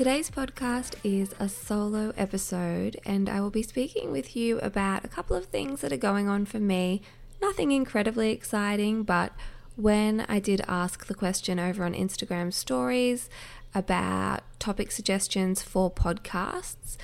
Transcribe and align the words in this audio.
Today's 0.00 0.30
podcast 0.30 0.94
is 1.04 1.34
a 1.38 1.46
solo 1.46 2.14
episode, 2.16 2.98
and 3.04 3.28
I 3.28 3.42
will 3.42 3.50
be 3.50 3.62
speaking 3.62 4.10
with 4.10 4.34
you 4.34 4.58
about 4.60 5.04
a 5.04 5.08
couple 5.08 5.36
of 5.36 5.44
things 5.44 5.82
that 5.82 5.92
are 5.92 5.98
going 5.98 6.26
on 6.26 6.46
for 6.46 6.58
me. 6.58 7.02
Nothing 7.42 7.70
incredibly 7.70 8.30
exciting, 8.30 9.02
but 9.02 9.34
when 9.76 10.24
I 10.26 10.38
did 10.38 10.62
ask 10.66 11.04
the 11.04 11.14
question 11.14 11.58
over 11.58 11.84
on 11.84 11.92
Instagram 11.92 12.50
stories 12.50 13.28
about 13.74 14.40
topic 14.58 14.90
suggestions 14.90 15.60
for 15.62 15.90
podcasts, 15.90 16.96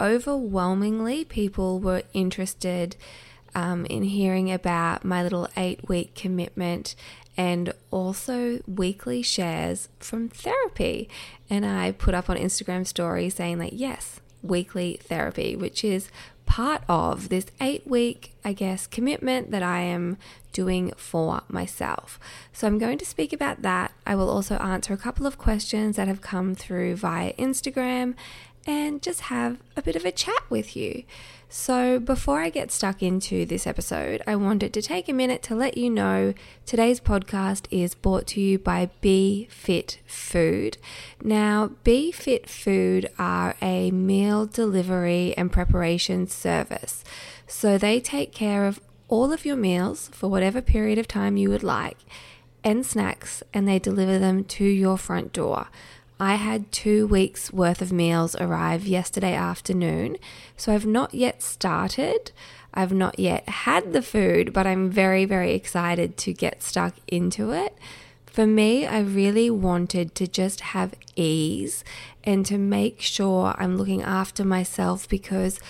overwhelmingly 0.00 1.24
people 1.24 1.80
were 1.80 2.04
interested 2.12 2.94
um, 3.56 3.84
in 3.86 4.04
hearing 4.04 4.52
about 4.52 5.04
my 5.04 5.24
little 5.24 5.48
eight 5.56 5.88
week 5.88 6.14
commitment 6.14 6.94
and 7.36 7.72
also 7.90 8.60
weekly 8.66 9.22
shares 9.22 9.88
from 9.98 10.28
therapy. 10.28 11.08
And 11.50 11.66
I 11.66 11.92
put 11.92 12.14
up 12.14 12.30
on 12.30 12.36
Instagram 12.36 12.86
story 12.86 13.28
saying 13.30 13.58
that 13.58 13.72
yes, 13.72 14.20
weekly 14.42 15.00
therapy, 15.02 15.56
which 15.56 15.84
is 15.84 16.08
part 16.46 16.82
of 16.88 17.28
this 17.30 17.46
eight 17.60 17.86
week, 17.86 18.34
I 18.44 18.52
guess, 18.52 18.86
commitment 18.86 19.50
that 19.50 19.62
I 19.62 19.80
am 19.80 20.18
doing 20.52 20.92
for 20.96 21.42
myself. 21.48 22.20
So 22.52 22.66
I'm 22.66 22.78
going 22.78 22.98
to 22.98 23.06
speak 23.06 23.32
about 23.32 23.62
that. 23.62 23.92
I 24.06 24.14
will 24.14 24.30
also 24.30 24.56
answer 24.56 24.92
a 24.92 24.98
couple 24.98 25.26
of 25.26 25.38
questions 25.38 25.96
that 25.96 26.08
have 26.08 26.20
come 26.20 26.54
through 26.54 26.96
via 26.96 27.32
Instagram 27.34 28.14
and 28.66 29.02
just 29.02 29.22
have 29.22 29.58
a 29.76 29.82
bit 29.82 29.96
of 29.96 30.04
a 30.04 30.12
chat 30.12 30.42
with 30.48 30.76
you. 30.76 31.04
So, 31.56 32.00
before 32.00 32.40
I 32.40 32.50
get 32.50 32.72
stuck 32.72 33.00
into 33.00 33.46
this 33.46 33.64
episode, 33.64 34.22
I 34.26 34.34
wanted 34.34 34.74
to 34.74 34.82
take 34.82 35.08
a 35.08 35.12
minute 35.12 35.40
to 35.44 35.54
let 35.54 35.78
you 35.78 35.88
know 35.88 36.34
today's 36.66 36.98
podcast 36.98 37.66
is 37.70 37.94
brought 37.94 38.26
to 38.28 38.40
you 38.40 38.58
by 38.58 38.90
Be 39.00 39.46
Fit 39.52 40.00
Food. 40.04 40.78
Now, 41.22 41.70
Be 41.84 42.10
Fit 42.10 42.50
Food 42.50 43.08
are 43.20 43.54
a 43.62 43.92
meal 43.92 44.46
delivery 44.46 45.32
and 45.36 45.52
preparation 45.52 46.26
service. 46.26 47.04
So, 47.46 47.78
they 47.78 48.00
take 48.00 48.32
care 48.32 48.66
of 48.66 48.80
all 49.06 49.32
of 49.32 49.46
your 49.46 49.56
meals 49.56 50.08
for 50.08 50.28
whatever 50.28 50.60
period 50.60 50.98
of 50.98 51.06
time 51.06 51.36
you 51.36 51.50
would 51.50 51.62
like 51.62 51.98
and 52.64 52.84
snacks, 52.84 53.44
and 53.52 53.68
they 53.68 53.78
deliver 53.78 54.18
them 54.18 54.42
to 54.42 54.64
your 54.64 54.96
front 54.96 55.32
door. 55.32 55.68
I 56.20 56.36
had 56.36 56.70
two 56.70 57.06
weeks 57.06 57.52
worth 57.52 57.82
of 57.82 57.92
meals 57.92 58.36
arrive 58.36 58.86
yesterday 58.86 59.34
afternoon, 59.34 60.16
so 60.56 60.72
I've 60.72 60.86
not 60.86 61.12
yet 61.12 61.42
started. 61.42 62.30
I've 62.72 62.92
not 62.92 63.18
yet 63.18 63.48
had 63.48 63.92
the 63.92 64.02
food, 64.02 64.52
but 64.52 64.66
I'm 64.66 64.90
very, 64.90 65.24
very 65.24 65.54
excited 65.54 66.16
to 66.18 66.32
get 66.32 66.62
stuck 66.62 66.94
into 67.08 67.50
it. 67.52 67.76
For 68.26 68.46
me, 68.46 68.86
I 68.86 69.00
really 69.00 69.50
wanted 69.50 70.14
to 70.16 70.26
just 70.26 70.60
have 70.60 70.94
ease 71.14 71.84
and 72.24 72.44
to 72.46 72.58
make 72.58 73.00
sure 73.00 73.54
I'm 73.58 73.76
looking 73.76 74.02
after 74.02 74.44
myself 74.44 75.08
because 75.08 75.60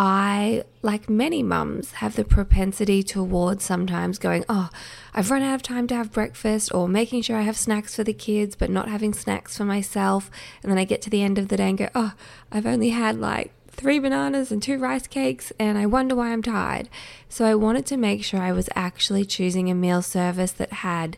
I, 0.00 0.62
like 0.80 1.10
many 1.10 1.42
mums, 1.42 1.90
have 1.94 2.14
the 2.14 2.24
propensity 2.24 3.02
towards 3.02 3.64
sometimes 3.64 4.18
going, 4.18 4.44
Oh, 4.48 4.70
I've 5.12 5.32
run 5.32 5.42
out 5.42 5.56
of 5.56 5.62
time 5.62 5.88
to 5.88 5.96
have 5.96 6.12
breakfast, 6.12 6.72
or 6.72 6.88
making 6.88 7.22
sure 7.22 7.36
I 7.36 7.42
have 7.42 7.56
snacks 7.56 7.96
for 7.96 8.04
the 8.04 8.12
kids, 8.12 8.54
but 8.54 8.70
not 8.70 8.88
having 8.88 9.12
snacks 9.12 9.56
for 9.56 9.64
myself. 9.64 10.30
And 10.62 10.70
then 10.70 10.78
I 10.78 10.84
get 10.84 11.02
to 11.02 11.10
the 11.10 11.24
end 11.24 11.36
of 11.36 11.48
the 11.48 11.56
day 11.56 11.68
and 11.70 11.78
go, 11.78 11.88
Oh, 11.96 12.12
I've 12.52 12.64
only 12.64 12.90
had 12.90 13.18
like 13.18 13.50
three 13.66 13.98
bananas 13.98 14.52
and 14.52 14.62
two 14.62 14.78
rice 14.78 15.08
cakes, 15.08 15.52
and 15.58 15.76
I 15.76 15.86
wonder 15.86 16.14
why 16.14 16.30
I'm 16.32 16.42
tired. 16.42 16.88
So 17.28 17.44
I 17.44 17.56
wanted 17.56 17.84
to 17.86 17.96
make 17.96 18.22
sure 18.22 18.40
I 18.40 18.52
was 18.52 18.68
actually 18.76 19.24
choosing 19.24 19.68
a 19.68 19.74
meal 19.74 20.02
service 20.02 20.52
that 20.52 20.74
had 20.74 21.16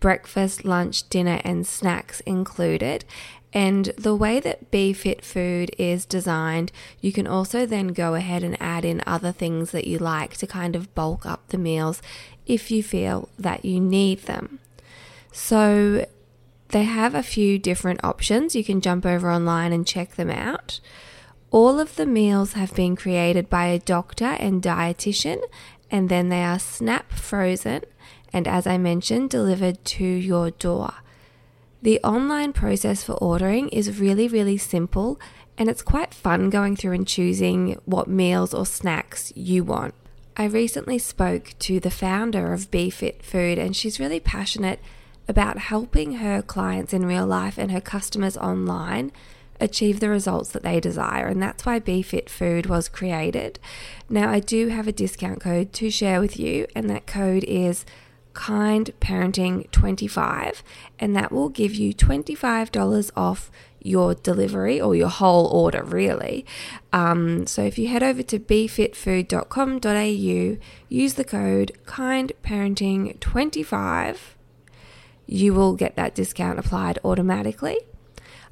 breakfast, 0.00 0.64
lunch, 0.64 1.08
dinner, 1.08 1.40
and 1.44 1.66
snacks 1.66 2.20
included. 2.20 3.04
And 3.52 3.86
the 3.96 4.14
way 4.14 4.40
that 4.40 4.70
Be 4.70 4.92
Fit 4.92 5.24
Food 5.24 5.70
is 5.78 6.04
designed, 6.04 6.72
you 7.00 7.12
can 7.12 7.26
also 7.26 7.64
then 7.64 7.88
go 7.88 8.14
ahead 8.14 8.42
and 8.42 8.60
add 8.60 8.84
in 8.84 9.02
other 9.06 9.32
things 9.32 9.70
that 9.70 9.86
you 9.86 9.98
like 9.98 10.36
to 10.38 10.46
kind 10.46 10.76
of 10.76 10.94
bulk 10.94 11.24
up 11.24 11.48
the 11.48 11.58
meals 11.58 12.02
if 12.46 12.70
you 12.70 12.82
feel 12.82 13.28
that 13.38 13.64
you 13.64 13.80
need 13.80 14.20
them. 14.22 14.58
So 15.32 16.06
they 16.68 16.84
have 16.84 17.14
a 17.14 17.22
few 17.22 17.58
different 17.58 18.04
options. 18.04 18.56
You 18.56 18.64
can 18.64 18.80
jump 18.80 19.06
over 19.06 19.30
online 19.30 19.72
and 19.72 19.86
check 19.86 20.16
them 20.16 20.30
out. 20.30 20.80
All 21.50 21.78
of 21.78 21.96
the 21.96 22.06
meals 22.06 22.54
have 22.54 22.74
been 22.74 22.96
created 22.96 23.48
by 23.48 23.66
a 23.66 23.78
doctor 23.78 24.36
and 24.40 24.62
dietitian, 24.62 25.40
and 25.90 26.08
then 26.08 26.28
they 26.28 26.42
are 26.42 26.58
snap 26.58 27.12
frozen 27.12 27.82
and, 28.32 28.48
as 28.48 28.66
I 28.66 28.76
mentioned, 28.76 29.30
delivered 29.30 29.82
to 29.84 30.04
your 30.04 30.50
door. 30.50 30.94
The 31.86 32.00
online 32.02 32.52
process 32.52 33.04
for 33.04 33.12
ordering 33.12 33.68
is 33.68 34.00
really, 34.00 34.26
really 34.26 34.58
simple 34.58 35.20
and 35.56 35.68
it's 35.68 35.82
quite 35.82 36.12
fun 36.12 36.50
going 36.50 36.74
through 36.74 36.94
and 36.94 37.06
choosing 37.06 37.78
what 37.84 38.08
meals 38.08 38.52
or 38.52 38.66
snacks 38.66 39.32
you 39.36 39.62
want. 39.62 39.94
I 40.36 40.46
recently 40.46 40.98
spoke 40.98 41.54
to 41.60 41.78
the 41.78 41.92
founder 41.92 42.52
of 42.52 42.72
BeFit 42.72 43.22
Food 43.22 43.56
and 43.56 43.76
she's 43.76 44.00
really 44.00 44.18
passionate 44.18 44.80
about 45.28 45.58
helping 45.58 46.14
her 46.14 46.42
clients 46.42 46.92
in 46.92 47.06
real 47.06 47.24
life 47.24 47.56
and 47.56 47.70
her 47.70 47.80
customers 47.80 48.36
online 48.36 49.12
achieve 49.60 50.00
the 50.00 50.08
results 50.08 50.50
that 50.50 50.64
they 50.64 50.80
desire 50.80 51.28
and 51.28 51.40
that's 51.40 51.64
why 51.64 51.78
BeFit 51.78 52.28
Food 52.28 52.66
was 52.66 52.88
created. 52.88 53.60
Now 54.08 54.28
I 54.28 54.40
do 54.40 54.70
have 54.70 54.88
a 54.88 54.92
discount 54.92 55.40
code 55.40 55.72
to 55.74 55.88
share 55.88 56.20
with 56.20 56.36
you 56.36 56.66
and 56.74 56.90
that 56.90 57.06
code 57.06 57.44
is 57.44 57.84
Kind 58.36 58.92
Parenting 59.00 59.68
25, 59.70 60.62
and 60.98 61.16
that 61.16 61.32
will 61.32 61.48
give 61.48 61.74
you 61.74 61.94
$25 61.94 63.10
off 63.16 63.50
your 63.80 64.14
delivery 64.14 64.78
or 64.80 64.94
your 64.94 65.08
whole 65.08 65.46
order, 65.46 65.82
really. 65.82 66.46
Um, 66.92 67.46
so 67.46 67.62
if 67.62 67.78
you 67.78 67.88
head 67.88 68.02
over 68.02 68.22
to 68.24 68.38
befitfood.com.au, 68.38 70.58
use 70.88 71.14
the 71.14 71.24
code 71.24 71.72
Kind 71.86 72.32
Parenting 72.42 73.18
25, 73.20 74.36
you 75.26 75.54
will 75.54 75.74
get 75.74 75.96
that 75.96 76.14
discount 76.14 76.58
applied 76.58 76.98
automatically. 77.02 77.78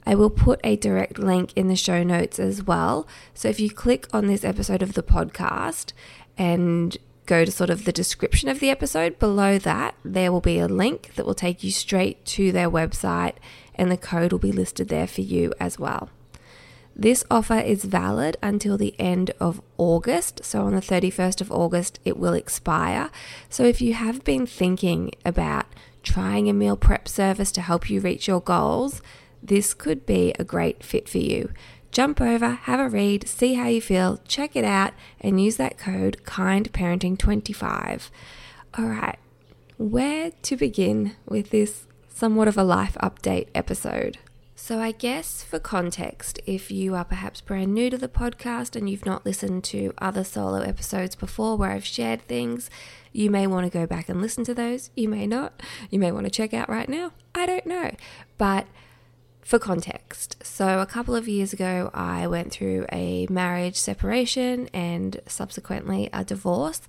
I 0.06 0.14
will 0.14 0.30
put 0.30 0.60
a 0.64 0.76
direct 0.76 1.18
link 1.18 1.52
in 1.54 1.68
the 1.68 1.76
show 1.76 2.02
notes 2.02 2.38
as 2.38 2.62
well. 2.62 3.06
So 3.34 3.48
if 3.48 3.60
you 3.60 3.68
click 3.70 4.08
on 4.12 4.28
this 4.28 4.44
episode 4.44 4.82
of 4.82 4.94
the 4.94 5.02
podcast 5.02 5.92
and 6.38 6.96
go 7.26 7.44
to 7.44 7.50
sort 7.50 7.70
of 7.70 7.84
the 7.84 7.92
description 7.92 8.48
of 8.48 8.60
the 8.60 8.70
episode, 8.70 9.18
below 9.18 9.58
that, 9.58 9.94
there 10.04 10.30
will 10.30 10.40
be 10.40 10.58
a 10.58 10.68
link 10.68 11.14
that 11.14 11.26
will 11.26 11.34
take 11.34 11.64
you 11.64 11.70
straight 11.70 12.24
to 12.26 12.52
their 12.52 12.70
website, 12.70 13.34
and 13.74 13.90
the 13.90 13.96
code 13.96 14.32
will 14.32 14.38
be 14.38 14.52
listed 14.52 14.88
there 14.88 15.06
for 15.06 15.22
you 15.22 15.52
as 15.58 15.78
well. 15.78 16.10
This 16.96 17.24
offer 17.30 17.58
is 17.58 17.84
valid 17.84 18.36
until 18.42 18.78
the 18.78 18.94
end 19.00 19.32
of 19.40 19.60
August. 19.78 20.44
So, 20.44 20.62
on 20.62 20.74
the 20.74 20.80
31st 20.80 21.40
of 21.40 21.50
August, 21.50 21.98
it 22.04 22.16
will 22.16 22.34
expire. 22.34 23.10
So, 23.48 23.64
if 23.64 23.80
you 23.80 23.94
have 23.94 24.22
been 24.22 24.46
thinking 24.46 25.10
about 25.24 25.66
trying 26.04 26.48
a 26.48 26.52
meal 26.52 26.76
prep 26.76 27.08
service 27.08 27.50
to 27.52 27.62
help 27.62 27.90
you 27.90 28.00
reach 28.00 28.28
your 28.28 28.40
goals, 28.40 29.02
this 29.42 29.74
could 29.74 30.06
be 30.06 30.34
a 30.38 30.44
great 30.44 30.84
fit 30.84 31.08
for 31.08 31.18
you. 31.18 31.52
Jump 31.94 32.20
over, 32.20 32.50
have 32.50 32.80
a 32.80 32.88
read, 32.88 33.28
see 33.28 33.54
how 33.54 33.68
you 33.68 33.80
feel, 33.80 34.18
check 34.26 34.56
it 34.56 34.64
out, 34.64 34.94
and 35.20 35.40
use 35.40 35.58
that 35.58 35.78
code 35.78 36.16
KINDPARENTING25. 36.24 38.10
All 38.76 38.86
right, 38.86 39.16
where 39.76 40.32
to 40.42 40.56
begin 40.56 41.14
with 41.24 41.50
this 41.50 41.86
somewhat 42.08 42.48
of 42.48 42.58
a 42.58 42.64
life 42.64 42.96
update 43.00 43.46
episode? 43.54 44.18
So, 44.56 44.80
I 44.80 44.90
guess 44.90 45.44
for 45.44 45.60
context, 45.60 46.40
if 46.46 46.68
you 46.68 46.96
are 46.96 47.04
perhaps 47.04 47.40
brand 47.40 47.72
new 47.72 47.90
to 47.90 47.96
the 47.96 48.08
podcast 48.08 48.74
and 48.74 48.90
you've 48.90 49.06
not 49.06 49.24
listened 49.24 49.62
to 49.64 49.94
other 49.98 50.24
solo 50.24 50.62
episodes 50.62 51.14
before 51.14 51.56
where 51.56 51.70
I've 51.70 51.86
shared 51.86 52.22
things, 52.22 52.70
you 53.12 53.30
may 53.30 53.46
want 53.46 53.70
to 53.70 53.78
go 53.78 53.86
back 53.86 54.08
and 54.08 54.20
listen 54.20 54.42
to 54.46 54.54
those. 54.54 54.90
You 54.96 55.08
may 55.08 55.28
not. 55.28 55.62
You 55.90 56.00
may 56.00 56.10
want 56.10 56.24
to 56.24 56.30
check 56.30 56.52
out 56.52 56.68
right 56.68 56.88
now. 56.88 57.12
I 57.36 57.46
don't 57.46 57.66
know. 57.66 57.92
But 58.36 58.66
for 59.44 59.58
context, 59.58 60.36
so 60.42 60.80
a 60.80 60.86
couple 60.86 61.14
of 61.14 61.28
years 61.28 61.52
ago, 61.52 61.90
I 61.92 62.26
went 62.26 62.50
through 62.50 62.86
a 62.90 63.26
marriage 63.28 63.76
separation 63.76 64.68
and 64.72 65.20
subsequently 65.26 66.08
a 66.14 66.24
divorce, 66.24 66.80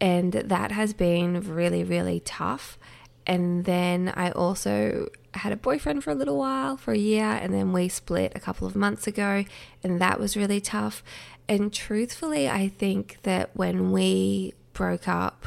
and 0.00 0.32
that 0.32 0.70
has 0.70 0.92
been 0.92 1.40
really, 1.40 1.82
really 1.82 2.20
tough. 2.20 2.78
And 3.26 3.64
then 3.64 4.12
I 4.16 4.30
also 4.30 5.08
had 5.34 5.52
a 5.52 5.56
boyfriend 5.56 6.04
for 6.04 6.10
a 6.10 6.14
little 6.14 6.38
while, 6.38 6.76
for 6.76 6.92
a 6.92 6.98
year, 6.98 7.24
and 7.24 7.52
then 7.52 7.72
we 7.72 7.88
split 7.88 8.32
a 8.36 8.40
couple 8.40 8.68
of 8.68 8.76
months 8.76 9.08
ago, 9.08 9.44
and 9.82 10.00
that 10.00 10.20
was 10.20 10.36
really 10.36 10.60
tough. 10.60 11.02
And 11.48 11.72
truthfully, 11.72 12.48
I 12.48 12.68
think 12.68 13.18
that 13.24 13.50
when 13.54 13.90
we 13.90 14.54
broke 14.72 15.08
up, 15.08 15.44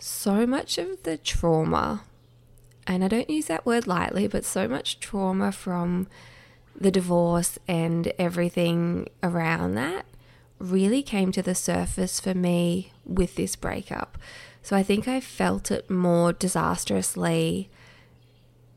so 0.00 0.44
much 0.44 0.76
of 0.78 1.04
the 1.04 1.16
trauma, 1.16 2.02
and 2.86 3.04
I 3.04 3.08
don't 3.08 3.30
use 3.30 3.46
that 3.46 3.66
word 3.66 3.86
lightly, 3.86 4.26
but 4.26 4.44
so 4.44 4.68
much 4.68 5.00
trauma 5.00 5.52
from 5.52 6.08
the 6.78 6.90
divorce 6.90 7.58
and 7.68 8.12
everything 8.18 9.08
around 9.22 9.74
that 9.74 10.06
really 10.58 11.02
came 11.02 11.32
to 11.32 11.42
the 11.42 11.54
surface 11.54 12.20
for 12.20 12.34
me 12.34 12.92
with 13.04 13.34
this 13.34 13.56
breakup. 13.56 14.16
So 14.62 14.76
I 14.76 14.82
think 14.82 15.08
I 15.08 15.20
felt 15.20 15.70
it 15.70 15.90
more 15.90 16.32
disastrously 16.32 17.68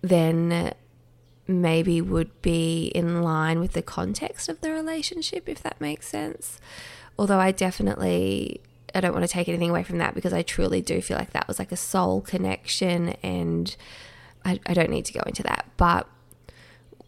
than 0.01 0.73
maybe 1.47 2.01
would 2.01 2.41
be 2.41 2.87
in 2.87 3.21
line 3.21 3.59
with 3.59 3.73
the 3.73 3.83
context 3.83 4.49
of 4.49 4.61
the 4.61 4.71
relationship, 4.71 5.47
if 5.47 5.61
that 5.61 5.79
makes 5.79 6.07
sense. 6.07 6.59
Although 7.19 7.39
I 7.39 7.51
definitely, 7.51 8.61
I 8.95 9.01
don't 9.01 9.13
want 9.13 9.23
to 9.23 9.31
take 9.31 9.49
anything 9.49 9.69
away 9.69 9.83
from 9.83 9.97
that 9.97 10.15
because 10.15 10.33
I 10.33 10.41
truly 10.41 10.81
do 10.81 11.01
feel 11.01 11.17
like 11.17 11.33
that 11.33 11.47
was 11.47 11.59
like 11.59 11.71
a 11.71 11.77
soul 11.77 12.21
connection 12.21 13.09
and 13.21 13.75
I, 14.45 14.59
I 14.65 14.73
don't 14.73 14.89
need 14.89 15.05
to 15.05 15.13
go 15.13 15.21
into 15.25 15.43
that. 15.43 15.65
But 15.75 16.07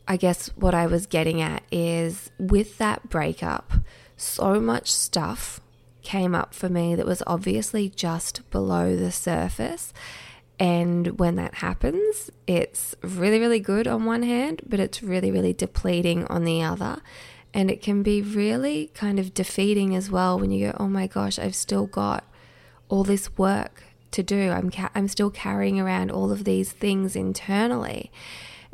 I 0.08 0.18
guess 0.18 0.48
what 0.56 0.74
I 0.74 0.88
was 0.88 1.06
getting 1.06 1.42
at 1.42 1.64
is 1.72 2.32
with 2.38 2.78
that 2.78 3.10
breakup, 3.10 3.74
so 4.16 4.60
much 4.60 4.92
stuff 4.92 5.62
came 6.02 6.34
up 6.34 6.54
for 6.54 6.70
me 6.70 6.96
that 6.96 7.06
was 7.06 7.22
obviously 7.28 7.90
just 7.90 8.50
below 8.50 8.96
the 8.96 9.12
surface. 9.12 9.94
And 10.60 11.20
when 11.20 11.36
that 11.36 11.56
happens, 11.56 12.32
it's 12.48 12.96
really, 13.02 13.40
really 13.40 13.60
good 13.60 13.88
on 13.88 14.06
one 14.06 14.24
hand, 14.24 14.62
but 14.66 14.80
it's 14.80 15.04
really, 15.04 15.30
really 15.30 15.54
depleting 15.54 16.26
on 16.28 16.46
the 16.46 16.64
other. 16.64 17.02
And 17.54 17.72
it 17.72 17.82
can 17.82 18.04
be 18.04 18.22
really 18.22 18.92
kind 18.94 19.20
of 19.20 19.34
defeating 19.34 19.96
as 19.96 20.12
well 20.12 20.38
when 20.40 20.52
you 20.52 20.68
go, 20.68 20.78
oh 20.80 20.88
my 20.88 21.08
gosh, 21.08 21.40
I've 21.40 21.56
still 21.56 21.88
got 21.88 22.24
all 22.90 23.04
this 23.04 23.36
work 23.38 23.84
to 24.12 24.24
do. 24.24 24.52
I'm, 24.52 24.70
ca- 24.70 24.92
I'm 24.94 25.08
still 25.08 25.32
carrying 25.32 25.80
around 25.80 26.12
all 26.12 26.32
of 26.32 26.44
these 26.44 26.72
things 26.72 27.16
internally. 27.16 28.12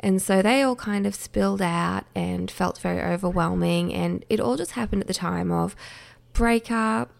And 0.00 0.20
so 0.20 0.42
they 0.42 0.60
all 0.62 0.76
kind 0.76 1.06
of 1.06 1.14
spilled 1.14 1.62
out 1.62 2.04
and 2.14 2.50
felt 2.50 2.78
very 2.78 3.00
overwhelming. 3.00 3.92
And 3.94 4.24
it 4.28 4.38
all 4.38 4.56
just 4.56 4.72
happened 4.72 5.00
at 5.00 5.08
the 5.08 5.14
time 5.14 5.50
of 5.50 5.74
breakup, 6.34 7.10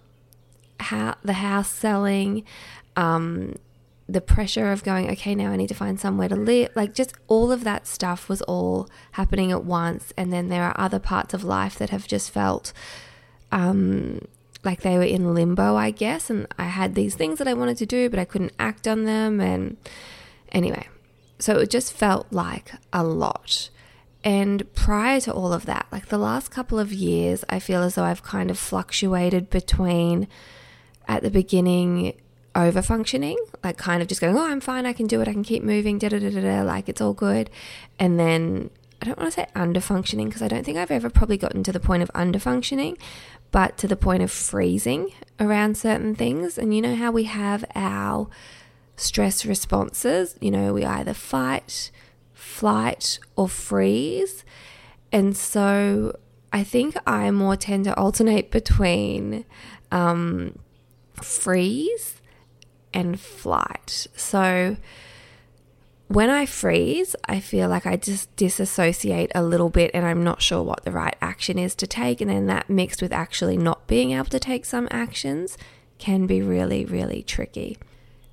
how, 0.79 1.15
the 1.23 1.35
house 1.35 1.71
selling, 1.71 2.45
um, 2.95 3.55
the 4.09 4.21
pressure 4.21 4.71
of 4.71 4.85
going, 4.85 5.11
okay, 5.11 5.35
now 5.35 5.51
I 5.51 5.57
need 5.57 5.69
to 5.69 5.75
find 5.75 5.99
somewhere 5.99 6.29
to 6.29 6.37
live. 6.37 6.71
Like, 6.75 6.95
just 6.95 7.15
all 7.27 7.51
of 7.51 7.65
that 7.65 7.87
stuff 7.87 8.29
was 8.29 8.43
all 8.43 8.89
happening 9.13 9.51
at 9.51 9.65
once. 9.65 10.13
And 10.17 10.33
then 10.33 10.49
there 10.49 10.65
are 10.65 10.79
other 10.79 10.99
parts 10.99 11.33
of 11.33 11.43
life 11.43 11.79
that 11.79 11.91
have 11.91 12.07
just 12.07 12.31
felt 12.31 12.73
um, 13.51 14.21
like 14.63 14.83
they 14.83 14.99
were 14.99 15.05
in 15.05 15.35
limbo, 15.35 15.77
I 15.77 15.91
guess. 15.91 16.29
And 16.29 16.47
I 16.59 16.65
had 16.65 16.95
these 16.95 17.15
things 17.15 17.39
that 17.39 17.49
I 17.49 17.55
wanted 17.55 17.79
to 17.79 17.87
do, 17.87 18.11
but 18.11 18.19
I 18.19 18.27
couldn't 18.27 18.53
act 18.59 18.87
on 18.87 19.05
them. 19.05 19.41
And 19.41 19.79
anyway, 20.53 20.89
so 21.39 21.59
it 21.59 21.71
just 21.71 21.93
felt 21.93 22.27
like 22.31 22.73
a 22.93 23.03
lot. 23.03 23.71
And 24.23 24.73
prior 24.75 25.21
to 25.21 25.33
all 25.33 25.53
of 25.53 25.67
that, 25.67 25.87
like 25.93 26.07
the 26.07 26.19
last 26.19 26.51
couple 26.51 26.79
of 26.79 26.93
years, 26.93 27.45
I 27.49 27.59
feel 27.59 27.83
as 27.83 27.95
though 27.95 28.05
I've 28.05 28.23
kind 28.23 28.51
of 28.51 28.59
fluctuated 28.59 29.51
between 29.51 30.29
at 31.07 31.23
the 31.23 31.31
beginning 31.31 32.15
over 32.55 32.83
functioning, 32.83 33.37
like 33.63 33.77
kind 33.77 34.01
of 34.01 34.09
just 34.09 34.21
going, 34.21 34.37
oh, 34.37 34.45
I'm 34.45 34.61
fine, 34.61 34.87
I 34.87 34.93
can 34.93 35.07
do 35.07 35.21
it, 35.21 35.29
I 35.29 35.33
can 35.33 35.43
keep 35.43 35.63
moving, 35.63 35.99
da 35.99 36.09
da 36.09 36.19
da 36.19 36.31
da, 36.31 36.63
like 36.63 36.89
it's 36.89 37.01
all 37.01 37.13
good. 37.13 37.51
And 37.99 38.19
then 38.19 38.71
I 39.03 39.07
don't 39.07 39.19
want 39.19 39.33
to 39.33 39.41
say 39.41 39.47
under 39.55 39.81
functioning 39.81 40.29
because 40.29 40.43
I 40.43 40.49
don't 40.49 40.65
think 40.65 40.79
I've 40.79 40.91
ever 40.91 41.11
probably 41.11 41.37
gotten 41.37 41.63
to 41.65 41.73
the 41.73 41.81
point 41.81 42.03
of 42.03 42.11
under 42.15 42.39
functioning, 42.39 42.97
but 43.51 43.77
to 43.79 43.89
the 43.89 43.97
point 43.97 44.23
of 44.23 44.31
freezing 44.31 45.13
around 45.41 45.77
certain 45.77 46.15
things. 46.15 46.57
And 46.57 46.75
you 46.75 46.81
know 46.81 46.95
how 46.95 47.11
we 47.11 47.25
have 47.25 47.65
our 47.75 48.29
stress 48.97 49.45
responses, 49.45 50.37
you 50.41 50.51
know, 50.51 50.73
we 50.73 50.85
either 50.85 51.15
fight, 51.15 51.91
flight, 52.33 53.19
or 53.37 53.49
freeze. 53.49 54.45
And 55.11 55.37
so 55.37 56.17
I 56.53 56.63
think 56.63 56.97
I 57.07 57.31
more 57.31 57.57
tend 57.57 57.85
to 57.85 57.97
alternate 57.97 58.51
between 58.51 59.45
um, 59.91 60.59
freeze 61.21 62.21
and 62.95 63.21
flight. 63.21 64.07
So 64.17 64.79
when 66.09 66.31
I 66.31 66.47
freeze, 66.47 67.17
I 67.27 67.41
feel 67.41 67.69
like 67.69 67.87
I 67.87 67.97
just 67.97 68.35
disassociate 68.37 69.33
a 69.35 69.43
little 69.43 69.71
bit 69.71 69.91
and 69.93 70.07
I'm 70.07 70.23
not 70.23 70.41
sure 70.41 70.63
what 70.63 70.85
the 70.85 70.93
right 70.93 71.17
action 71.21 71.59
is 71.59 71.75
to 71.77 71.87
take. 71.87 72.21
And 72.21 72.31
then 72.31 72.47
that 72.47 72.71
mixed 72.71 73.03
with 73.03 73.13
actually 73.13 73.57
not 73.57 73.87
being 73.87 74.13
able 74.13 74.27
to 74.27 74.39
take 74.39 74.65
some 74.65 74.89
actions 74.91 75.59
can 75.99 76.27
be 76.27 76.41
really, 76.41 76.85
really 76.85 77.23
tricky. 77.23 77.79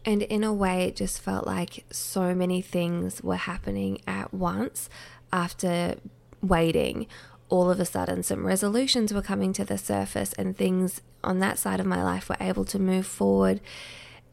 And 0.03 0.23
in 0.23 0.43
a 0.43 0.53
way, 0.53 0.83
it 0.83 0.95
just 0.95 1.21
felt 1.21 1.45
like 1.45 1.85
so 1.91 2.33
many 2.33 2.61
things 2.61 3.21
were 3.21 3.35
happening 3.35 4.01
at 4.07 4.33
once 4.33 4.89
after 5.31 5.95
waiting. 6.41 7.07
All 7.49 7.69
of 7.69 7.79
a 7.79 7.85
sudden, 7.85 8.23
some 8.23 8.45
resolutions 8.45 9.13
were 9.13 9.21
coming 9.21 9.53
to 9.53 9.65
the 9.65 9.77
surface, 9.77 10.33
and 10.33 10.57
things 10.57 11.01
on 11.23 11.39
that 11.39 11.59
side 11.59 11.79
of 11.79 11.85
my 11.85 12.01
life 12.01 12.29
were 12.29 12.37
able 12.39 12.65
to 12.65 12.79
move 12.79 13.05
forward. 13.05 13.61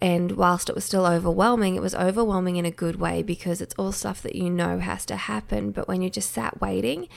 And 0.00 0.32
whilst 0.32 0.68
it 0.68 0.74
was 0.74 0.84
still 0.84 1.06
overwhelming, 1.06 1.74
it 1.74 1.82
was 1.82 1.94
overwhelming 1.94 2.56
in 2.56 2.64
a 2.64 2.70
good 2.70 2.96
way 2.96 3.22
because 3.22 3.60
it's 3.60 3.74
all 3.76 3.90
stuff 3.90 4.22
that 4.22 4.36
you 4.36 4.48
know 4.48 4.78
has 4.78 5.04
to 5.06 5.16
happen. 5.16 5.72
But 5.72 5.88
when 5.88 6.02
you 6.02 6.10
just 6.10 6.32
sat 6.32 6.60
waiting, 6.60 7.08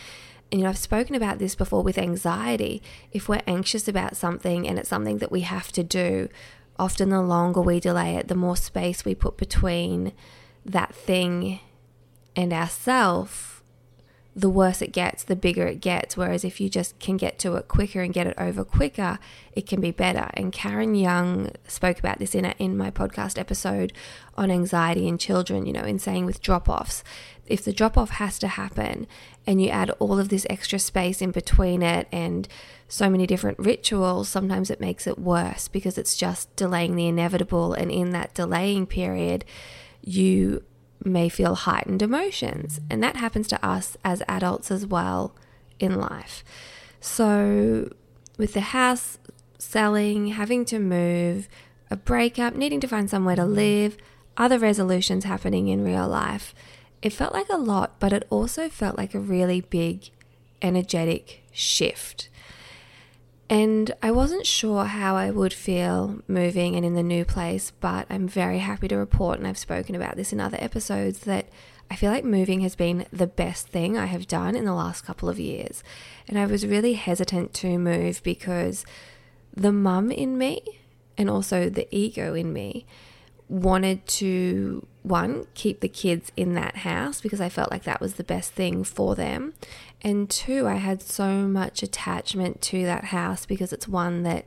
and 0.51 0.59
you 0.59 0.63
know, 0.65 0.69
I've 0.69 0.77
spoken 0.77 1.15
about 1.15 1.39
this 1.39 1.55
before 1.55 1.83
with 1.83 1.97
anxiety. 1.97 2.81
If 3.11 3.29
we're 3.29 3.43
anxious 3.47 3.87
about 3.87 4.17
something 4.17 4.67
and 4.67 4.77
it's 4.77 4.89
something 4.89 5.19
that 5.19 5.31
we 5.31 5.41
have 5.41 5.71
to 5.73 5.83
do, 5.83 6.27
often 6.77 7.09
the 7.09 7.21
longer 7.21 7.61
we 7.61 7.79
delay 7.79 8.15
it, 8.15 8.27
the 8.27 8.35
more 8.35 8.57
space 8.57 9.05
we 9.05 9.15
put 9.15 9.37
between 9.37 10.11
that 10.65 10.93
thing 10.93 11.59
and 12.35 12.51
ourself 12.51 13.50
the 14.35 14.49
worse 14.49 14.81
it 14.81 14.93
gets, 14.93 15.23
the 15.23 15.35
bigger 15.35 15.67
it 15.67 15.81
gets. 15.81 16.15
Whereas 16.15 16.45
if 16.45 16.61
you 16.61 16.69
just 16.69 16.97
can 16.99 17.17
get 17.17 17.37
to 17.39 17.55
it 17.55 17.67
quicker 17.67 18.01
and 18.01 18.13
get 18.13 18.27
it 18.27 18.35
over 18.37 18.63
quicker, 18.63 19.19
it 19.53 19.67
can 19.67 19.81
be 19.81 19.91
better. 19.91 20.29
And 20.35 20.53
Karen 20.53 20.95
Young 20.95 21.51
spoke 21.67 21.99
about 21.99 22.19
this 22.19 22.33
in 22.33 22.45
a, 22.45 22.55
in 22.57 22.77
my 22.77 22.91
podcast 22.91 23.37
episode 23.37 23.91
on 24.37 24.49
anxiety 24.49 25.07
in 25.07 25.17
children. 25.17 25.65
You 25.65 25.73
know, 25.73 25.83
in 25.83 25.99
saying 25.99 26.25
with 26.25 26.41
drop 26.41 26.69
offs, 26.69 27.03
if 27.45 27.65
the 27.65 27.73
drop 27.73 27.97
off 27.97 28.11
has 28.11 28.39
to 28.39 28.47
happen, 28.47 29.05
and 29.45 29.61
you 29.61 29.69
add 29.69 29.89
all 29.99 30.19
of 30.19 30.29
this 30.29 30.47
extra 30.49 30.79
space 30.79 31.21
in 31.21 31.31
between 31.31 31.81
it 31.81 32.07
and 32.11 32.47
so 32.87 33.09
many 33.09 33.25
different 33.25 33.59
rituals, 33.59 34.29
sometimes 34.29 34.69
it 34.69 34.79
makes 34.79 35.07
it 35.07 35.19
worse 35.19 35.67
because 35.67 35.97
it's 35.97 36.15
just 36.15 36.55
delaying 36.55 36.95
the 36.95 37.07
inevitable. 37.07 37.73
And 37.73 37.91
in 37.91 38.11
that 38.11 38.33
delaying 38.33 38.85
period, 38.85 39.43
you 40.01 40.63
may 41.03 41.29
feel 41.29 41.55
heightened 41.55 42.01
emotions. 42.01 42.79
And 42.89 43.01
that 43.03 43.17
happens 43.17 43.47
to 43.49 43.65
us 43.65 43.97
as 44.03 44.23
adults 44.27 44.71
as 44.71 44.85
well 44.85 45.35
in 45.79 45.99
life. 45.99 46.43
So, 46.99 47.91
with 48.37 48.53
the 48.53 48.61
house 48.61 49.17
selling, 49.57 50.27
having 50.27 50.65
to 50.65 50.79
move, 50.79 51.47
a 51.89 51.95
breakup, 51.95 52.55
needing 52.55 52.79
to 52.79 52.87
find 52.87 53.09
somewhere 53.09 53.35
to 53.35 53.45
live, 53.45 53.97
other 54.37 54.57
resolutions 54.57 55.25
happening 55.25 55.67
in 55.67 55.83
real 55.83 56.07
life, 56.07 56.53
it 57.01 57.13
felt 57.13 57.33
like 57.33 57.49
a 57.49 57.57
lot, 57.57 57.99
but 57.99 58.13
it 58.13 58.27
also 58.29 58.69
felt 58.69 58.97
like 58.97 59.13
a 59.13 59.19
really 59.19 59.61
big 59.61 60.09
energetic 60.61 61.43
shift. 61.51 62.29
And 63.51 63.91
I 64.01 64.11
wasn't 64.11 64.47
sure 64.47 64.85
how 64.85 65.17
I 65.17 65.29
would 65.29 65.51
feel 65.51 66.21
moving 66.25 66.77
and 66.77 66.85
in 66.85 66.95
the 66.95 67.03
new 67.03 67.25
place, 67.25 67.73
but 67.81 68.07
I'm 68.09 68.25
very 68.25 68.59
happy 68.59 68.87
to 68.87 68.95
report, 68.95 69.39
and 69.39 69.45
I've 69.45 69.57
spoken 69.57 69.93
about 69.93 70.15
this 70.15 70.31
in 70.31 70.39
other 70.39 70.57
episodes, 70.61 71.19
that 71.21 71.49
I 71.89 71.97
feel 71.97 72.11
like 72.11 72.23
moving 72.23 72.61
has 72.61 72.77
been 72.77 73.07
the 73.11 73.27
best 73.27 73.67
thing 73.67 73.97
I 73.97 74.05
have 74.05 74.25
done 74.25 74.55
in 74.55 74.63
the 74.63 74.73
last 74.73 75.03
couple 75.03 75.27
of 75.27 75.37
years. 75.37 75.83
And 76.29 76.39
I 76.39 76.45
was 76.45 76.65
really 76.65 76.93
hesitant 76.93 77.53
to 77.55 77.77
move 77.77 78.23
because 78.23 78.85
the 79.53 79.73
mum 79.73 80.11
in 80.11 80.37
me 80.37 80.61
and 81.17 81.29
also 81.29 81.69
the 81.69 81.93
ego 81.93 82.33
in 82.33 82.53
me 82.53 82.85
wanted 83.49 84.07
to 84.07 84.87
one 85.03 85.45
keep 85.55 85.81
the 85.81 85.89
kids 85.89 86.31
in 86.37 86.53
that 86.53 86.77
house 86.77 87.19
because 87.19 87.41
I 87.41 87.49
felt 87.49 87.69
like 87.69 87.83
that 87.83 87.99
was 87.99 88.13
the 88.13 88.23
best 88.23 88.53
thing 88.53 88.85
for 88.85 89.13
them 89.13 89.53
and 90.01 90.29
two 90.29 90.67
I 90.67 90.75
had 90.75 91.01
so 91.01 91.47
much 91.47 91.83
attachment 91.83 92.61
to 92.63 92.85
that 92.85 93.05
house 93.05 93.45
because 93.45 93.71
it's 93.73 93.87
one 93.87 94.23
that 94.23 94.45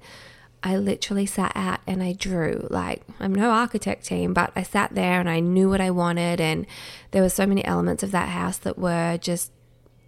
I 0.62 0.76
literally 0.76 1.26
sat 1.26 1.52
at 1.54 1.80
and 1.86 2.02
I 2.02 2.12
drew 2.12 2.66
like 2.70 3.02
I'm 3.20 3.34
no 3.34 3.50
architect 3.50 4.06
team 4.06 4.32
but 4.32 4.52
I 4.56 4.62
sat 4.62 4.94
there 4.94 5.20
and 5.20 5.28
I 5.28 5.40
knew 5.40 5.68
what 5.68 5.80
I 5.80 5.90
wanted 5.90 6.40
and 6.40 6.66
there 7.10 7.22
were 7.22 7.28
so 7.28 7.46
many 7.46 7.64
elements 7.64 8.02
of 8.02 8.10
that 8.12 8.30
house 8.30 8.58
that 8.58 8.78
were 8.78 9.18
just 9.18 9.52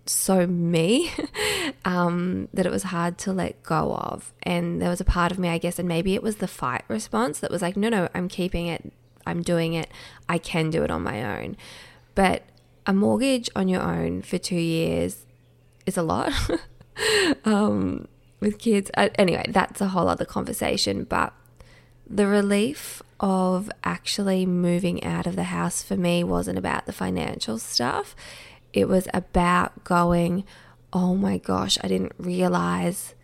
so 0.08 0.46
me 0.46 1.10
um, 1.84 2.48
that 2.54 2.66
it 2.66 2.72
was 2.72 2.84
hard 2.84 3.18
to 3.18 3.32
let 3.32 3.62
go 3.62 3.94
of. 3.94 4.32
And 4.42 4.80
there 4.80 4.88
was 4.88 5.00
a 5.00 5.04
part 5.04 5.32
of 5.32 5.38
me, 5.38 5.48
I 5.48 5.58
guess, 5.58 5.78
and 5.78 5.88
maybe 5.88 6.14
it 6.14 6.22
was 6.22 6.36
the 6.36 6.48
fight 6.48 6.84
response 6.88 7.40
that 7.40 7.50
was 7.50 7.62
like, 7.62 7.76
no, 7.76 7.88
no, 7.88 8.08
I'm 8.14 8.28
keeping 8.28 8.66
it, 8.66 8.92
I'm 9.26 9.42
doing 9.42 9.74
it, 9.74 9.90
I 10.28 10.38
can 10.38 10.70
do 10.70 10.82
it 10.82 10.90
on 10.90 11.02
my 11.02 11.40
own. 11.40 11.56
But 12.14 12.44
a 12.86 12.92
mortgage 12.92 13.50
on 13.56 13.68
your 13.68 13.82
own 13.82 14.22
for 14.22 14.38
two 14.38 14.56
years 14.56 15.25
is 15.86 15.96
a 15.96 16.02
lot. 16.02 16.32
um, 17.44 18.08
with 18.40 18.58
kids. 18.58 18.90
Uh, 18.94 19.08
anyway, 19.16 19.44
that's 19.48 19.80
a 19.80 19.88
whole 19.88 20.08
other 20.08 20.24
conversation. 20.24 21.04
But 21.04 21.32
the 22.08 22.26
relief 22.26 23.02
of 23.18 23.70
actually 23.82 24.46
moving 24.46 25.02
out 25.02 25.26
of 25.26 25.36
the 25.36 25.44
house 25.44 25.82
for 25.82 25.96
me 25.96 26.22
wasn't 26.22 26.58
about 26.58 26.86
the 26.86 26.92
financial 26.92 27.58
stuff. 27.58 28.14
It 28.72 28.88
was 28.88 29.08
about 29.14 29.84
going, 29.84 30.44
oh 30.92 31.14
my 31.14 31.38
gosh, 31.38 31.78
I 31.82 31.88
didn't 31.88 32.12
realize 32.18 33.14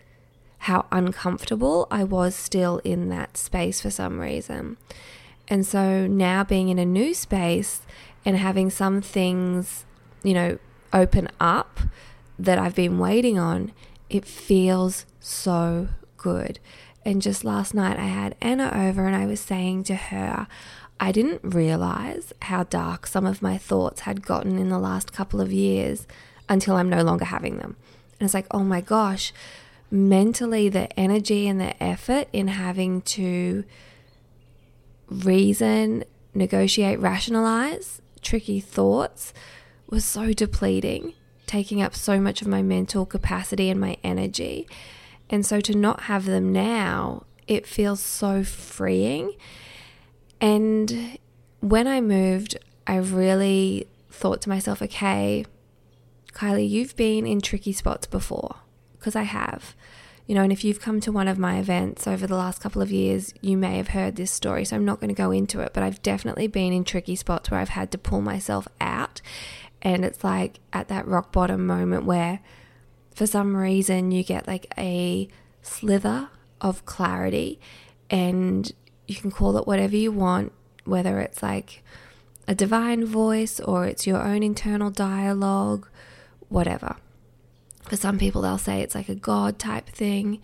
how 0.58 0.86
uncomfortable 0.92 1.88
I 1.90 2.04
was 2.04 2.34
still 2.34 2.78
in 2.84 3.08
that 3.08 3.36
space 3.36 3.80
for 3.80 3.90
some 3.90 4.20
reason. 4.20 4.76
And 5.48 5.66
so 5.66 6.06
now 6.06 6.44
being 6.44 6.68
in 6.68 6.78
a 6.78 6.86
new 6.86 7.12
space 7.14 7.82
and 8.24 8.36
having 8.36 8.70
some 8.70 9.02
things, 9.02 9.84
you 10.22 10.34
know, 10.34 10.58
open 10.92 11.28
up 11.40 11.80
that 12.42 12.58
I've 12.58 12.74
been 12.74 12.98
waiting 12.98 13.38
on, 13.38 13.72
it 14.10 14.24
feels 14.24 15.06
so 15.20 15.88
good. 16.16 16.58
And 17.04 17.22
just 17.22 17.44
last 17.44 17.74
night, 17.74 17.98
I 17.98 18.06
had 18.06 18.36
Anna 18.40 18.70
over 18.74 19.06
and 19.06 19.16
I 19.16 19.26
was 19.26 19.40
saying 19.40 19.84
to 19.84 19.94
her, 19.94 20.46
I 21.00 21.12
didn't 21.12 21.40
realize 21.42 22.32
how 22.42 22.64
dark 22.64 23.06
some 23.06 23.26
of 23.26 23.42
my 23.42 23.58
thoughts 23.58 24.02
had 24.02 24.22
gotten 24.22 24.58
in 24.58 24.68
the 24.68 24.78
last 24.78 25.12
couple 25.12 25.40
of 25.40 25.52
years 25.52 26.06
until 26.48 26.76
I'm 26.76 26.88
no 26.88 27.02
longer 27.02 27.24
having 27.24 27.58
them. 27.58 27.76
And 28.18 28.26
it's 28.26 28.34
like, 28.34 28.46
oh 28.50 28.62
my 28.62 28.80
gosh, 28.80 29.32
mentally, 29.90 30.68
the 30.68 30.92
energy 30.98 31.48
and 31.48 31.60
the 31.60 31.80
effort 31.82 32.28
in 32.32 32.48
having 32.48 33.02
to 33.02 33.64
reason, 35.08 36.04
negotiate, 36.34 36.98
rationalize 37.00 38.00
tricky 38.20 38.60
thoughts 38.60 39.34
was 39.90 40.04
so 40.04 40.32
depleting, 40.32 41.14
taking 41.52 41.82
up 41.82 41.94
so 41.94 42.20
much 42.20 42.42
of 42.42 42.48
my 42.48 42.62
mental 42.62 43.04
capacity 43.06 43.70
and 43.70 43.80
my 43.80 43.96
energy. 44.02 44.66
And 45.30 45.46
so 45.46 45.60
to 45.60 45.74
not 45.74 46.02
have 46.02 46.26
them 46.26 46.52
now, 46.52 47.24
it 47.46 47.66
feels 47.66 48.00
so 48.00 48.42
freeing 48.44 49.32
and 50.42 51.18
when 51.60 51.86
I 51.86 52.00
moved, 52.00 52.58
I 52.84 52.96
really 52.96 53.86
thought 54.10 54.42
to 54.42 54.48
myself, 54.48 54.82
okay, 54.82 55.46
Kylie, 56.32 56.68
you've 56.68 56.96
been 56.96 57.26
in 57.28 57.40
tricky 57.40 57.72
spots 57.72 58.08
before, 58.08 58.56
because 58.98 59.14
I 59.14 59.22
have. 59.22 59.76
You 60.26 60.34
know, 60.34 60.42
and 60.42 60.52
if 60.52 60.64
you've 60.64 60.80
come 60.80 61.00
to 61.00 61.12
one 61.12 61.28
of 61.28 61.38
my 61.38 61.58
events 61.58 62.08
over 62.08 62.26
the 62.26 62.36
last 62.36 62.60
couple 62.60 62.82
of 62.82 62.90
years, 62.90 63.32
you 63.40 63.56
may 63.56 63.76
have 63.76 63.88
heard 63.88 64.16
this 64.16 64.32
story. 64.32 64.64
So 64.64 64.74
I'm 64.74 64.84
not 64.84 64.98
going 64.98 65.08
to 65.08 65.14
go 65.14 65.30
into 65.30 65.60
it, 65.60 65.72
but 65.72 65.84
I've 65.84 66.02
definitely 66.02 66.48
been 66.48 66.72
in 66.72 66.82
tricky 66.82 67.14
spots 67.14 67.50
where 67.50 67.60
I've 67.60 67.68
had 67.68 67.92
to 67.92 67.98
pull 67.98 68.20
myself 68.20 68.66
out. 68.80 69.20
And 69.82 70.04
it's 70.04 70.22
like 70.22 70.60
at 70.72 70.88
that 70.88 71.06
rock 71.06 71.32
bottom 71.32 71.66
moment 71.66 72.04
where, 72.04 72.40
for 73.14 73.26
some 73.26 73.56
reason, 73.56 74.12
you 74.12 74.22
get 74.22 74.46
like 74.46 74.72
a 74.78 75.28
slither 75.60 76.28
of 76.60 76.84
clarity 76.86 77.60
and 78.08 78.70
you 79.06 79.16
can 79.16 79.30
call 79.30 79.56
it 79.56 79.66
whatever 79.66 79.96
you 79.96 80.12
want, 80.12 80.52
whether 80.84 81.18
it's 81.18 81.42
like 81.42 81.82
a 82.46 82.54
divine 82.54 83.04
voice 83.04 83.60
or 83.60 83.86
it's 83.86 84.06
your 84.06 84.22
own 84.22 84.42
internal 84.42 84.90
dialogue, 84.90 85.88
whatever. 86.48 86.96
For 87.88 87.96
some 87.96 88.18
people, 88.18 88.42
they'll 88.42 88.58
say 88.58 88.80
it's 88.80 88.94
like 88.94 89.08
a 89.08 89.14
God 89.14 89.58
type 89.58 89.88
thing. 89.88 90.40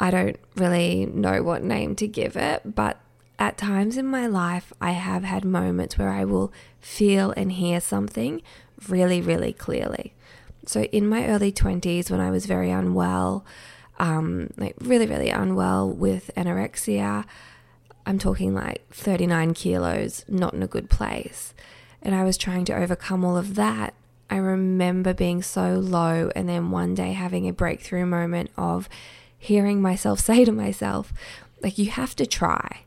I 0.00 0.10
don't 0.10 0.38
really 0.56 1.06
know 1.06 1.42
what 1.42 1.62
name 1.62 1.94
to 1.96 2.08
give 2.08 2.36
it, 2.36 2.74
but 2.74 3.00
at 3.38 3.58
times 3.58 3.96
in 3.96 4.06
my 4.06 4.26
life, 4.26 4.72
I 4.80 4.92
have 4.92 5.24
had 5.24 5.44
moments 5.44 5.98
where 5.98 6.08
I 6.08 6.24
will 6.24 6.52
feel 6.84 7.32
and 7.36 7.52
hear 7.52 7.80
something 7.80 8.42
really, 8.88 9.20
really 9.20 9.52
clearly. 9.52 10.12
So, 10.66 10.84
in 10.84 11.08
my 11.08 11.26
early 11.26 11.52
20s, 11.52 12.10
when 12.10 12.20
I 12.20 12.30
was 12.30 12.46
very 12.46 12.70
unwell, 12.70 13.44
um, 13.98 14.50
like 14.56 14.74
really, 14.80 15.06
really 15.06 15.30
unwell 15.30 15.90
with 15.90 16.30
anorexia, 16.36 17.24
I'm 18.06 18.18
talking 18.18 18.54
like 18.54 18.86
39 18.90 19.54
kilos, 19.54 20.24
not 20.28 20.54
in 20.54 20.62
a 20.62 20.66
good 20.66 20.90
place. 20.90 21.54
And 22.02 22.14
I 22.14 22.24
was 22.24 22.36
trying 22.36 22.64
to 22.66 22.76
overcome 22.76 23.24
all 23.24 23.36
of 23.36 23.54
that. 23.54 23.94
I 24.28 24.36
remember 24.36 25.14
being 25.14 25.42
so 25.42 25.74
low 25.74 26.30
and 26.34 26.48
then 26.48 26.70
one 26.70 26.94
day 26.94 27.12
having 27.12 27.48
a 27.48 27.52
breakthrough 27.52 28.06
moment 28.06 28.50
of 28.56 28.88
hearing 29.38 29.80
myself 29.80 30.20
say 30.28 30.44
to 30.44 30.52
myself, 30.52 31.12
like, 31.62 31.78
you 31.78 31.90
have 31.90 32.14
to 32.16 32.26
try. 32.26 32.80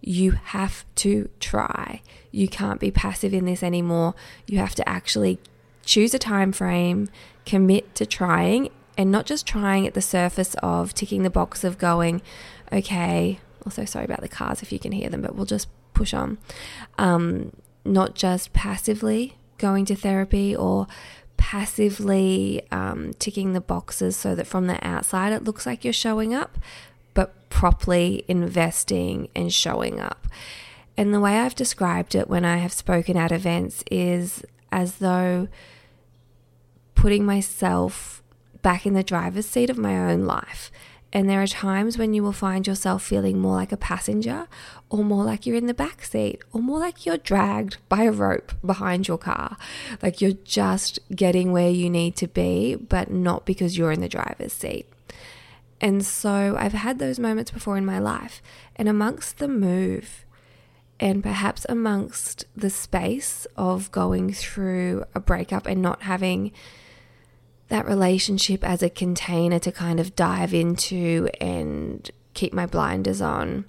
You 0.00 0.32
have 0.32 0.84
to 0.96 1.28
try. 1.38 2.02
You 2.34 2.48
can't 2.48 2.80
be 2.80 2.90
passive 2.90 3.32
in 3.32 3.44
this 3.44 3.62
anymore. 3.62 4.14
You 4.46 4.58
have 4.58 4.74
to 4.76 4.88
actually 4.88 5.38
choose 5.84 6.14
a 6.14 6.18
time 6.18 6.52
frame, 6.52 7.08
commit 7.46 7.94
to 7.94 8.06
trying, 8.06 8.70
and 8.96 9.10
not 9.10 9.26
just 9.26 9.46
trying 9.46 9.86
at 9.86 9.94
the 9.94 10.02
surface 10.02 10.54
of 10.62 10.94
ticking 10.94 11.22
the 11.22 11.30
box 11.30 11.64
of 11.64 11.78
going, 11.78 12.22
okay, 12.72 13.38
also, 13.64 13.84
sorry 13.84 14.04
about 14.04 14.20
the 14.20 14.28
cars 14.28 14.62
if 14.62 14.72
you 14.72 14.78
can 14.78 14.92
hear 14.92 15.08
them, 15.08 15.22
but 15.22 15.34
we'll 15.34 15.46
just 15.46 15.68
push 15.94 16.12
on. 16.12 16.38
Um, 16.98 17.52
not 17.84 18.14
just 18.14 18.52
passively 18.52 19.36
going 19.58 19.84
to 19.86 19.94
therapy 19.94 20.54
or 20.54 20.86
passively 21.36 22.62
um, 22.70 23.12
ticking 23.18 23.52
the 23.52 23.60
boxes 23.60 24.16
so 24.16 24.34
that 24.34 24.46
from 24.46 24.66
the 24.66 24.86
outside 24.86 25.32
it 25.32 25.44
looks 25.44 25.66
like 25.66 25.84
you're 25.84 25.92
showing 25.92 26.34
up, 26.34 26.58
but 27.14 27.48
properly 27.48 28.24
investing 28.28 29.28
and 29.34 29.52
showing 29.52 30.00
up. 30.00 30.26
And 30.96 31.12
the 31.12 31.20
way 31.20 31.38
I've 31.38 31.54
described 31.54 32.14
it 32.14 32.28
when 32.28 32.44
I 32.44 32.58
have 32.58 32.72
spoken 32.72 33.16
at 33.16 33.32
events 33.32 33.82
is 33.90 34.44
as 34.70 34.96
though 34.96 35.48
putting 36.94 37.24
myself 37.24 38.22
back 38.62 38.86
in 38.86 38.94
the 38.94 39.02
driver's 39.02 39.46
seat 39.46 39.70
of 39.70 39.76
my 39.76 39.98
own 39.98 40.24
life 40.24 40.70
and 41.14 41.30
there 41.30 41.40
are 41.40 41.46
times 41.46 41.96
when 41.96 42.12
you 42.12 42.24
will 42.24 42.32
find 42.32 42.66
yourself 42.66 43.04
feeling 43.04 43.38
more 43.38 43.54
like 43.54 43.70
a 43.70 43.76
passenger, 43.76 44.48
or 44.90 45.04
more 45.04 45.24
like 45.24 45.46
you're 45.46 45.56
in 45.56 45.66
the 45.66 45.72
back 45.72 46.02
seat, 46.04 46.42
or 46.52 46.60
more 46.60 46.80
like 46.80 47.06
you're 47.06 47.16
dragged 47.16 47.76
by 47.88 48.02
a 48.02 48.10
rope 48.10 48.52
behind 48.66 49.06
your 49.06 49.16
car. 49.16 49.56
Like 50.02 50.20
you're 50.20 50.32
just 50.32 50.98
getting 51.14 51.52
where 51.52 51.70
you 51.70 51.88
need 51.88 52.16
to 52.16 52.26
be, 52.26 52.74
but 52.74 53.12
not 53.12 53.46
because 53.46 53.78
you're 53.78 53.92
in 53.92 54.00
the 54.00 54.08
driver's 54.08 54.52
seat. 54.52 54.88
And 55.80 56.04
so 56.04 56.56
I've 56.58 56.72
had 56.72 56.98
those 56.98 57.20
moments 57.20 57.52
before 57.52 57.76
in 57.76 57.86
my 57.86 58.00
life. 58.00 58.42
And 58.74 58.88
amongst 58.88 59.38
the 59.38 59.46
move, 59.46 60.23
and 61.00 61.22
perhaps 61.22 61.66
amongst 61.68 62.44
the 62.56 62.70
space 62.70 63.46
of 63.56 63.90
going 63.90 64.32
through 64.32 65.04
a 65.14 65.20
breakup 65.20 65.66
and 65.66 65.82
not 65.82 66.02
having 66.02 66.52
that 67.68 67.86
relationship 67.86 68.62
as 68.62 68.82
a 68.82 68.90
container 68.90 69.58
to 69.58 69.72
kind 69.72 69.98
of 69.98 70.14
dive 70.14 70.54
into 70.54 71.28
and 71.40 72.10
keep 72.34 72.52
my 72.52 72.66
blinders 72.66 73.20
on. 73.20 73.64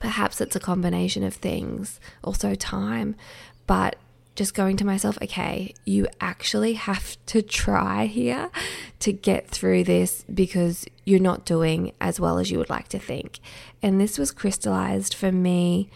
Perhaps 0.00 0.40
it's 0.40 0.56
a 0.56 0.60
combination 0.60 1.22
of 1.22 1.34
things, 1.34 2.00
also 2.24 2.54
time, 2.54 3.14
but 3.66 3.96
just 4.34 4.54
going 4.54 4.76
to 4.78 4.86
myself, 4.86 5.18
okay, 5.22 5.74
you 5.84 6.06
actually 6.20 6.72
have 6.72 7.16
to 7.26 7.42
try 7.42 8.06
here 8.06 8.50
to 9.00 9.12
get 9.12 9.48
through 9.48 9.84
this 9.84 10.24
because 10.32 10.86
you're 11.04 11.20
not 11.20 11.44
doing 11.44 11.92
as 12.00 12.18
well 12.18 12.38
as 12.38 12.50
you 12.50 12.58
would 12.58 12.70
like 12.70 12.88
to 12.88 12.98
think. 12.98 13.40
And 13.82 14.00
this 14.00 14.18
was 14.18 14.32
crystallized 14.32 15.14
for 15.14 15.30
me 15.30 15.90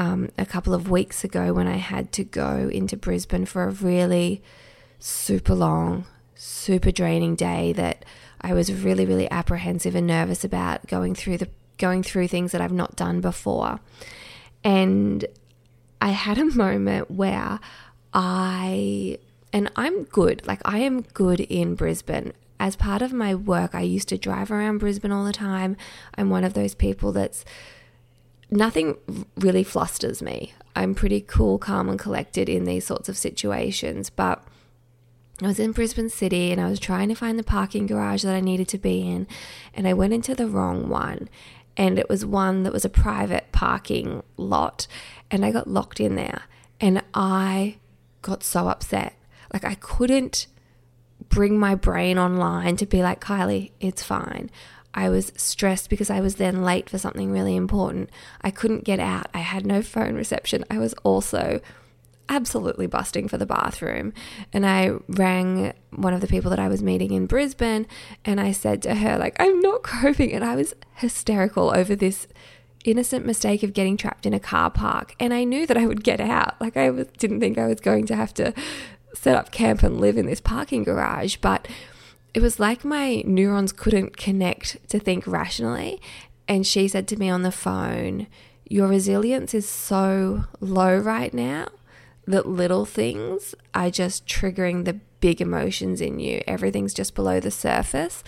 um, 0.00 0.30
a 0.38 0.46
couple 0.46 0.72
of 0.72 0.90
weeks 0.90 1.24
ago 1.24 1.52
when 1.52 1.66
I 1.66 1.76
had 1.76 2.10
to 2.12 2.24
go 2.24 2.70
into 2.72 2.96
Brisbane 2.96 3.44
for 3.44 3.64
a 3.64 3.70
really 3.70 4.42
super 4.98 5.54
long 5.54 6.06
super 6.40 6.90
draining 6.90 7.34
day 7.34 7.74
that 7.74 8.06
I 8.40 8.54
was 8.54 8.72
really, 8.72 9.04
really 9.04 9.30
apprehensive 9.30 9.94
and 9.94 10.06
nervous 10.06 10.42
about 10.42 10.86
going 10.86 11.14
through 11.14 11.36
the 11.36 11.48
going 11.76 12.02
through 12.02 12.28
things 12.28 12.52
that 12.52 12.62
I've 12.62 12.72
not 12.72 12.96
done 12.96 13.20
before. 13.20 13.80
And 14.64 15.26
I 16.00 16.10
had 16.10 16.38
a 16.38 16.44
moment 16.56 17.10
where 17.10 17.60
I 18.14 19.18
and 19.52 19.70
I'm 19.76 20.04
good. 20.04 20.46
Like 20.46 20.62
I 20.64 20.78
am 20.78 21.02
good 21.02 21.40
in 21.40 21.74
Brisbane. 21.74 22.32
As 22.58 22.74
part 22.74 23.02
of 23.02 23.12
my 23.12 23.34
work, 23.34 23.74
I 23.74 23.82
used 23.82 24.08
to 24.08 24.18
drive 24.18 24.50
around 24.50 24.78
Brisbane 24.78 25.12
all 25.12 25.24
the 25.24 25.32
time. 25.32 25.76
I'm 26.14 26.30
one 26.30 26.44
of 26.44 26.54
those 26.54 26.74
people 26.74 27.12
that's 27.12 27.44
nothing 28.50 28.96
really 29.36 29.64
flusters 29.64 30.22
me. 30.22 30.54
I'm 30.76 30.94
pretty 30.94 31.20
cool, 31.20 31.58
calm, 31.58 31.88
and 31.88 31.98
collected 31.98 32.48
in 32.48 32.64
these 32.64 32.86
sorts 32.86 33.08
of 33.08 33.16
situations. 33.16 34.10
But 34.10 34.42
I 35.42 35.46
was 35.46 35.58
in 35.58 35.72
Brisbane 35.72 36.10
City 36.10 36.52
and 36.52 36.60
I 36.60 36.68
was 36.68 36.78
trying 36.78 37.08
to 37.08 37.14
find 37.14 37.38
the 37.38 37.44
parking 37.44 37.86
garage 37.86 38.22
that 38.22 38.34
I 38.34 38.40
needed 38.40 38.68
to 38.68 38.78
be 38.78 39.08
in, 39.08 39.26
and 39.74 39.88
I 39.88 39.94
went 39.94 40.12
into 40.12 40.34
the 40.34 40.46
wrong 40.46 40.88
one. 40.88 41.28
And 41.76 41.98
it 41.98 42.08
was 42.08 42.26
one 42.26 42.64
that 42.64 42.72
was 42.72 42.84
a 42.84 42.90
private 42.90 43.52
parking 43.52 44.22
lot, 44.36 44.86
and 45.30 45.44
I 45.44 45.50
got 45.50 45.68
locked 45.68 46.00
in 46.00 46.16
there. 46.16 46.42
And 46.80 47.02
I 47.14 47.78
got 48.22 48.42
so 48.42 48.68
upset. 48.68 49.14
Like, 49.52 49.64
I 49.64 49.74
couldn't 49.74 50.46
bring 51.28 51.58
my 51.58 51.74
brain 51.74 52.18
online 52.18 52.76
to 52.76 52.86
be 52.86 53.02
like, 53.02 53.20
Kylie, 53.20 53.70
it's 53.80 54.02
fine. 54.02 54.50
I 54.94 55.08
was 55.08 55.32
stressed 55.36 55.88
because 55.88 56.10
I 56.10 56.20
was 56.20 56.36
then 56.36 56.62
late 56.62 56.90
for 56.90 56.98
something 56.98 57.30
really 57.30 57.56
important. 57.56 58.10
I 58.42 58.50
couldn't 58.50 58.84
get 58.84 58.98
out. 58.98 59.28
I 59.32 59.38
had 59.38 59.64
no 59.64 59.82
phone 59.82 60.14
reception. 60.14 60.64
I 60.70 60.78
was 60.78 60.94
also 61.04 61.60
absolutely 62.30 62.86
busting 62.86 63.28
for 63.28 63.36
the 63.36 63.46
bathroom. 63.46 64.12
And 64.52 64.64
I 64.64 64.92
rang 65.08 65.74
one 65.90 66.14
of 66.14 66.20
the 66.20 66.26
people 66.26 66.50
that 66.50 66.58
I 66.58 66.68
was 66.68 66.82
meeting 66.82 67.12
in 67.12 67.26
Brisbane 67.26 67.86
and 68.24 68.40
I 68.40 68.52
said 68.52 68.82
to 68.82 68.94
her, 68.94 69.18
like, 69.18 69.36
I'm 69.38 69.60
not 69.60 69.82
coping. 69.82 70.32
And 70.32 70.44
I 70.44 70.56
was 70.56 70.74
hysterical 70.94 71.72
over 71.74 71.94
this 71.94 72.26
innocent 72.84 73.26
mistake 73.26 73.62
of 73.62 73.74
getting 73.74 73.96
trapped 73.96 74.24
in 74.24 74.32
a 74.32 74.40
car 74.40 74.70
park. 74.70 75.14
And 75.20 75.34
I 75.34 75.44
knew 75.44 75.66
that 75.66 75.76
I 75.76 75.86
would 75.86 76.02
get 76.02 76.20
out. 76.20 76.58
Like, 76.60 76.76
I 76.76 76.90
didn't 76.90 77.40
think 77.40 77.58
I 77.58 77.66
was 77.66 77.80
going 77.80 78.06
to 78.06 78.16
have 78.16 78.32
to 78.34 78.54
set 79.12 79.36
up 79.36 79.50
camp 79.50 79.82
and 79.82 80.00
live 80.00 80.16
in 80.16 80.26
this 80.26 80.40
parking 80.40 80.84
garage. 80.84 81.36
But 81.36 81.66
it 82.32 82.42
was 82.42 82.60
like 82.60 82.84
my 82.84 83.22
neurons 83.26 83.72
couldn't 83.72 84.16
connect 84.16 84.88
to 84.88 84.98
think 84.98 85.26
rationally. 85.26 86.00
And 86.46 86.66
she 86.66 86.88
said 86.88 87.06
to 87.08 87.16
me 87.16 87.28
on 87.28 87.42
the 87.42 87.52
phone, 87.52 88.26
Your 88.68 88.88
resilience 88.88 89.54
is 89.54 89.68
so 89.68 90.44
low 90.60 90.96
right 90.96 91.32
now 91.32 91.68
that 92.26 92.46
little 92.46 92.84
things 92.84 93.54
are 93.74 93.90
just 93.90 94.26
triggering 94.26 94.84
the 94.84 94.94
big 95.20 95.40
emotions 95.40 96.00
in 96.00 96.18
you. 96.18 96.42
Everything's 96.46 96.94
just 96.94 97.14
below 97.14 97.40
the 97.40 97.50
surface. 97.50 98.22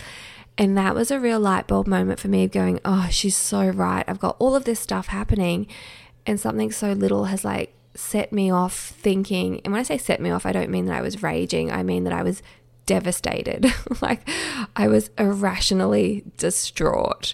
And 0.57 0.77
that 0.77 0.93
was 0.93 1.09
a 1.09 1.19
real 1.19 1.39
light 1.39 1.67
bulb 1.67 1.87
moment 1.87 2.19
for 2.19 2.27
me 2.27 2.43
of 2.43 2.51
going, 2.51 2.79
Oh, 2.85 3.07
she's 3.09 3.37
so 3.37 3.67
right. 3.67 4.05
I've 4.07 4.19
got 4.19 4.35
all 4.39 4.55
of 4.55 4.65
this 4.65 4.79
stuff 4.79 5.07
happening, 5.07 5.67
and 6.25 6.39
something 6.39 6.71
so 6.71 6.91
little 6.93 7.25
has 7.25 7.43
like 7.43 7.73
set 7.95 8.31
me 8.31 8.51
off 8.51 8.75
thinking. 8.75 9.61
And 9.63 9.73
when 9.73 9.79
I 9.79 9.83
say 9.83 9.97
set 9.97 10.21
me 10.21 10.29
off, 10.29 10.45
I 10.45 10.51
don't 10.51 10.69
mean 10.69 10.85
that 10.85 10.97
I 10.97 11.01
was 11.01 11.23
raging, 11.23 11.71
I 11.71 11.83
mean 11.83 12.03
that 12.03 12.13
I 12.13 12.23
was 12.23 12.41
devastated. 12.85 13.65
like 14.01 14.27
I 14.75 14.87
was 14.87 15.09
irrationally 15.17 16.23
distraught. 16.37 17.33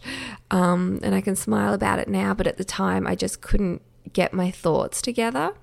Um, 0.52 1.00
and 1.04 1.14
I 1.14 1.22
can 1.22 1.36
smile 1.36 1.74
about 1.74 2.00
it 2.00 2.08
now, 2.08 2.34
but 2.34 2.48
at 2.48 2.58
the 2.58 2.64
time 2.64 3.06
I 3.06 3.16
just 3.16 3.42
couldn't 3.42 3.82
get 4.14 4.34
my 4.34 4.52
thoughts 4.52 5.02
together. 5.02 5.54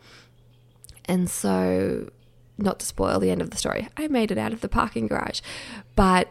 And 1.06 1.30
so, 1.30 2.10
not 2.58 2.80
to 2.80 2.86
spoil 2.86 3.20
the 3.20 3.30
end 3.30 3.42
of 3.42 3.50
the 3.50 3.56
story, 3.56 3.88
I 3.96 4.08
made 4.08 4.30
it 4.30 4.38
out 4.38 4.52
of 4.52 4.60
the 4.60 4.68
parking 4.68 5.06
garage. 5.06 5.40
But 5.94 6.28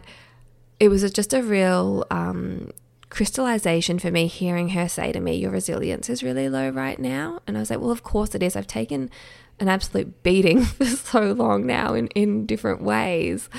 it 0.80 0.90
was 0.90 1.10
just 1.12 1.34
a 1.34 1.42
real 1.42 2.06
um, 2.12 2.72
crystallization 3.10 4.00
for 4.00 4.12
me 4.12 4.28
hearing 4.28 4.70
her 4.70 4.90
say 4.90 5.12
to 5.12 5.20
me, 5.20 5.36
Your 5.36 5.52
resilience 5.52 6.10
is 6.10 6.24
really 6.24 6.50
low 6.50 6.70
right 6.70 7.00
now. 7.00 7.40
And 7.48 7.56
I 7.56 7.62
was 7.62 7.70
like, 7.70 7.80
Well, 7.80 7.92
of 7.92 8.04
course 8.04 8.36
it 8.36 8.44
is. 8.44 8.56
I've 8.56 8.68
taken 8.68 9.10
an 9.60 9.68
absolute 9.68 10.24
beating 10.24 10.64
for 10.66 10.86
so 10.86 11.32
long 11.32 11.66
now 11.66 11.94
in, 11.94 12.08
in 12.08 12.46
different 12.46 12.82
ways. 12.82 13.50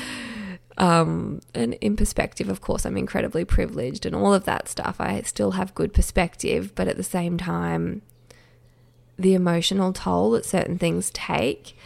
Um, 0.78 1.40
and 1.54 1.74
in 1.74 1.96
perspective, 1.96 2.48
of 2.48 2.60
course, 2.60 2.84
I'm 2.84 2.96
incredibly 2.96 3.44
privileged 3.44 4.04
and 4.04 4.14
all 4.14 4.34
of 4.34 4.44
that 4.44 4.68
stuff. 4.68 4.96
I 5.00 5.22
still 5.22 5.52
have 5.52 5.74
good 5.74 5.94
perspective, 5.94 6.74
but 6.74 6.86
at 6.86 6.96
the 6.96 7.02
same 7.02 7.38
time, 7.38 8.02
the 9.18 9.34
emotional 9.34 9.92
toll 9.92 10.32
that 10.32 10.44
certain 10.44 10.76
things 10.78 11.10
take, 11.10 11.76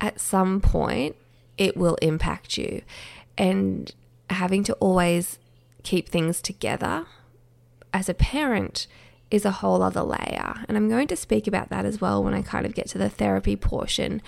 at 0.00 0.20
some 0.20 0.60
point, 0.60 1.14
it 1.56 1.76
will 1.76 1.96
impact 2.02 2.58
you. 2.58 2.82
And 3.38 3.94
having 4.28 4.64
to 4.64 4.74
always 4.74 5.38
keep 5.82 6.08
things 6.08 6.40
together 6.42 7.06
as 7.92 8.08
a 8.08 8.14
parent 8.14 8.86
is 9.30 9.44
a 9.44 9.50
whole 9.50 9.82
other 9.82 10.02
layer. 10.02 10.64
And 10.68 10.76
I'm 10.76 10.88
going 10.88 11.08
to 11.08 11.16
speak 11.16 11.46
about 11.46 11.68
that 11.70 11.84
as 11.84 12.00
well 12.00 12.22
when 12.22 12.34
I 12.34 12.42
kind 12.42 12.66
of 12.66 12.74
get 12.74 12.88
to 12.88 12.98
the 12.98 13.08
therapy 13.08 13.56
portion 13.56 14.22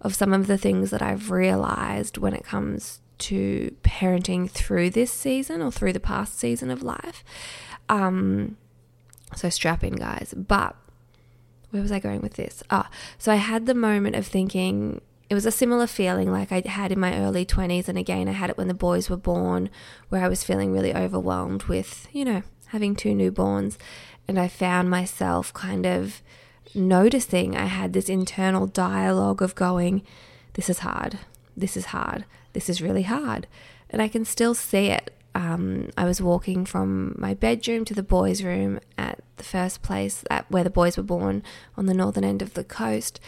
of 0.00 0.14
some 0.14 0.32
of 0.32 0.46
the 0.46 0.58
things 0.58 0.90
that 0.90 1.02
I've 1.02 1.30
realized 1.30 2.18
when 2.18 2.34
it 2.34 2.44
comes 2.44 3.00
to 3.18 3.74
parenting 3.82 4.48
through 4.50 4.90
this 4.90 5.12
season 5.12 5.60
or 5.60 5.72
through 5.72 5.92
the 5.92 6.00
past 6.00 6.38
season 6.38 6.70
of 6.70 6.82
life. 6.82 7.24
Um, 7.88 8.56
so 9.34 9.48
strap 9.48 9.82
in, 9.82 9.94
guys. 9.94 10.34
But 10.36 10.76
where 11.70 11.82
was 11.82 11.92
I 11.92 11.98
going 11.98 12.20
with 12.20 12.34
this? 12.34 12.62
Ah, 12.70 12.88
so 13.18 13.32
I 13.32 13.36
had 13.36 13.66
the 13.66 13.74
moment 13.74 14.16
of 14.16 14.26
thinking 14.26 15.00
it 15.28 15.34
was 15.34 15.46
a 15.46 15.50
similar 15.50 15.86
feeling 15.86 16.32
like 16.32 16.50
I 16.50 16.62
had 16.64 16.90
in 16.90 17.00
my 17.00 17.18
early 17.18 17.44
20s. 17.44 17.88
And 17.88 17.98
again, 17.98 18.28
I 18.28 18.32
had 18.32 18.50
it 18.50 18.56
when 18.56 18.68
the 18.68 18.74
boys 18.74 19.10
were 19.10 19.16
born, 19.16 19.68
where 20.08 20.24
I 20.24 20.28
was 20.28 20.42
feeling 20.42 20.72
really 20.72 20.94
overwhelmed 20.94 21.64
with, 21.64 22.08
you 22.12 22.24
know, 22.24 22.42
having 22.68 22.94
two 22.94 23.14
newborns 23.14 23.76
and 24.28 24.38
I 24.38 24.46
found 24.46 24.90
myself 24.90 25.52
kind 25.54 25.86
of 25.86 26.20
noticing 26.74 27.56
I 27.56 27.64
had 27.64 27.94
this 27.94 28.10
internal 28.10 28.66
dialogue 28.66 29.40
of 29.40 29.54
going, 29.54 30.02
This 30.52 30.68
is 30.68 30.80
hard. 30.80 31.18
This 31.56 31.76
is 31.76 31.86
hard. 31.86 32.26
This 32.52 32.68
is 32.68 32.82
really 32.82 33.02
hard. 33.02 33.46
And 33.90 34.02
I 34.02 34.08
can 34.08 34.24
still 34.26 34.54
see 34.54 34.88
it. 34.88 35.14
Um, 35.34 35.90
I 35.96 36.04
was 36.04 36.20
walking 36.20 36.66
from 36.66 37.14
my 37.16 37.32
bedroom 37.32 37.84
to 37.86 37.94
the 37.94 38.02
boys' 38.02 38.42
room 38.42 38.80
at 38.98 39.20
the 39.36 39.44
first 39.44 39.82
place 39.82 40.24
at 40.30 40.50
where 40.50 40.64
the 40.64 40.70
boys 40.70 40.96
were 40.96 41.02
born 41.02 41.42
on 41.76 41.86
the 41.86 41.94
northern 41.94 42.24
end 42.24 42.42
of 42.42 42.54
the 42.54 42.64
coast. 42.64 43.20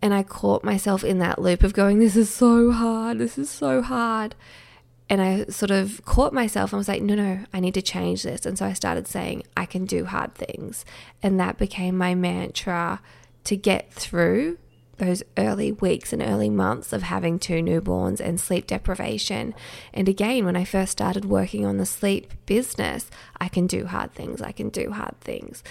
And 0.00 0.14
I 0.14 0.22
caught 0.22 0.64
myself 0.64 1.04
in 1.04 1.18
that 1.18 1.40
loop 1.40 1.62
of 1.62 1.72
going, 1.72 1.98
This 1.98 2.16
is 2.16 2.32
so 2.32 2.70
hard. 2.70 3.18
This 3.18 3.38
is 3.38 3.50
so 3.50 3.82
hard. 3.82 4.36
And 5.12 5.20
I 5.20 5.44
sort 5.50 5.70
of 5.70 6.02
caught 6.06 6.32
myself 6.32 6.72
and 6.72 6.78
was 6.78 6.88
like, 6.88 7.02
no, 7.02 7.14
no, 7.14 7.40
I 7.52 7.60
need 7.60 7.74
to 7.74 7.82
change 7.82 8.22
this. 8.22 8.46
And 8.46 8.56
so 8.56 8.64
I 8.64 8.72
started 8.72 9.06
saying, 9.06 9.42
I 9.54 9.66
can 9.66 9.84
do 9.84 10.06
hard 10.06 10.34
things. 10.34 10.86
And 11.22 11.38
that 11.38 11.58
became 11.58 11.98
my 11.98 12.14
mantra 12.14 13.02
to 13.44 13.54
get 13.54 13.92
through 13.92 14.56
those 14.96 15.22
early 15.36 15.70
weeks 15.70 16.14
and 16.14 16.22
early 16.22 16.48
months 16.48 16.94
of 16.94 17.02
having 17.02 17.38
two 17.38 17.62
newborns 17.62 18.20
and 18.20 18.40
sleep 18.40 18.66
deprivation. 18.66 19.54
And 19.92 20.08
again, 20.08 20.46
when 20.46 20.56
I 20.56 20.64
first 20.64 20.92
started 20.92 21.26
working 21.26 21.66
on 21.66 21.76
the 21.76 21.84
sleep 21.84 22.32
business, 22.46 23.10
I 23.38 23.48
can 23.48 23.66
do 23.66 23.84
hard 23.84 24.14
things. 24.14 24.40
I 24.40 24.52
can 24.52 24.70
do 24.70 24.92
hard 24.92 25.20
things. 25.20 25.62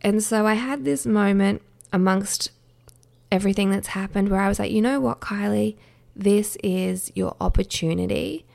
And 0.00 0.22
so 0.22 0.46
I 0.46 0.54
had 0.54 0.86
this 0.86 1.04
moment 1.04 1.60
amongst 1.92 2.50
everything 3.30 3.70
that's 3.70 3.88
happened 3.88 4.30
where 4.30 4.40
I 4.40 4.48
was 4.48 4.58
like, 4.58 4.72
you 4.72 4.80
know 4.80 5.00
what, 5.00 5.20
Kylie? 5.20 5.76
This 6.16 6.56
is 6.64 7.12
your 7.14 7.36
opportunity 7.42 8.46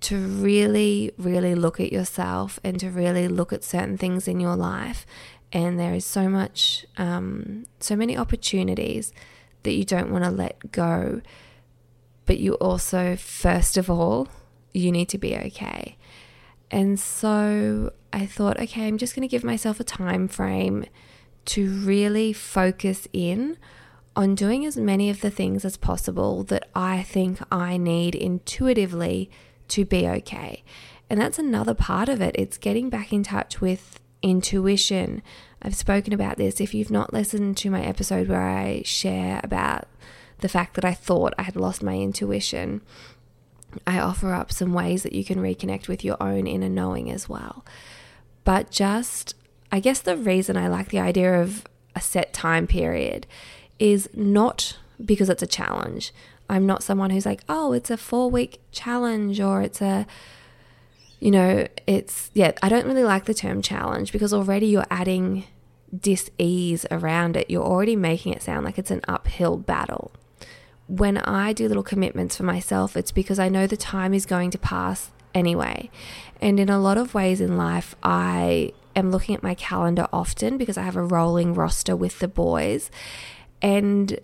to 0.00 0.16
really, 0.16 1.12
really 1.18 1.54
look 1.54 1.78
at 1.78 1.92
yourself 1.92 2.58
and 2.64 2.80
to 2.80 2.90
really 2.90 3.28
look 3.28 3.52
at 3.52 3.62
certain 3.62 3.98
things 3.98 4.26
in 4.26 4.40
your 4.40 4.56
life. 4.56 5.06
And 5.52 5.78
there 5.78 5.94
is 5.94 6.06
so 6.06 6.28
much, 6.28 6.86
um, 6.96 7.66
so 7.80 7.96
many 7.96 8.16
opportunities 8.16 9.12
that 9.62 9.72
you 9.72 9.84
don't 9.84 10.10
want 10.10 10.24
to 10.24 10.30
let 10.30 10.72
go. 10.72 11.20
But 12.24 12.38
you 12.38 12.54
also, 12.54 13.16
first 13.16 13.76
of 13.76 13.90
all, 13.90 14.28
you 14.72 14.92
need 14.92 15.08
to 15.10 15.18
be 15.18 15.36
okay. 15.36 15.96
And 16.70 16.98
so 16.98 17.92
I 18.12 18.26
thought, 18.26 18.60
okay, 18.60 18.86
I'm 18.86 18.98
just 18.98 19.14
going 19.14 19.28
to 19.28 19.30
give 19.30 19.44
myself 19.44 19.80
a 19.80 19.84
time 19.84 20.28
frame 20.28 20.84
to 21.46 21.68
really 21.68 22.32
focus 22.32 23.08
in 23.12 23.56
on 24.14 24.34
doing 24.34 24.64
as 24.64 24.76
many 24.76 25.10
of 25.10 25.20
the 25.20 25.30
things 25.30 25.64
as 25.64 25.76
possible 25.76 26.44
that 26.44 26.68
I 26.74 27.02
think 27.02 27.40
I 27.50 27.76
need 27.76 28.14
intuitively 28.14 29.30
to 29.70 29.84
be 29.84 30.06
okay. 30.06 30.62
And 31.08 31.20
that's 31.20 31.38
another 31.38 31.74
part 31.74 32.08
of 32.08 32.20
it. 32.20 32.36
It's 32.38 32.58
getting 32.58 32.88
back 32.88 33.12
in 33.12 33.22
touch 33.22 33.60
with 33.60 33.98
intuition. 34.22 35.22
I've 35.62 35.74
spoken 35.74 36.12
about 36.12 36.36
this. 36.36 36.60
If 36.60 36.74
you've 36.74 36.90
not 36.90 37.12
listened 37.12 37.56
to 37.58 37.70
my 37.70 37.82
episode 37.82 38.28
where 38.28 38.48
I 38.48 38.82
share 38.84 39.40
about 39.42 39.88
the 40.38 40.48
fact 40.48 40.74
that 40.74 40.84
I 40.84 40.94
thought 40.94 41.34
I 41.38 41.42
had 41.42 41.56
lost 41.56 41.82
my 41.82 41.96
intuition, 41.96 42.80
I 43.86 43.98
offer 43.98 44.32
up 44.32 44.52
some 44.52 44.72
ways 44.72 45.02
that 45.02 45.12
you 45.12 45.24
can 45.24 45.38
reconnect 45.38 45.88
with 45.88 46.04
your 46.04 46.16
own 46.22 46.46
inner 46.46 46.68
knowing 46.68 47.10
as 47.10 47.28
well. 47.28 47.64
But 48.44 48.70
just, 48.70 49.34
I 49.70 49.80
guess 49.80 50.00
the 50.00 50.16
reason 50.16 50.56
I 50.56 50.68
like 50.68 50.88
the 50.88 51.00
idea 51.00 51.40
of 51.40 51.64
a 51.94 52.00
set 52.00 52.32
time 52.32 52.66
period 52.66 53.26
is 53.78 54.08
not 54.14 54.78
because 55.04 55.28
it's 55.28 55.42
a 55.42 55.46
challenge. 55.46 56.12
I'm 56.50 56.66
not 56.66 56.82
someone 56.82 57.10
who's 57.10 57.24
like, 57.24 57.42
oh, 57.48 57.72
it's 57.72 57.90
a 57.90 57.96
four 57.96 58.28
week 58.28 58.60
challenge 58.72 59.40
or 59.40 59.62
it's 59.62 59.80
a, 59.80 60.04
you 61.20 61.30
know, 61.30 61.68
it's, 61.86 62.30
yeah, 62.34 62.52
I 62.60 62.68
don't 62.68 62.86
really 62.86 63.04
like 63.04 63.26
the 63.26 63.34
term 63.34 63.62
challenge 63.62 64.10
because 64.10 64.34
already 64.34 64.66
you're 64.66 64.86
adding 64.90 65.44
dis 65.96 66.28
ease 66.38 66.86
around 66.90 67.36
it. 67.36 67.48
You're 67.48 67.64
already 67.64 67.94
making 67.94 68.32
it 68.32 68.42
sound 68.42 68.64
like 68.64 68.78
it's 68.78 68.90
an 68.90 69.02
uphill 69.06 69.58
battle. 69.58 70.10
When 70.88 71.18
I 71.18 71.52
do 71.52 71.68
little 71.68 71.84
commitments 71.84 72.36
for 72.36 72.42
myself, 72.42 72.96
it's 72.96 73.12
because 73.12 73.38
I 73.38 73.48
know 73.48 73.68
the 73.68 73.76
time 73.76 74.12
is 74.12 74.26
going 74.26 74.50
to 74.50 74.58
pass 74.58 75.12
anyway. 75.32 75.88
And 76.40 76.58
in 76.58 76.68
a 76.68 76.80
lot 76.80 76.98
of 76.98 77.14
ways 77.14 77.40
in 77.40 77.56
life, 77.56 77.94
I 78.02 78.72
am 78.96 79.12
looking 79.12 79.36
at 79.36 79.42
my 79.44 79.54
calendar 79.54 80.08
often 80.12 80.58
because 80.58 80.76
I 80.76 80.82
have 80.82 80.96
a 80.96 81.04
rolling 81.04 81.54
roster 81.54 81.94
with 81.94 82.18
the 82.18 82.26
boys. 82.26 82.90
And 83.62 84.18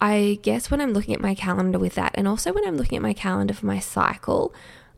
I 0.00 0.38
guess 0.42 0.70
when 0.70 0.80
I'm 0.80 0.92
looking 0.92 1.14
at 1.14 1.20
my 1.20 1.34
calendar 1.34 1.78
with 1.78 1.94
that, 1.94 2.12
and 2.14 2.26
also 2.26 2.52
when 2.52 2.66
I'm 2.66 2.76
looking 2.76 2.96
at 2.96 3.02
my 3.02 3.12
calendar 3.12 3.54
for 3.54 3.66
my 3.66 3.78
cycle, 3.78 4.54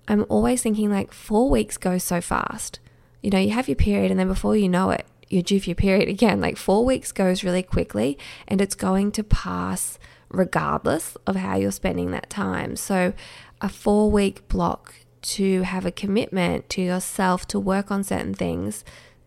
I'm 0.06 0.24
always 0.28 0.62
thinking 0.62 0.90
like 0.90 1.12
four 1.12 1.48
weeks 1.50 1.76
goes 1.76 2.04
so 2.04 2.20
fast. 2.20 2.78
You 3.20 3.30
know, 3.30 3.38
you 3.38 3.50
have 3.50 3.68
your 3.68 3.76
period, 3.76 4.10
and 4.10 4.18
then 4.18 4.28
before 4.28 4.56
you 4.56 4.68
know 4.68 4.90
it, 4.90 5.06
you're 5.28 5.42
due 5.42 5.60
for 5.60 5.70
your 5.70 5.76
period 5.76 6.08
again. 6.16 6.40
Like 6.40 6.56
four 6.56 6.84
weeks 6.84 7.12
goes 7.12 7.42
really 7.42 7.62
quickly, 7.62 8.18
and 8.46 8.60
it's 8.60 8.74
going 8.74 9.12
to 9.12 9.24
pass 9.24 9.98
regardless 10.28 11.16
of 11.26 11.36
how 11.36 11.56
you're 11.56 11.72
spending 11.72 12.10
that 12.12 12.30
time. 12.30 12.76
So, 12.76 13.12
a 13.60 13.68
four 13.68 14.10
week 14.10 14.48
block 14.48 14.94
to 15.22 15.62
have 15.62 15.86
a 15.86 15.92
commitment 15.92 16.68
to 16.70 16.82
yourself 16.82 17.46
to 17.48 17.60
work 17.60 17.90
on 17.90 18.02
certain 18.02 18.34
things, 18.34 18.84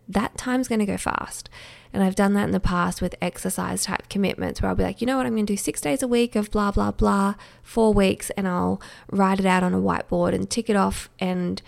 that 0.08 0.36
time's 0.36 0.68
going 0.68 0.78
to 0.78 0.86
go 0.86 0.96
fast. 0.96 1.48
And 1.92 2.02
I've 2.02 2.14
done 2.14 2.34
that 2.34 2.44
in 2.44 2.50
the 2.50 2.60
past 2.60 3.00
with 3.00 3.14
exercise 3.20 3.84
type 3.84 4.08
commitments 4.08 4.60
where 4.60 4.68
I'll 4.68 4.76
be 4.76 4.82
like, 4.82 5.00
you 5.00 5.06
know 5.06 5.16
what, 5.16 5.26
I'm 5.26 5.34
going 5.34 5.46
to 5.46 5.52
do 5.52 5.56
six 5.56 5.80
days 5.80 6.02
a 6.02 6.08
week 6.08 6.36
of 6.36 6.50
blah, 6.50 6.70
blah, 6.70 6.90
blah, 6.90 7.34
four 7.62 7.92
weeks, 7.92 8.30
and 8.30 8.46
I'll 8.46 8.80
write 9.10 9.40
it 9.40 9.46
out 9.46 9.62
on 9.62 9.74
a 9.74 9.80
whiteboard 9.80 10.34
and 10.34 10.48
tick 10.48 10.68
it 10.68 10.76
off. 10.76 11.08
And 11.18 11.62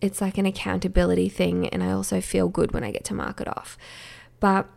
it's 0.00 0.20
like 0.20 0.38
an 0.38 0.46
accountability 0.46 1.28
thing. 1.28 1.68
And 1.68 1.82
I 1.82 1.90
also 1.90 2.20
feel 2.20 2.48
good 2.48 2.72
when 2.72 2.84
I 2.84 2.90
get 2.90 3.04
to 3.04 3.14
mark 3.14 3.40
it 3.40 3.48
off. 3.48 3.78
But 4.40 4.68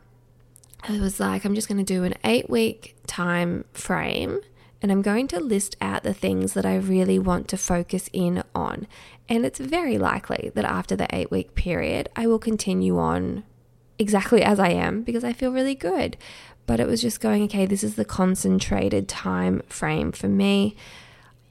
I 0.83 0.99
was 0.99 1.19
like, 1.19 1.43
I'm 1.43 1.55
just 1.55 1.67
going 1.67 1.83
to 1.83 1.83
do 1.83 2.03
an 2.03 2.13
eight 2.23 2.49
week 2.49 2.95
time 3.07 3.65
frame 3.73 4.39
and 4.81 4.91
I'm 4.91 5.01
going 5.01 5.27
to 5.29 5.39
list 5.39 5.75
out 5.81 6.03
the 6.03 6.13
things 6.13 6.53
that 6.53 6.65
I 6.65 6.75
really 6.75 7.17
want 7.17 7.47
to 7.49 7.57
focus 7.57 8.09
in 8.13 8.43
on. 8.53 8.87
And 9.27 9.45
it's 9.45 9.59
very 9.59 9.97
likely 9.97 10.51
that 10.53 10.65
after 10.65 10.95
the 10.95 11.13
eight 11.13 11.31
week 11.31 11.55
period, 11.55 12.09
I 12.15 12.27
will 12.27 12.39
continue 12.39 12.99
on 12.99 13.43
exactly 13.99 14.43
as 14.43 14.59
I 14.59 14.69
am 14.69 15.01
because 15.03 15.23
I 15.23 15.33
feel 15.33 15.51
really 15.51 15.75
good. 15.75 16.17
But 16.65 16.79
it 16.79 16.87
was 16.87 17.01
just 17.01 17.21
going, 17.21 17.43
okay, 17.43 17.65
this 17.65 17.83
is 17.83 17.95
the 17.95 18.05
concentrated 18.05 19.07
time 19.07 19.61
frame 19.69 20.11
for 20.11 20.27
me. 20.27 20.75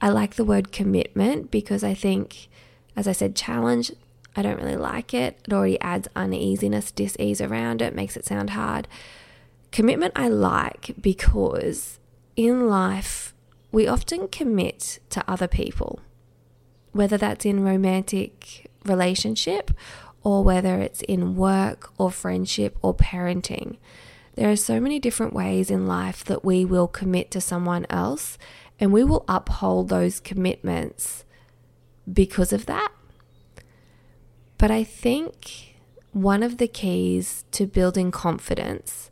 I 0.00 0.11
like 0.11 0.35
the 0.35 0.44
word 0.44 0.72
commitment 0.72 1.50
because 1.50 1.82
I 1.82 1.94
think, 1.94 2.48
as 2.94 3.09
I 3.09 3.12
said, 3.12 3.35
challenge, 3.35 3.90
I 4.37 4.42
don't 4.42 4.61
really 4.61 4.76
like 4.76 5.14
it. 5.14 5.38
It 5.46 5.54
already 5.54 5.80
adds 5.80 6.09
uneasiness, 6.14 6.90
dis 6.90 7.16
ease 7.18 7.40
around 7.40 7.80
it, 7.80 7.94
makes 7.94 8.16
it 8.16 8.26
sound 8.26 8.50
hard. 8.50 8.87
Commitment 9.72 10.12
I 10.14 10.28
like 10.28 10.94
because 11.00 11.98
in 12.37 12.68
life, 12.68 13.35
we 13.72 13.88
often 13.88 14.28
commit 14.28 14.98
to 15.11 15.24
other 15.26 15.48
people, 15.48 16.00
whether 16.92 17.16
that's 17.16 17.46
in 17.46 17.64
romantic 17.64 18.70
relationship 18.85 19.70
or 20.26 20.42
whether 20.42 20.80
it's 20.80 21.02
in 21.02 21.36
work 21.36 21.92
or 21.98 22.10
friendship 22.10 22.76
or 22.82 22.92
parenting. 22.92 23.76
There 24.34 24.50
are 24.50 24.56
so 24.56 24.80
many 24.80 24.98
different 24.98 25.32
ways 25.32 25.70
in 25.70 25.86
life 25.86 26.24
that 26.24 26.44
we 26.44 26.64
will 26.64 26.88
commit 26.88 27.30
to 27.30 27.40
someone 27.40 27.86
else 27.88 28.36
and 28.80 28.92
we 28.92 29.04
will 29.04 29.24
uphold 29.28 29.88
those 29.88 30.18
commitments 30.18 31.24
because 32.12 32.52
of 32.52 32.66
that. 32.66 32.90
But 34.58 34.72
I 34.72 34.82
think 34.82 35.76
one 36.10 36.42
of 36.42 36.58
the 36.58 36.66
keys 36.66 37.44
to 37.52 37.64
building 37.64 38.10
confidence 38.10 39.06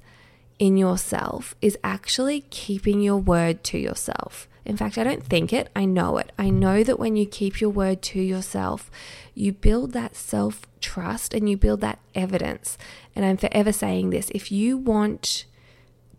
in 0.64 0.78
yourself 0.78 1.54
is 1.60 1.76
actually 1.84 2.40
keeping 2.48 3.02
your 3.02 3.18
word 3.18 3.62
to 3.64 3.76
yourself. 3.76 4.48
In 4.64 4.78
fact, 4.78 4.96
I 4.96 5.04
don't 5.04 5.22
think 5.22 5.52
it, 5.52 5.68
I 5.76 5.84
know 5.84 6.16
it. 6.16 6.32
I 6.38 6.48
know 6.48 6.82
that 6.82 6.98
when 6.98 7.16
you 7.16 7.26
keep 7.26 7.60
your 7.60 7.68
word 7.68 8.00
to 8.02 8.20
yourself, 8.20 8.90
you 9.34 9.52
build 9.52 9.92
that 9.92 10.16
self 10.16 10.62
trust 10.80 11.34
and 11.34 11.50
you 11.50 11.58
build 11.58 11.82
that 11.82 11.98
evidence. 12.14 12.78
And 13.14 13.26
I'm 13.26 13.36
forever 13.36 13.72
saying 13.72 14.08
this 14.08 14.30
if 14.34 14.50
you 14.50 14.78
want 14.78 15.44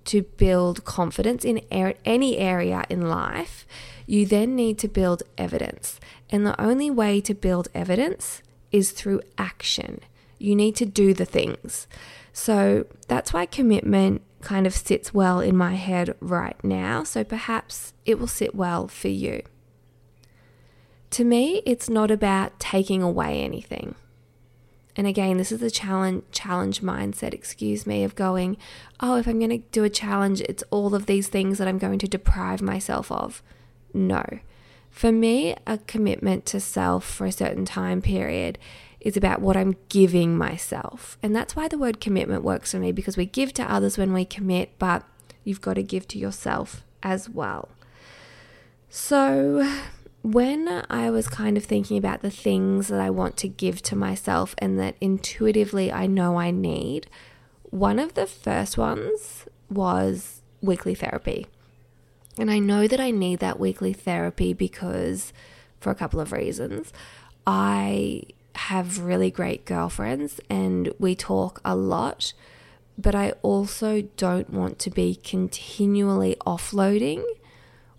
to 0.05 0.21
build 0.21 0.85
confidence 0.85 1.43
in 1.43 1.57
any 1.71 2.37
area 2.37 2.83
in 2.87 3.09
life, 3.09 3.65
you 4.05 4.27
then 4.27 4.55
need 4.55 4.77
to 4.77 4.87
build 4.87 5.23
evidence. 5.39 5.99
And 6.29 6.45
the 6.45 6.59
only 6.61 6.91
way 6.91 7.19
to 7.21 7.33
build 7.33 7.69
evidence 7.73 8.43
is 8.71 8.91
through 8.91 9.21
action. 9.39 10.01
You 10.37 10.55
need 10.55 10.75
to 10.75 10.85
do 10.85 11.15
the 11.15 11.25
things. 11.25 11.87
So 12.35 12.85
that's 13.07 13.31
why 13.33 13.45
commitment 13.45 14.21
kind 14.45 14.65
of 14.65 14.73
sits 14.73 15.13
well 15.13 15.41
in 15.41 15.57
my 15.57 15.73
head 15.73 16.15
right 16.21 16.55
now. 16.63 17.03
So 17.03 17.23
perhaps 17.25 17.93
it 18.05 18.17
will 18.17 18.27
sit 18.27 18.55
well 18.55 18.87
for 18.87 19.09
you. 19.09 19.41
To 21.11 21.25
me, 21.25 21.61
it's 21.65 21.89
not 21.89 22.11
about 22.11 22.59
taking 22.59 23.01
away 23.01 23.41
anything. 23.41 23.95
And 24.95 25.07
again, 25.07 25.37
this 25.37 25.51
is 25.51 25.59
the 25.59 25.71
challenge 25.71 26.23
challenge 26.31 26.81
mindset, 26.81 27.33
excuse 27.33 27.85
me, 27.85 28.03
of 28.03 28.15
going, 28.15 28.55
oh, 29.01 29.17
if 29.17 29.27
I'm 29.27 29.39
going 29.39 29.49
to 29.49 29.67
do 29.71 29.83
a 29.83 29.89
challenge, 29.89 30.41
it's 30.41 30.63
all 30.71 30.95
of 30.95 31.05
these 31.05 31.27
things 31.27 31.57
that 31.57 31.67
I'm 31.67 31.77
going 31.77 31.99
to 31.99 32.07
deprive 32.07 32.61
myself 32.61 33.11
of. 33.11 33.43
No. 33.93 34.23
For 34.89 35.11
me, 35.11 35.55
a 35.67 35.79
commitment 35.79 36.45
to 36.47 36.61
self 36.61 37.03
for 37.03 37.25
a 37.25 37.31
certain 37.31 37.65
time 37.65 38.01
period 38.01 38.57
is 39.05 39.15
about 39.15 39.39
what 39.39 39.55
I'm 39.55 39.77
giving 39.87 40.35
myself. 40.35 41.17
And 41.21 41.33
that's 41.33 41.55
why 41.55 41.67
the 41.67 41.77
word 41.77 42.01
commitment 42.01 42.43
works 42.43 42.71
for 42.71 42.79
me 42.79 42.91
because 42.91 43.15
we 43.15 43.27
give 43.27 43.53
to 43.53 43.71
others 43.71 43.99
when 43.99 44.11
we 44.11 44.25
commit, 44.25 44.71
but 44.79 45.03
you've 45.43 45.61
got 45.61 45.75
to 45.75 45.83
give 45.83 46.07
to 46.09 46.17
yourself 46.17 46.83
as 47.03 47.29
well. 47.29 47.69
So, 48.89 49.79
when 50.23 50.83
I 50.89 51.11
was 51.11 51.27
kind 51.27 51.55
of 51.55 51.63
thinking 51.63 51.97
about 51.97 52.23
the 52.23 52.31
things 52.31 52.87
that 52.87 52.99
I 52.99 53.11
want 53.11 53.37
to 53.37 53.47
give 53.47 53.83
to 53.83 53.95
myself 53.95 54.55
and 54.57 54.79
that 54.79 54.95
intuitively 54.99 55.91
I 55.91 56.07
know 56.07 56.39
I 56.39 56.49
need, 56.49 57.07
one 57.61 57.99
of 57.99 58.15
the 58.15 58.25
first 58.25 58.75
ones 58.75 59.45
was 59.69 60.41
weekly 60.61 60.95
therapy. 60.95 61.45
And 62.39 62.49
I 62.49 62.57
know 62.57 62.87
that 62.87 62.99
I 62.99 63.11
need 63.11 63.37
that 63.39 63.59
weekly 63.59 63.93
therapy 63.93 64.51
because, 64.51 65.31
for 65.79 65.91
a 65.91 65.95
couple 65.95 66.19
of 66.19 66.31
reasons, 66.31 66.91
I 67.45 68.23
have 68.55 68.99
really 68.99 69.29
great 69.31 69.65
girlfriends 69.65 70.39
and 70.49 70.93
we 70.99 71.15
talk 71.15 71.61
a 71.63 71.75
lot, 71.75 72.33
but 72.97 73.15
I 73.15 73.31
also 73.41 74.03
don't 74.17 74.49
want 74.49 74.79
to 74.79 74.89
be 74.89 75.15
continually 75.15 76.37
offloading 76.45 77.23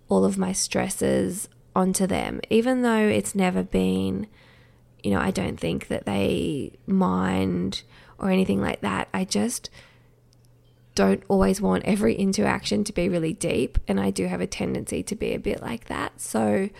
all 0.09 0.25
of 0.25 0.39
my 0.39 0.53
stresses 0.53 1.49
onto 1.75 2.07
them, 2.07 2.41
even 2.49 2.83
though 2.83 3.07
it's 3.07 3.35
never 3.35 3.63
been, 3.63 4.27
you 5.03 5.11
know, 5.11 5.21
I 5.21 5.31
don't 5.31 5.61
think 5.61 5.89
that 5.89 6.07
they 6.07 6.73
mind 6.87 7.83
or 8.19 8.31
anything 8.31 8.61
like 8.63 8.81
that. 8.81 9.09
I 9.13 9.25
just 9.25 9.69
don't 10.95 11.23
always 11.29 11.61
want 11.61 11.85
every 11.85 12.15
interaction 12.15 12.83
to 12.85 12.93
be 12.93 13.09
really 13.09 13.35
deep, 13.35 13.79
and 13.87 14.01
I 14.01 14.11
do 14.11 14.27
have 14.27 14.41
a 14.41 14.47
tendency 14.47 15.03
to 15.03 15.15
be 15.15 15.35
a 15.35 15.39
bit 15.39 15.61
like 15.61 15.85
that. 15.87 16.21
So, 16.21 16.71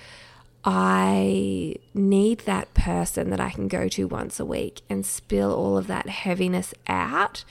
I 0.69 1.77
need 1.95 2.41
that 2.41 2.75
person 2.75 3.31
that 3.31 3.39
I 3.39 3.51
can 3.51 3.69
go 3.69 3.87
to 3.87 4.09
once 4.09 4.41
a 4.41 4.45
week 4.45 4.83
and 4.91 5.07
spill 5.07 5.55
all 5.55 5.79
of 5.79 5.87
that 5.87 6.09
heaviness 6.09 6.75
out 6.89 7.45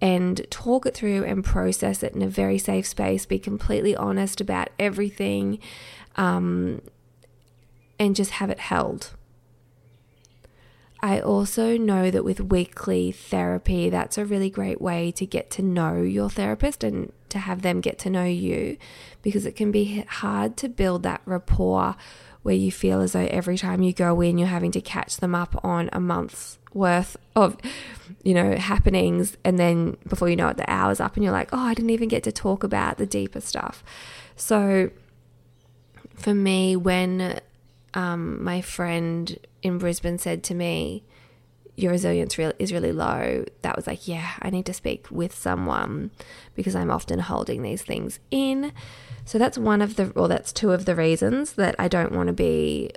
and 0.00 0.44
talk 0.50 0.86
it 0.86 0.94
through 0.94 1.24
and 1.24 1.44
process 1.44 2.02
it 2.02 2.14
in 2.14 2.22
a 2.22 2.28
very 2.28 2.56
safe 2.56 2.86
space, 2.86 3.26
be 3.26 3.38
completely 3.38 3.94
honest 3.94 4.40
about 4.40 4.70
everything, 4.78 5.58
um, 6.16 6.80
and 7.98 8.16
just 8.16 8.32
have 8.32 8.48
it 8.48 8.58
held. 8.60 9.10
I 11.02 11.20
also 11.20 11.76
know 11.76 12.12
that 12.12 12.24
with 12.24 12.40
weekly 12.40 13.10
therapy, 13.10 13.90
that's 13.90 14.16
a 14.18 14.24
really 14.24 14.50
great 14.50 14.80
way 14.80 15.10
to 15.12 15.26
get 15.26 15.50
to 15.52 15.62
know 15.62 16.00
your 16.00 16.30
therapist 16.30 16.84
and 16.84 17.12
to 17.30 17.40
have 17.40 17.62
them 17.62 17.80
get 17.80 17.98
to 18.00 18.10
know 18.10 18.24
you 18.24 18.76
because 19.22 19.44
it 19.44 19.56
can 19.56 19.72
be 19.72 20.02
hard 20.02 20.56
to 20.58 20.68
build 20.68 21.02
that 21.02 21.20
rapport 21.24 21.96
where 22.42 22.54
you 22.54 22.70
feel 22.70 23.00
as 23.00 23.12
though 23.12 23.26
every 23.30 23.58
time 23.58 23.82
you 23.82 23.92
go 23.92 24.20
in, 24.20 24.38
you're 24.38 24.48
having 24.48 24.70
to 24.72 24.80
catch 24.80 25.16
them 25.16 25.34
up 25.34 25.64
on 25.64 25.90
a 25.92 25.98
month's 25.98 26.58
worth 26.72 27.16
of, 27.34 27.56
you 28.22 28.34
know, 28.34 28.56
happenings. 28.56 29.36
And 29.44 29.58
then 29.58 29.96
before 30.08 30.28
you 30.28 30.36
know 30.36 30.48
it, 30.48 30.56
the 30.56 30.70
hour's 30.70 31.00
up 31.00 31.16
and 31.16 31.24
you're 31.24 31.32
like, 31.32 31.48
oh, 31.52 31.58
I 31.58 31.74
didn't 31.74 31.90
even 31.90 32.08
get 32.08 32.22
to 32.24 32.32
talk 32.32 32.62
about 32.62 32.98
the 32.98 33.06
deeper 33.06 33.40
stuff. 33.40 33.82
So 34.36 34.90
for 36.14 36.34
me, 36.34 36.76
when 36.76 37.40
um, 37.94 38.42
my 38.42 38.60
friend 38.60 39.38
in 39.62 39.78
Brisbane 39.78 40.18
said 40.18 40.42
to 40.44 40.54
me, 40.54 41.04
your 41.74 41.92
resilience 41.92 42.36
real, 42.36 42.52
is 42.58 42.72
really 42.72 42.92
low, 42.92 43.44
that 43.62 43.76
was 43.76 43.86
like, 43.86 44.06
yeah, 44.06 44.32
I 44.42 44.50
need 44.50 44.66
to 44.66 44.74
speak 44.74 45.10
with 45.10 45.34
someone 45.34 46.10
because 46.54 46.74
I'm 46.74 46.90
often 46.90 47.18
holding 47.18 47.62
these 47.62 47.82
things 47.82 48.18
in. 48.30 48.72
So 49.24 49.38
that's 49.38 49.56
one 49.56 49.80
of 49.80 49.96
the, 49.96 50.10
or 50.10 50.28
that's 50.28 50.52
two 50.52 50.72
of 50.72 50.84
the 50.84 50.94
reasons 50.94 51.54
that 51.54 51.74
I 51.78 51.88
don't 51.88 52.12
want 52.12 52.26
to 52.26 52.32
be 52.32 52.90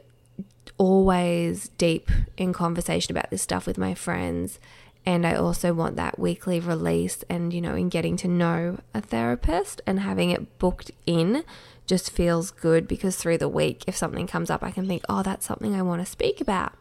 always 0.78 1.70
deep 1.78 2.12
in 2.36 2.52
conversation 2.52 3.12
about 3.12 3.30
this 3.30 3.42
stuff 3.42 3.66
with 3.66 3.78
my 3.78 3.94
friends. 3.94 4.60
And 5.06 5.26
I 5.26 5.36
also 5.36 5.74
want 5.74 5.96
that 5.96 6.18
weekly 6.18 6.60
release 6.60 7.24
and, 7.30 7.54
you 7.54 7.62
know, 7.62 7.76
in 7.76 7.90
getting 7.90 8.18
to 8.18 8.28
know 8.28 8.80
a 8.94 9.02
therapist 9.02 9.80
and 9.86 10.00
having 10.00 10.32
it 10.32 10.58
booked 10.58 10.92
in 11.06 11.44
just 11.86 12.12
feels 12.12 12.52
good 12.52 12.88
because 12.88 13.16
through 13.16 13.38
the 13.38 13.50
week, 13.50 13.84
if 13.88 13.96
something 13.96 14.28
comes 14.28 14.50
up, 14.50 14.64
I 14.64 14.72
can 14.72 14.88
think, 14.88 15.04
oh, 15.08 15.24
that's 15.24 15.46
something 15.46 15.76
I 15.76 15.82
want 15.82 16.02
to 16.02 16.06
speak 16.06 16.42
about. 16.42 16.74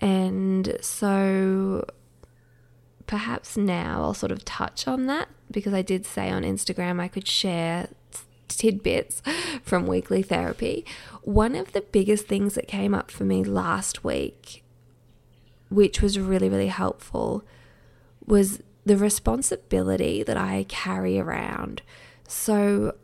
And 0.00 0.76
so 0.80 1.86
perhaps 3.06 3.56
now 3.56 4.02
I'll 4.02 4.14
sort 4.14 4.32
of 4.32 4.44
touch 4.44 4.88
on 4.88 5.06
that 5.06 5.28
because 5.50 5.74
I 5.74 5.82
did 5.82 6.06
say 6.06 6.30
on 6.30 6.42
Instagram 6.42 7.00
I 7.00 7.08
could 7.08 7.28
share 7.28 7.88
tidbits 8.48 9.22
from 9.62 9.86
weekly 9.86 10.22
therapy. 10.22 10.84
One 11.22 11.54
of 11.54 11.72
the 11.72 11.80
biggest 11.80 12.26
things 12.26 12.54
that 12.54 12.68
came 12.68 12.94
up 12.94 13.10
for 13.10 13.24
me 13.24 13.44
last 13.44 14.04
week, 14.04 14.62
which 15.68 16.02
was 16.02 16.18
really, 16.18 16.48
really 16.48 16.68
helpful, 16.68 17.44
was 18.26 18.62
the 18.84 18.96
responsibility 18.96 20.22
that 20.22 20.36
I 20.36 20.66
carry 20.68 21.18
around. 21.18 21.82
So, 22.26 22.94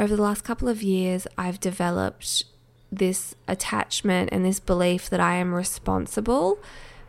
over 0.00 0.16
the 0.16 0.22
last 0.22 0.44
couple 0.44 0.68
of 0.68 0.82
years, 0.82 1.26
I've 1.36 1.60
developed 1.60 2.44
this 2.90 3.34
attachment 3.46 4.30
and 4.32 4.44
this 4.44 4.58
belief 4.58 5.10
that 5.10 5.20
I 5.20 5.34
am 5.34 5.54
responsible 5.54 6.58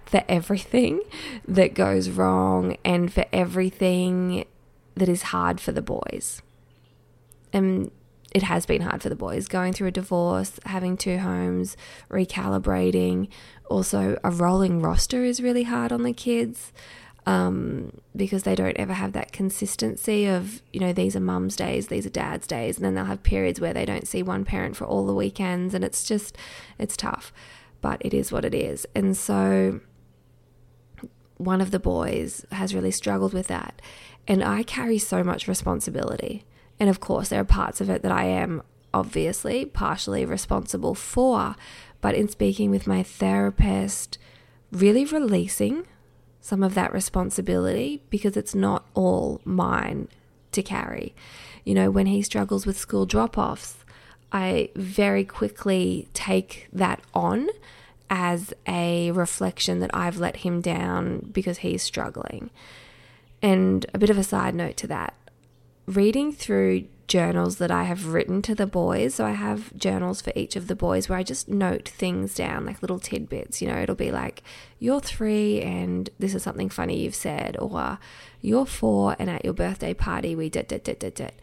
for 0.05 0.23
everything 0.27 1.01
that 1.47 1.73
goes 1.73 2.09
wrong 2.09 2.77
and 2.83 3.11
for 3.11 3.25
everything 3.31 4.45
that 4.95 5.07
is 5.07 5.23
hard 5.23 5.61
for 5.61 5.71
the 5.71 5.81
boys 5.81 6.41
and 7.53 7.91
it 8.33 8.43
has 8.43 8.65
been 8.65 8.81
hard 8.81 9.01
for 9.01 9.09
the 9.09 9.15
boys 9.15 9.47
going 9.47 9.73
through 9.73 9.89
a 9.89 9.91
divorce, 9.91 10.59
having 10.65 10.95
two 10.95 11.17
homes, 11.17 11.75
recalibrating. 12.09 13.27
Also, 13.69 14.17
a 14.23 14.31
rolling 14.31 14.81
roster 14.81 15.23
is 15.23 15.41
really 15.41 15.63
hard 15.63 15.91
on 15.91 16.03
the 16.03 16.13
kids 16.13 16.71
um, 17.25 18.01
because 18.15 18.43
they 18.43 18.55
don't 18.55 18.77
ever 18.77 18.93
have 18.93 19.13
that 19.13 19.31
consistency 19.31 20.25
of, 20.25 20.61
you 20.73 20.79
know, 20.79 20.91
these 20.91 21.15
are 21.15 21.19
mum's 21.19 21.55
days, 21.55 21.87
these 21.87 22.05
are 22.05 22.11
dad's 22.11 22.47
days. 22.47 22.77
And 22.77 22.85
then 22.85 22.95
they'll 22.95 23.05
have 23.05 23.23
periods 23.23 23.59
where 23.59 23.73
they 23.73 23.85
don't 23.85 24.07
see 24.07 24.23
one 24.23 24.43
parent 24.43 24.75
for 24.75 24.85
all 24.85 25.05
the 25.05 25.13
weekends. 25.13 25.73
And 25.73 25.83
it's 25.83 26.03
just, 26.03 26.35
it's 26.79 26.97
tough, 26.97 27.31
but 27.79 28.01
it 28.03 28.13
is 28.13 28.31
what 28.31 28.45
it 28.45 28.55
is. 28.55 28.87
And 28.95 29.15
so, 29.15 29.81
one 31.37 31.61
of 31.61 31.71
the 31.71 31.79
boys 31.79 32.45
has 32.51 32.75
really 32.75 32.91
struggled 32.91 33.33
with 33.33 33.47
that. 33.47 33.81
And 34.27 34.43
I 34.43 34.63
carry 34.63 34.97
so 34.99 35.23
much 35.23 35.47
responsibility. 35.47 36.45
And 36.79 36.89
of 36.89 36.99
course, 36.99 37.29
there 37.29 37.41
are 37.41 37.45
parts 37.45 37.81
of 37.81 37.89
it 37.89 38.03
that 38.03 38.11
I 38.11 38.25
am 38.25 38.61
obviously 38.93 39.65
partially 39.65 40.25
responsible 40.25 40.95
for. 40.95 41.55
But 41.99 42.15
in 42.15 42.27
speaking 42.27 42.71
with 42.71 42.87
my 42.87 43.03
therapist, 43.03 44.17
really 44.71 45.05
releasing 45.05 45.85
some 46.41 46.63
of 46.63 46.73
that 46.73 46.91
responsibility 46.91 48.01
because 48.09 48.35
it's 48.35 48.55
not 48.55 48.85
all 48.93 49.39
mine 49.45 50.07
to 50.51 50.63
carry. 50.63 51.15
You 51.63 51.75
know, 51.75 51.91
when 51.91 52.07
he 52.07 52.21
struggles 52.21 52.65
with 52.65 52.77
school 52.77 53.05
drop 53.05 53.37
offs, 53.37 53.77
I 54.31 54.69
very 54.75 55.23
quickly 55.23 56.07
take 56.13 56.67
that 56.73 57.01
on 57.13 57.49
as 58.09 58.53
a 58.67 59.11
reflection 59.11 59.79
that 59.79 59.91
I've 59.93 60.17
let 60.17 60.37
him 60.37 60.61
down 60.61 61.29
because 61.31 61.59
he's 61.59 61.83
struggling. 61.83 62.49
And 63.41 63.85
a 63.93 63.97
bit 63.97 64.09
of 64.09 64.17
a 64.17 64.23
side 64.23 64.55
note 64.55 64.77
to 64.77 64.87
that 64.87 65.13
reading 65.85 66.31
through 66.31 66.85
journals 67.11 67.57
that 67.57 67.71
I 67.71 67.83
have 67.83 68.13
written 68.13 68.41
to 68.43 68.55
the 68.55 68.65
boys. 68.65 69.15
So 69.15 69.25
I 69.25 69.31
have 69.31 69.75
journals 69.75 70.21
for 70.21 70.31
each 70.33 70.55
of 70.55 70.67
the 70.67 70.77
boys 70.77 71.09
where 71.09 71.19
I 71.19 71.23
just 71.23 71.49
note 71.49 71.89
things 71.89 72.33
down, 72.33 72.65
like 72.65 72.81
little 72.81 72.99
tidbits. 72.99 73.61
You 73.61 73.67
know, 73.67 73.75
it'll 73.81 73.95
be 73.95 74.11
like, 74.11 74.43
you're 74.79 75.01
three 75.01 75.61
and 75.61 76.09
this 76.19 76.33
is 76.33 76.41
something 76.41 76.69
funny 76.69 77.03
you've 77.03 77.13
said, 77.13 77.57
or 77.59 77.99
you're 78.41 78.65
four 78.65 79.17
and 79.19 79.29
at 79.29 79.43
your 79.43 79.53
birthday 79.53 79.93
party 79.93 80.35
we 80.35 80.47
did, 80.47 80.69
did, 80.69 80.83
did, 80.83 80.99
did, 80.99 81.15
did. 81.15 81.33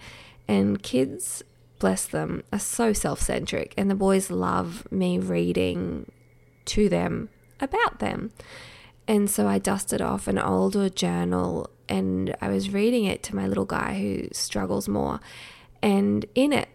And 0.48 0.82
kids, 0.82 1.42
bless 1.78 2.06
them, 2.06 2.44
are 2.50 2.58
so 2.58 2.94
self 2.94 3.20
centric, 3.20 3.74
and 3.76 3.90
the 3.90 3.94
boys 3.94 4.30
love 4.30 4.90
me 4.90 5.18
reading 5.18 6.10
to 6.64 6.88
them 6.88 7.28
about 7.60 7.98
them. 7.98 8.32
And 9.06 9.28
so 9.28 9.46
I 9.46 9.58
dusted 9.58 10.00
off 10.00 10.28
an 10.28 10.38
older 10.38 10.88
journal 10.88 11.68
and 11.90 12.34
I 12.40 12.48
was 12.48 12.70
reading 12.70 13.04
it 13.04 13.22
to 13.24 13.36
my 13.36 13.46
little 13.46 13.64
guy 13.64 13.98
who 13.98 14.28
struggles 14.32 14.88
more. 14.88 15.20
And 15.82 16.24
in 16.34 16.52
it, 16.52 16.68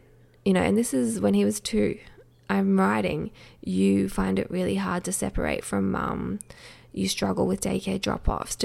you 0.46 0.54
know, 0.54 0.62
and 0.62 0.78
this 0.78 0.94
is 0.94 1.20
when 1.20 1.34
he 1.34 1.46
was 1.46 1.60
two, 1.60 1.98
I'm 2.50 2.80
writing, 2.80 3.32
you 3.62 4.10
find 4.10 4.38
it 4.38 4.52
really 4.52 4.76
hard 4.76 5.04
to 5.06 5.12
separate 5.12 5.64
from 5.64 5.92
mum. 5.92 6.40
You 6.92 7.08
struggle 7.08 7.48
with 7.48 7.62
daycare 7.62 8.00
drop 8.00 8.30
offs, 8.30 8.58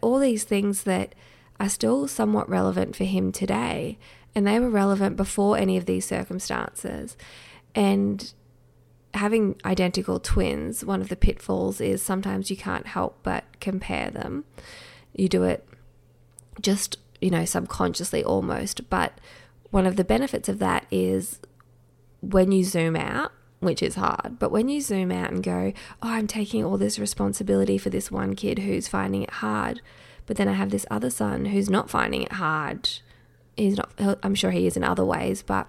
all 0.00 0.18
these 0.18 0.44
things 0.44 0.84
that 0.84 1.14
are 1.60 1.68
still 1.68 2.08
somewhat 2.08 2.48
relevant 2.48 2.96
for 2.96 3.04
him 3.04 3.32
today. 3.32 3.98
And 4.34 4.46
they 4.46 4.60
were 4.60 4.70
relevant 4.70 5.16
before 5.16 5.58
any 5.58 5.76
of 5.76 5.86
these 5.86 6.06
circumstances. 6.06 7.16
And 7.74 8.32
having 9.14 9.56
identical 9.64 10.20
twins, 10.20 10.84
one 10.84 11.00
of 11.00 11.08
the 11.08 11.16
pitfalls 11.16 11.80
is 11.80 12.02
sometimes 12.02 12.50
you 12.50 12.56
can't 12.56 12.86
help 12.86 13.18
but 13.22 13.44
compare 13.60 14.10
them. 14.10 14.44
You 15.14 15.28
do 15.28 15.42
it 15.42 15.66
just, 16.60 16.98
you 17.20 17.30
know, 17.30 17.44
subconsciously 17.44 18.22
almost. 18.22 18.88
But 18.88 19.18
one 19.70 19.86
of 19.86 19.96
the 19.96 20.04
benefits 20.04 20.48
of 20.48 20.58
that 20.58 20.86
is 20.90 21.40
when 22.20 22.52
you 22.52 22.64
zoom 22.64 22.96
out, 22.96 23.32
which 23.60 23.82
is 23.82 23.96
hard, 23.96 24.38
but 24.38 24.50
when 24.50 24.68
you 24.68 24.80
zoom 24.80 25.10
out 25.10 25.30
and 25.30 25.42
go, 25.42 25.72
oh, 26.02 26.10
I'm 26.10 26.26
taking 26.26 26.64
all 26.64 26.78
this 26.78 26.98
responsibility 26.98 27.78
for 27.78 27.90
this 27.90 28.10
one 28.10 28.34
kid 28.34 28.60
who's 28.60 28.88
finding 28.88 29.22
it 29.22 29.30
hard, 29.30 29.80
but 30.26 30.36
then 30.36 30.48
I 30.48 30.52
have 30.52 30.70
this 30.70 30.86
other 30.90 31.10
son 31.10 31.46
who's 31.46 31.68
not 31.68 31.90
finding 31.90 32.22
it 32.22 32.32
hard. 32.32 32.88
He's 33.56 33.76
not, 33.76 33.90
I'm 34.22 34.34
sure 34.34 34.52
he 34.52 34.66
is 34.66 34.76
in 34.76 34.84
other 34.84 35.04
ways, 35.04 35.42
but 35.42 35.66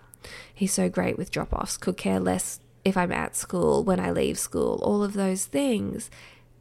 he's 0.54 0.74
so 0.74 0.90
great 0.90 1.18
with 1.18 1.32
drop 1.32 1.54
offs, 1.54 1.78
could 1.78 1.98
care 1.98 2.20
less 2.20 2.60
if 2.86 2.96
I'm 2.96 3.12
at 3.12 3.36
school, 3.36 3.84
when 3.84 4.00
I 4.00 4.12
leave 4.12 4.40
school, 4.40 4.80
all 4.84 5.04
of 5.04 5.14
those 5.14 5.46
things. 5.46 6.10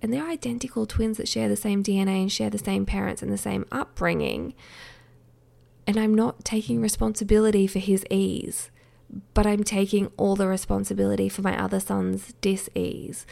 And 0.01 0.13
they're 0.13 0.29
identical 0.29 0.87
twins 0.87 1.17
that 1.17 1.29
share 1.29 1.49
the 1.49 1.57
same 1.57 1.83
DNA 1.83 2.23
and 2.23 2.33
share 2.33 2.51
the 2.51 2.59
same 2.59 2.87
parents 2.87 3.23
and 3.23 3.33
the 3.33 3.39
same 3.39 3.67
upbringing. 3.73 4.55
And 5.89 5.99
I'm 5.99 6.15
not 6.15 6.45
taking 6.45 6.83
responsibility 6.83 7.67
for 7.67 7.79
his 7.79 8.05
ease, 8.11 8.71
but 9.33 9.47
I'm 9.47 9.65
taking 9.65 10.13
all 10.19 10.37
the 10.37 10.47
responsibility 10.47 11.31
for 11.31 11.41
my 11.41 11.59
other 11.59 11.81
son's 11.81 12.35
dis 12.43 12.69
ease. 12.75 13.25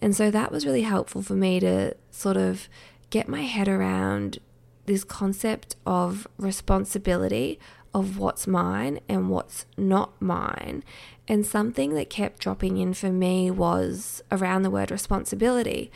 And 0.00 0.16
so 0.16 0.30
that 0.30 0.50
was 0.50 0.64
really 0.64 0.80
helpful 0.80 1.20
for 1.20 1.34
me 1.34 1.60
to 1.60 1.94
sort 2.10 2.38
of 2.38 2.70
get 3.10 3.28
my 3.28 3.42
head 3.42 3.68
around 3.68 4.38
this 4.86 5.04
concept 5.04 5.76
of 5.84 6.26
responsibility 6.38 7.60
of 7.92 8.16
what's 8.18 8.46
mine 8.46 9.00
and 9.06 9.28
what's 9.28 9.66
not 9.76 10.20
mine. 10.22 10.82
And 11.28 11.44
something 11.44 11.92
that 11.96 12.08
kept 12.08 12.38
dropping 12.38 12.78
in 12.78 12.94
for 12.94 13.12
me 13.12 13.50
was 13.50 14.22
around 14.32 14.62
the 14.62 14.70
word 14.70 14.90
responsibility. 14.90 15.92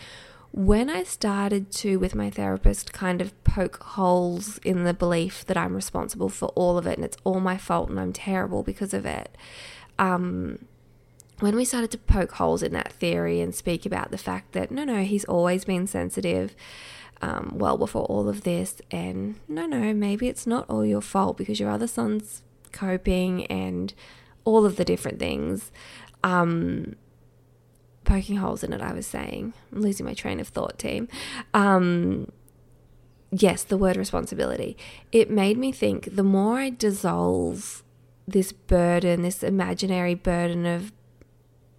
When 0.56 0.88
I 0.88 1.02
started 1.02 1.72
to, 1.72 1.96
with 1.96 2.14
my 2.14 2.30
therapist, 2.30 2.92
kind 2.92 3.20
of 3.20 3.42
poke 3.42 3.82
holes 3.82 4.58
in 4.58 4.84
the 4.84 4.94
belief 4.94 5.44
that 5.46 5.56
I'm 5.56 5.74
responsible 5.74 6.28
for 6.28 6.46
all 6.50 6.78
of 6.78 6.86
it 6.86 6.96
and 6.96 7.04
it's 7.04 7.16
all 7.24 7.40
my 7.40 7.56
fault 7.56 7.90
and 7.90 7.98
I'm 7.98 8.12
terrible 8.12 8.62
because 8.62 8.94
of 8.94 9.04
it, 9.04 9.36
um, 9.98 10.64
when 11.40 11.56
we 11.56 11.64
started 11.64 11.90
to 11.90 11.98
poke 11.98 12.30
holes 12.34 12.62
in 12.62 12.72
that 12.72 12.92
theory 12.92 13.40
and 13.40 13.52
speak 13.52 13.84
about 13.84 14.12
the 14.12 14.16
fact 14.16 14.52
that 14.52 14.70
no, 14.70 14.84
no, 14.84 15.02
he's 15.02 15.24
always 15.24 15.64
been 15.64 15.88
sensitive 15.88 16.54
um, 17.20 17.54
well 17.56 17.76
before 17.76 18.04
all 18.04 18.28
of 18.28 18.44
this. 18.44 18.80
And 18.92 19.40
no, 19.48 19.66
no, 19.66 19.92
maybe 19.92 20.28
it's 20.28 20.46
not 20.46 20.70
all 20.70 20.86
your 20.86 21.00
fault 21.00 21.36
because 21.36 21.58
your 21.58 21.70
other 21.70 21.88
son's 21.88 22.44
coping 22.70 23.44
and 23.46 23.92
all 24.44 24.64
of 24.64 24.76
the 24.76 24.84
different 24.84 25.18
things. 25.18 25.72
Um, 26.22 26.94
poking 28.04 28.36
holes 28.36 28.62
in 28.62 28.72
it, 28.72 28.80
I 28.80 28.92
was 28.92 29.06
saying. 29.06 29.52
I'm 29.72 29.80
losing 29.80 30.06
my 30.06 30.14
train 30.14 30.40
of 30.40 30.48
thought, 30.48 30.78
team. 30.78 31.08
Um, 31.52 32.30
yes, 33.30 33.64
the 33.64 33.76
word 33.76 33.96
responsibility. 33.96 34.76
It 35.12 35.30
made 35.30 35.58
me 35.58 35.72
think 35.72 36.14
the 36.14 36.22
more 36.22 36.58
I 36.58 36.70
dissolve 36.70 37.82
this 38.26 38.52
burden, 38.52 39.22
this 39.22 39.42
imaginary 39.42 40.14
burden 40.14 40.66
of 40.66 40.92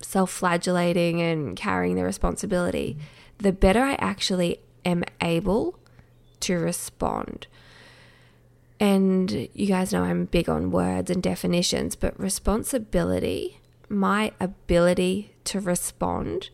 self 0.02 0.32
flagellating 0.32 1.22
and 1.22 1.56
carrying 1.56 1.96
the 1.96 2.04
responsibility, 2.04 2.98
the 3.38 3.52
better 3.52 3.82
I 3.82 3.94
actually 3.94 4.60
am 4.86 5.04
able 5.22 5.80
to 6.42 6.58
respond. 6.58 7.48
And 8.80 9.50
you 9.54 9.68
guys 9.68 9.94
know 9.94 10.04
I'm 10.04 10.26
big 10.26 10.50
on 10.50 10.70
words 10.70 11.10
and 11.10 11.24
definitions, 11.24 11.96
but 11.96 12.20
responsibility, 12.20 13.60
my 13.90 14.32
ability 14.40 15.34
to 15.46 15.60
respond, 15.60 16.50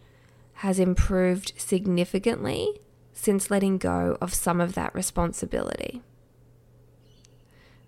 has 0.56 0.80
improved 0.80 1.54
significantly 1.58 2.80
since 3.14 3.50
letting 3.50 3.78
go 3.78 4.18
of 4.22 4.34
some 4.34 4.62
of 4.62 4.74
that 4.74 4.94
responsibility. 4.94 6.02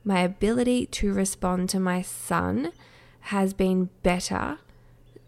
My 0.04 0.20
ability 0.20 0.88
to 0.88 1.14
respond 1.14 1.70
to 1.70 1.80
my 1.80 2.02
son 2.02 2.72
has 3.22 3.54
been 3.54 3.90
better 4.02 4.60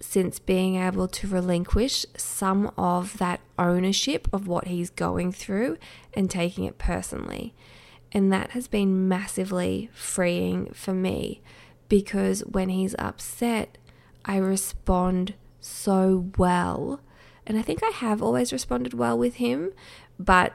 since 0.01 0.38
being 0.38 0.75
able 0.75 1.08
to 1.08 1.28
relinquish 1.28 2.06
some 2.17 2.71
of 2.78 3.17
that 3.17 3.39
ownership 3.58 4.28
of 4.34 4.47
what 4.47 4.67
he's 4.67 4.89
going 4.89 5.32
through 5.32 5.78
and 6.13 6.30
taking 6.30 6.65
it 6.65 6.78
personally. 6.78 7.54
And 8.12 8.32
that 8.32 8.51
has 8.51 8.67
been 8.67 9.08
massively 9.08 9.89
freeing 9.93 10.73
for 10.73 10.93
me 10.93 11.41
because 11.89 12.41
when 12.41 12.69
he's 12.69 12.95
upset, 12.99 13.78
I 14.25 14.38
respond 14.38 15.35
so 15.59 16.31
well. 16.38 16.99
And 17.47 17.57
I 17.57 17.61
think 17.61 17.83
I 17.83 17.89
have 17.89 18.21
always 18.21 18.51
responded 18.51 18.93
well 18.93 19.17
with 19.17 19.35
him, 19.35 19.71
but 20.19 20.53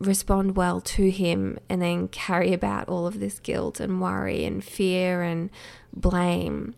respond 0.00 0.56
well 0.56 0.80
to 0.80 1.10
him 1.10 1.58
and 1.68 1.80
then 1.80 2.08
carry 2.08 2.52
about 2.52 2.88
all 2.88 3.06
of 3.06 3.20
this 3.20 3.38
guilt 3.40 3.80
and 3.80 4.00
worry 4.00 4.44
and 4.44 4.62
fear 4.62 5.22
and 5.22 5.50
blame 5.92 6.74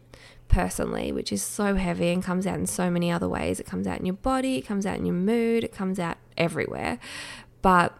personally, 0.48 1.12
which 1.12 1.32
is 1.32 1.42
so 1.42 1.76
heavy 1.76 2.08
and 2.08 2.22
comes 2.22 2.46
out 2.46 2.58
in 2.58 2.66
so 2.66 2.90
many 2.90 3.10
other 3.10 3.28
ways. 3.28 3.60
It 3.60 3.66
comes 3.66 3.86
out 3.86 4.00
in 4.00 4.06
your 4.06 4.14
body, 4.16 4.56
it 4.56 4.66
comes 4.66 4.84
out 4.84 4.98
in 4.98 5.06
your 5.06 5.14
mood, 5.14 5.64
it 5.64 5.72
comes 5.72 5.98
out 5.98 6.18
everywhere. 6.36 6.98
But 7.62 7.96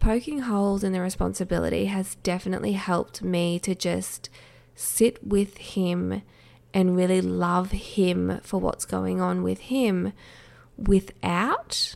poking 0.00 0.40
holes 0.40 0.84
in 0.84 0.92
the 0.92 1.00
responsibility 1.00 1.86
has 1.86 2.16
definitely 2.16 2.72
helped 2.72 3.22
me 3.22 3.58
to 3.60 3.74
just 3.74 4.28
sit 4.74 5.24
with 5.26 5.56
him 5.58 6.22
and 6.74 6.96
really 6.96 7.22
love 7.22 7.70
him 7.70 8.40
for 8.42 8.58
what's 8.58 8.84
going 8.84 9.20
on 9.20 9.44
with 9.44 9.60
him 9.60 10.12
without 10.76 11.94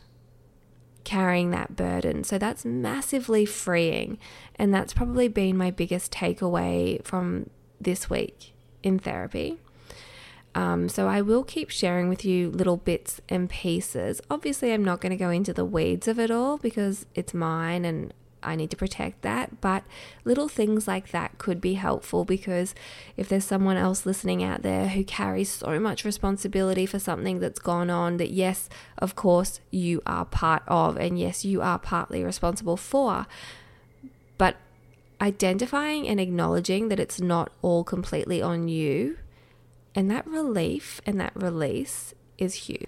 carrying 1.03 1.51
that 1.51 1.75
burden. 1.75 2.23
So 2.23 2.37
that's 2.37 2.63
massively 2.63 3.45
freeing. 3.45 4.17
And 4.55 4.73
that's 4.73 4.93
probably 4.93 5.27
been 5.27 5.57
my 5.57 5.69
biggest 5.69 6.13
takeaway 6.13 7.03
from 7.03 7.49
this 7.81 8.09
week 8.09 8.53
in 8.81 8.99
therapy. 8.99 9.57
Um, 10.55 10.87
so 10.87 11.07
I 11.07 11.21
will 11.21 11.43
keep 11.43 11.69
sharing 11.69 12.09
with 12.09 12.23
you 12.23 12.49
little 12.49 12.77
bits 12.77 13.21
and 13.27 13.49
pieces. 13.49 14.21
Obviously, 14.31 14.71
I'm 14.71 14.83
not 14.83 15.01
going 15.01 15.11
to 15.11 15.17
go 15.17 15.29
into 15.29 15.53
the 15.53 15.65
weeds 15.65 16.07
of 16.07 16.19
it 16.19 16.31
all 16.31 16.57
because 16.57 17.05
it's 17.13 17.33
mine 17.33 17.85
and 17.85 18.13
I 18.41 18.55
need 18.55 18.71
to 18.71 18.77
protect 18.77 19.21
that. 19.21 19.61
But 19.61 19.83
little 20.23 20.47
things 20.47 20.87
like 20.87 21.11
that 21.11 21.37
could 21.37 21.59
be 21.59 21.73
helpful 21.75 22.25
because 22.25 22.73
if 23.17 23.29
there's 23.29 23.45
someone 23.45 23.77
else 23.77 24.05
listening 24.05 24.43
out 24.43 24.61
there 24.61 24.89
who 24.89 25.03
carries 25.03 25.49
so 25.49 25.79
much 25.79 26.05
responsibility 26.05 26.85
for 26.85 26.99
something 26.99 27.39
that's 27.39 27.59
gone 27.59 27.89
on, 27.89 28.17
that 28.17 28.31
yes, 28.31 28.69
of 28.97 29.15
course, 29.15 29.59
you 29.71 30.01
are 30.05 30.25
part 30.25 30.63
of, 30.67 30.97
and 30.97 31.19
yes, 31.19 31.45
you 31.45 31.61
are 31.61 31.79
partly 31.79 32.23
responsible 32.23 32.77
for. 32.77 33.27
But 34.37 34.55
identifying 35.21 36.07
and 36.07 36.19
acknowledging 36.19 36.89
that 36.89 36.99
it's 36.99 37.19
not 37.19 37.51
all 37.61 37.83
completely 37.83 38.41
on 38.41 38.67
you 38.67 39.17
and 39.95 40.09
that 40.09 40.25
relief 40.27 41.01
and 41.05 41.19
that 41.19 41.33
release 41.35 42.13
is 42.37 42.53
huge. 42.53 42.87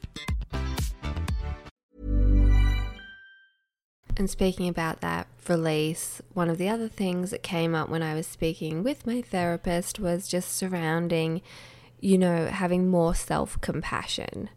And 4.21 4.29
speaking 4.29 4.67
about 4.67 5.01
that 5.01 5.25
release, 5.47 6.21
one 6.35 6.47
of 6.47 6.59
the 6.59 6.69
other 6.69 6.87
things 6.87 7.31
that 7.31 7.41
came 7.41 7.73
up 7.73 7.89
when 7.89 8.03
I 8.03 8.13
was 8.13 8.27
speaking 8.27 8.83
with 8.83 9.07
my 9.07 9.23
therapist 9.23 9.99
was 9.99 10.27
just 10.27 10.55
surrounding, 10.55 11.41
you 11.99 12.19
know, 12.19 12.45
having 12.45 12.87
more 12.87 13.15
self 13.15 13.59
compassion. 13.61 14.49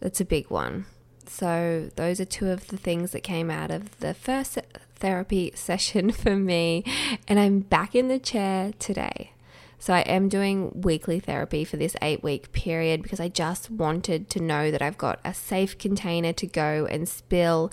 That's 0.00 0.22
a 0.22 0.24
big 0.24 0.48
one. 0.48 0.86
So, 1.26 1.90
those 1.96 2.20
are 2.20 2.24
two 2.24 2.48
of 2.48 2.68
the 2.68 2.78
things 2.78 3.10
that 3.10 3.20
came 3.20 3.50
out 3.50 3.70
of 3.70 3.98
the 3.98 4.14
first 4.14 4.56
therapy 4.96 5.52
session 5.56 6.10
for 6.10 6.34
me, 6.34 6.82
and 7.28 7.38
I'm 7.38 7.60
back 7.60 7.94
in 7.94 8.08
the 8.08 8.18
chair 8.18 8.72
today. 8.78 9.32
So, 9.78 9.92
I 9.92 10.00
am 10.00 10.30
doing 10.30 10.80
weekly 10.80 11.20
therapy 11.20 11.64
for 11.66 11.76
this 11.76 11.96
eight 12.00 12.22
week 12.22 12.50
period 12.52 13.02
because 13.02 13.20
I 13.20 13.28
just 13.28 13.70
wanted 13.70 14.30
to 14.30 14.40
know 14.40 14.70
that 14.70 14.80
I've 14.80 14.96
got 14.96 15.20
a 15.22 15.34
safe 15.34 15.76
container 15.76 16.32
to 16.32 16.46
go 16.46 16.86
and 16.86 17.06
spill 17.06 17.70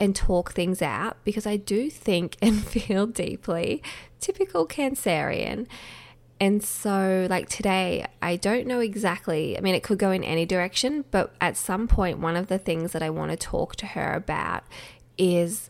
and 0.00 0.16
talk 0.16 0.52
things 0.52 0.82
out 0.82 1.18
because 1.22 1.46
I 1.46 1.56
do 1.56 1.90
think 1.90 2.36
and 2.42 2.64
feel 2.64 3.06
deeply, 3.06 3.82
typical 4.18 4.66
Cancerian. 4.66 5.66
And 6.42 6.64
so, 6.64 7.26
like 7.28 7.50
today, 7.50 8.06
I 8.22 8.36
don't 8.36 8.66
know 8.66 8.80
exactly. 8.80 9.58
I 9.58 9.60
mean, 9.60 9.74
it 9.74 9.82
could 9.82 9.98
go 9.98 10.10
in 10.10 10.24
any 10.24 10.46
direction, 10.46 11.04
but 11.10 11.34
at 11.38 11.54
some 11.54 11.86
point, 11.86 12.18
one 12.18 12.34
of 12.34 12.46
the 12.46 12.56
things 12.56 12.92
that 12.92 13.02
I 13.02 13.10
want 13.10 13.30
to 13.30 13.36
talk 13.36 13.76
to 13.76 13.86
her 13.88 14.14
about 14.14 14.64
is 15.18 15.68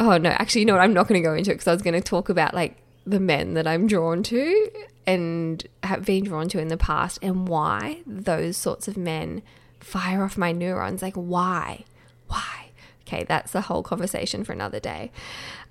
oh, 0.00 0.16
no, 0.16 0.30
actually, 0.30 0.62
you 0.62 0.66
know 0.66 0.72
what? 0.72 0.82
I'm 0.82 0.94
not 0.94 1.06
going 1.06 1.22
to 1.22 1.28
go 1.28 1.34
into 1.34 1.50
it 1.50 1.54
because 1.54 1.68
I 1.68 1.72
was 1.72 1.82
going 1.82 1.94
to 1.94 2.00
talk 2.00 2.30
about 2.30 2.54
like 2.54 2.78
the 3.06 3.20
men 3.20 3.54
that 3.54 3.66
I'm 3.66 3.86
drawn 3.86 4.22
to 4.24 4.70
and 5.06 5.64
have 5.84 6.04
been 6.04 6.24
drawn 6.24 6.48
to 6.48 6.58
in 6.58 6.68
the 6.68 6.76
past 6.76 7.18
and 7.22 7.46
why 7.46 8.00
those 8.06 8.56
sorts 8.56 8.88
of 8.88 8.96
men 8.96 9.42
fire 9.78 10.24
off 10.24 10.38
my 10.38 10.52
neurons. 10.52 11.02
Like, 11.02 11.14
why? 11.14 11.84
Why? 12.28 12.69
Okay, 13.10 13.24
that's 13.24 13.54
a 13.56 13.62
whole 13.62 13.82
conversation 13.82 14.44
for 14.44 14.52
another 14.52 14.78
day. 14.78 15.10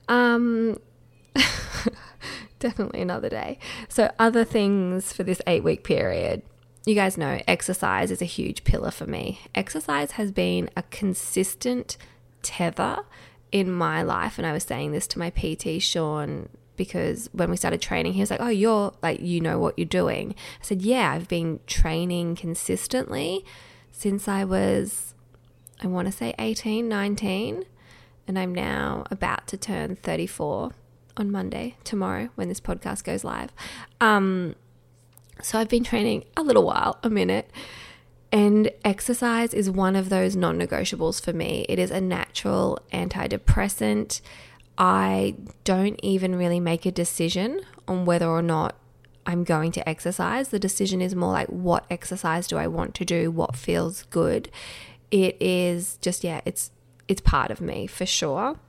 Um, 0.09 0.79
definitely 2.59 3.01
another 3.01 3.29
day. 3.29 3.59
So, 3.87 4.11
other 4.19 4.43
things 4.43 5.13
for 5.13 5.23
this 5.23 5.41
eight 5.47 5.63
week 5.63 5.83
period. 5.83 6.41
You 6.85 6.95
guys 6.95 7.17
know 7.17 7.39
exercise 7.47 8.11
is 8.11 8.21
a 8.21 8.25
huge 8.25 8.63
pillar 8.63 8.91
for 8.91 9.05
me. 9.05 9.39
Exercise 9.55 10.11
has 10.11 10.31
been 10.31 10.69
a 10.75 10.83
consistent 10.83 11.97
tether 12.41 12.99
in 13.51 13.71
my 13.71 14.01
life. 14.01 14.37
And 14.37 14.45
I 14.45 14.53
was 14.53 14.63
saying 14.63 14.91
this 14.91 15.07
to 15.07 15.19
my 15.19 15.29
PT, 15.29 15.81
Sean, 15.81 16.49
because 16.75 17.29
when 17.31 17.49
we 17.49 17.57
started 17.57 17.81
training, 17.81 18.13
he 18.13 18.21
was 18.21 18.31
like, 18.31 18.41
Oh, 18.41 18.49
you're 18.49 18.93
like, 19.01 19.21
you 19.21 19.39
know 19.39 19.59
what 19.59 19.77
you're 19.77 19.85
doing. 19.85 20.35
I 20.61 20.63
said, 20.63 20.81
Yeah, 20.81 21.11
I've 21.11 21.27
been 21.27 21.59
training 21.67 22.35
consistently 22.35 23.45
since 23.91 24.27
I 24.27 24.43
was, 24.43 25.13
I 25.81 25.87
want 25.87 26.07
to 26.07 26.11
say 26.11 26.33
18, 26.37 26.87
19. 26.87 27.65
And 28.27 28.37
I'm 28.37 28.53
now 28.53 29.05
about 29.09 29.47
to 29.47 29.57
turn 29.57 29.95
34 29.95 30.71
on 31.17 31.31
Monday, 31.31 31.75
tomorrow, 31.83 32.29
when 32.35 32.47
this 32.47 32.61
podcast 32.61 33.03
goes 33.03 33.23
live. 33.23 33.51
Um, 33.99 34.55
so 35.41 35.57
I've 35.57 35.69
been 35.69 35.83
training 35.83 36.25
a 36.37 36.43
little 36.43 36.63
while, 36.63 36.99
a 37.01 37.09
minute. 37.09 37.49
And 38.31 38.69
exercise 38.85 39.53
is 39.53 39.69
one 39.69 39.95
of 39.95 40.09
those 40.09 40.35
non 40.35 40.59
negotiables 40.59 41.21
for 41.21 41.33
me. 41.33 41.65
It 41.67 41.79
is 41.79 41.89
a 41.89 41.99
natural 41.99 42.79
antidepressant. 42.93 44.21
I 44.77 45.35
don't 45.63 45.99
even 46.03 46.35
really 46.35 46.59
make 46.59 46.85
a 46.85 46.91
decision 46.91 47.61
on 47.87 48.05
whether 48.05 48.27
or 48.27 48.41
not 48.41 48.75
I'm 49.25 49.43
going 49.43 49.71
to 49.73 49.89
exercise. 49.89 50.49
The 50.49 50.59
decision 50.59 51.01
is 51.01 51.15
more 51.15 51.31
like, 51.31 51.47
what 51.47 51.85
exercise 51.89 52.47
do 52.47 52.57
I 52.57 52.67
want 52.67 52.93
to 52.95 53.05
do? 53.05 53.31
What 53.31 53.55
feels 53.55 54.03
good? 54.03 54.49
It 55.11 55.37
is 55.41 55.97
just, 56.01 56.23
yeah, 56.23 56.41
it's 56.45 56.71
it's 57.07 57.21
part 57.21 57.49
of 57.49 57.59
me 57.59 57.87
for 57.87 58.05
sure. 58.05 58.59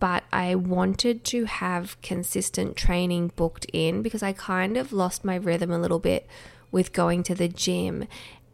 But 0.00 0.24
I 0.32 0.56
wanted 0.56 1.22
to 1.26 1.44
have 1.44 2.00
consistent 2.02 2.76
training 2.76 3.30
booked 3.36 3.66
in 3.72 4.02
because 4.02 4.22
I 4.22 4.32
kind 4.32 4.76
of 4.76 4.92
lost 4.92 5.24
my 5.24 5.36
rhythm 5.36 5.70
a 5.70 5.78
little 5.78 6.00
bit 6.00 6.26
with 6.72 6.92
going 6.92 7.22
to 7.22 7.36
the 7.36 7.46
gym 7.46 8.08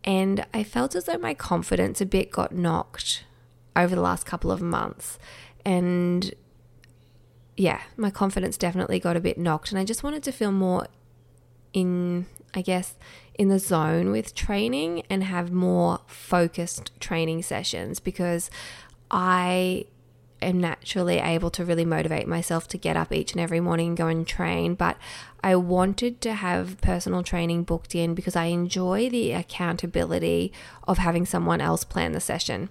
and 0.04 0.44
I 0.52 0.64
felt 0.64 0.94
as 0.94 1.04
though 1.04 1.18
my 1.18 1.34
confidence 1.34 2.00
a 2.00 2.06
bit 2.06 2.30
got 2.30 2.52
knocked 2.52 3.24
over 3.76 3.94
the 3.94 4.00
last 4.00 4.26
couple 4.26 4.50
of 4.50 4.60
months. 4.60 5.18
And 5.64 6.34
yeah, 7.56 7.82
my 7.96 8.10
confidence 8.10 8.56
definitely 8.56 8.98
got 8.98 9.16
a 9.16 9.20
bit 9.20 9.38
knocked. 9.38 9.70
And 9.70 9.78
I 9.78 9.84
just 9.84 10.02
wanted 10.02 10.22
to 10.24 10.32
feel 10.32 10.50
more 10.50 10.88
in, 11.72 12.26
I 12.54 12.62
guess, 12.62 12.94
in 13.34 13.48
the 13.48 13.58
zone 13.58 14.10
with 14.10 14.34
training 14.34 15.04
and 15.08 15.24
have 15.24 15.50
more 15.50 16.00
focused 16.06 16.92
training 17.00 17.42
sessions 17.42 17.98
because 17.98 18.50
I 19.10 19.86
am 20.42 20.60
naturally 20.60 21.18
able 21.18 21.50
to 21.50 21.64
really 21.64 21.84
motivate 21.84 22.26
myself 22.26 22.68
to 22.68 22.78
get 22.78 22.96
up 22.96 23.12
each 23.12 23.32
and 23.32 23.40
every 23.40 23.60
morning 23.60 23.88
and 23.88 23.96
go 23.96 24.08
and 24.08 24.26
train. 24.26 24.74
But 24.74 24.96
I 25.42 25.56
wanted 25.56 26.20
to 26.22 26.34
have 26.34 26.80
personal 26.80 27.22
training 27.22 27.64
booked 27.64 27.94
in 27.94 28.14
because 28.14 28.36
I 28.36 28.46
enjoy 28.46 29.08
the 29.08 29.32
accountability 29.32 30.52
of 30.86 30.98
having 30.98 31.24
someone 31.24 31.60
else 31.60 31.84
plan 31.84 32.12
the 32.12 32.20
session. 32.20 32.68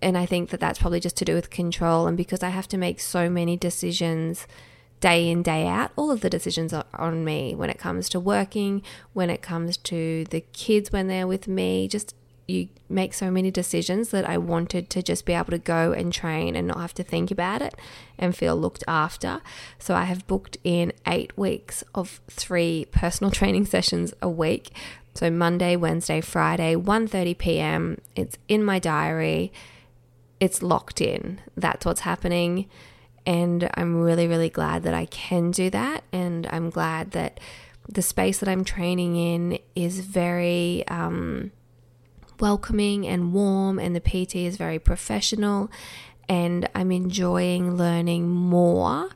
And 0.00 0.18
I 0.18 0.26
think 0.26 0.50
that 0.50 0.60
that's 0.60 0.78
probably 0.78 1.00
just 1.00 1.16
to 1.16 1.24
do 1.24 1.34
with 1.34 1.50
control. 1.50 2.06
And 2.06 2.16
because 2.16 2.42
I 2.42 2.50
have 2.50 2.68
to 2.68 2.76
make 2.76 3.00
so 3.00 3.30
many 3.30 3.56
decisions 3.56 4.46
day 5.04 5.28
in, 5.28 5.42
day 5.42 5.66
out, 5.66 5.90
all 5.96 6.10
of 6.10 6.22
the 6.22 6.30
decisions 6.30 6.72
are 6.72 6.86
on 6.94 7.26
me 7.26 7.54
when 7.54 7.68
it 7.68 7.78
comes 7.78 8.08
to 8.08 8.18
working, 8.18 8.80
when 9.12 9.28
it 9.28 9.42
comes 9.42 9.76
to 9.76 10.24
the 10.30 10.40
kids 10.54 10.90
when 10.92 11.08
they're 11.08 11.26
with 11.26 11.46
me, 11.46 11.86
just 11.86 12.14
you 12.48 12.68
make 12.88 13.12
so 13.12 13.30
many 13.30 13.50
decisions 13.50 14.08
that 14.08 14.26
I 14.26 14.38
wanted 14.38 14.88
to 14.88 15.02
just 15.02 15.26
be 15.26 15.34
able 15.34 15.50
to 15.50 15.58
go 15.58 15.92
and 15.92 16.10
train 16.10 16.56
and 16.56 16.66
not 16.66 16.78
have 16.78 16.94
to 16.94 17.02
think 17.02 17.30
about 17.30 17.60
it 17.60 17.74
and 18.18 18.34
feel 18.34 18.56
looked 18.56 18.82
after. 18.88 19.42
So 19.78 19.94
I 19.94 20.04
have 20.04 20.26
booked 20.26 20.56
in 20.64 20.90
8 21.06 21.36
weeks 21.36 21.84
of 21.94 22.22
3 22.28 22.86
personal 22.90 23.30
training 23.38 23.66
sessions 23.66 24.14
a 24.22 24.30
week. 24.30 24.70
So 25.12 25.30
Monday, 25.30 25.76
Wednesday, 25.76 26.22
Friday, 26.22 26.76
1:30 26.76 27.36
p.m. 27.36 27.98
It's 28.16 28.38
in 28.48 28.64
my 28.64 28.78
diary. 28.78 29.52
It's 30.40 30.62
locked 30.62 31.02
in. 31.02 31.42
That's 31.56 31.84
what's 31.84 32.00
happening 32.00 32.70
and 33.26 33.70
I'm 33.74 34.00
really 34.00 34.26
really 34.26 34.50
glad 34.50 34.82
that 34.84 34.94
I 34.94 35.06
can 35.06 35.50
do 35.50 35.70
that 35.70 36.04
and 36.12 36.46
I'm 36.50 36.70
glad 36.70 37.12
that 37.12 37.40
the 37.88 38.02
space 38.02 38.38
that 38.38 38.48
I'm 38.48 38.64
training 38.64 39.16
in 39.16 39.58
is 39.74 40.00
very 40.00 40.86
um, 40.88 41.52
welcoming 42.40 43.06
and 43.06 43.32
warm, 43.32 43.78
and 43.78 43.94
the 43.94 44.00
PT 44.00 44.36
is 44.36 44.56
very 44.56 44.78
professional. 44.78 45.70
And 46.28 46.68
I'm 46.74 46.90
enjoying 46.90 47.76
learning 47.76 48.28
more 48.28 49.10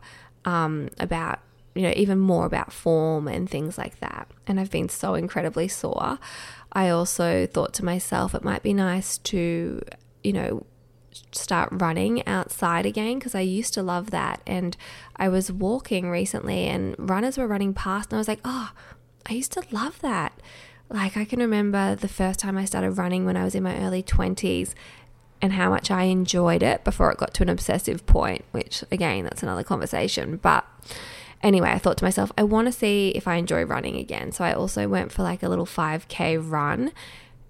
um, 0.45 0.91
about, 0.99 1.41
you 1.75 1.83
know, 1.83 1.93
even 1.97 2.19
more 2.19 2.45
about 2.45 2.73
form 2.73 3.27
and 3.27 3.49
things 3.49 3.79
like 3.79 4.01
that. 4.01 4.29
And 4.47 4.61
I've 4.61 4.71
been 4.71 4.91
so 4.91 5.15
incredibly 5.15 5.69
sore. 5.69 6.19
I 6.73 6.91
also 6.91 7.47
thought 7.47 7.73
to 7.75 7.85
myself, 7.85 8.35
it 8.35 8.45
might 8.45 8.63
be 8.63 8.75
nice 8.75 9.17
to, 9.19 9.81
you 10.23 10.33
know, 10.35 10.67
start 11.33 11.69
running 11.73 12.27
outside 12.27 12.87
again 12.87 13.19
because 13.19 13.35
I 13.35 13.41
used 13.41 13.75
to 13.75 13.83
love 13.83 14.11
that. 14.11 14.41
And 14.47 14.77
I 15.17 15.29
was 15.29 15.51
walking 15.51 16.11
recently 16.11 16.67
and 16.67 16.95
runners 16.99 17.39
were 17.39 17.47
running 17.47 17.75
past, 17.75 18.11
and 18.11 18.19
I 18.19 18.21
was 18.21 18.29
like, 18.29 18.41
oh, 18.45 18.73
I 19.29 19.33
used 19.35 19.53
to 19.53 19.63
love 19.71 20.01
that. 20.01 20.33
Like, 20.89 21.17
I 21.17 21.25
can 21.25 21.41
remember 21.41 21.95
the 21.95 22.09
first 22.09 22.41
time 22.41 22.57
I 22.57 22.65
started 22.65 22.93
running 22.93 23.27
when 23.27 23.37
I 23.37 23.45
was 23.45 23.55
in 23.55 23.63
my 23.63 23.79
early 23.79 24.03
20s 24.03 24.73
and 25.43 25.53
how 25.53 25.69
much 25.69 25.91
I 25.91 26.05
enjoyed 26.05 26.63
it 26.63 26.83
before 26.83 27.13
it 27.13 27.19
got 27.19 27.35
to 27.35 27.43
an 27.43 27.49
obsessive 27.49 28.07
point, 28.07 28.45
which, 28.53 28.83
again, 28.91 29.25
that's 29.25 29.43
another 29.43 29.63
conversation. 29.63 30.39
But 30.39 30.65
anyway, 31.43 31.71
I 31.71 31.79
thought 31.79 31.99
to 31.99 32.05
myself, 32.05 32.33
I 32.39 32.43
want 32.43 32.67
to 32.67 32.73
see 32.73 33.11
if 33.11 33.29
I 33.29 33.37
enjoy 33.37 33.65
running 33.65 33.97
again. 33.97 34.33
So 34.33 34.45
I 34.45 34.53
also 34.53 34.89
went 34.89 35.13
for 35.13 35.23
like 35.23 35.43
a 35.43 35.49
little 35.49 35.67
5K 35.67 36.39
run. 36.51 36.93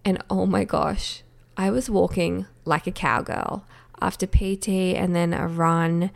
And 0.04 0.22
oh 0.28 0.44
my 0.44 0.64
gosh, 0.64 1.22
I 1.56 1.70
was 1.70 1.88
walking 1.88 2.46
like 2.68 2.86
a 2.86 2.92
cowgirl 2.92 3.64
after 4.00 4.26
PT 4.26 4.68
and 4.68 5.16
then 5.16 5.32
a 5.32 5.48
run 5.48 6.10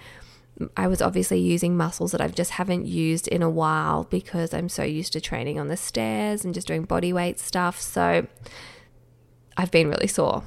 I 0.77 0.87
was 0.87 1.01
obviously 1.01 1.41
using 1.41 1.77
muscles 1.77 2.13
that 2.13 2.21
I 2.21 2.29
just 2.29 2.53
haven't 2.53 2.87
used 2.87 3.27
in 3.29 3.43
a 3.43 3.51
while 3.51 4.05
because 4.05 4.53
I'm 4.53 4.69
so 4.69 4.83
used 4.83 5.13
to 5.15 5.21
training 5.21 5.59
on 5.59 5.69
the 5.69 5.77
stairs 5.77 6.45
and 6.45 6.55
just 6.55 6.67
doing 6.67 6.85
body 6.85 7.13
weight 7.13 7.41
stuff. 7.41 7.81
So 7.81 8.27
I've 9.57 9.71
been 9.71 9.89
really 9.89 10.07
sore, 10.07 10.45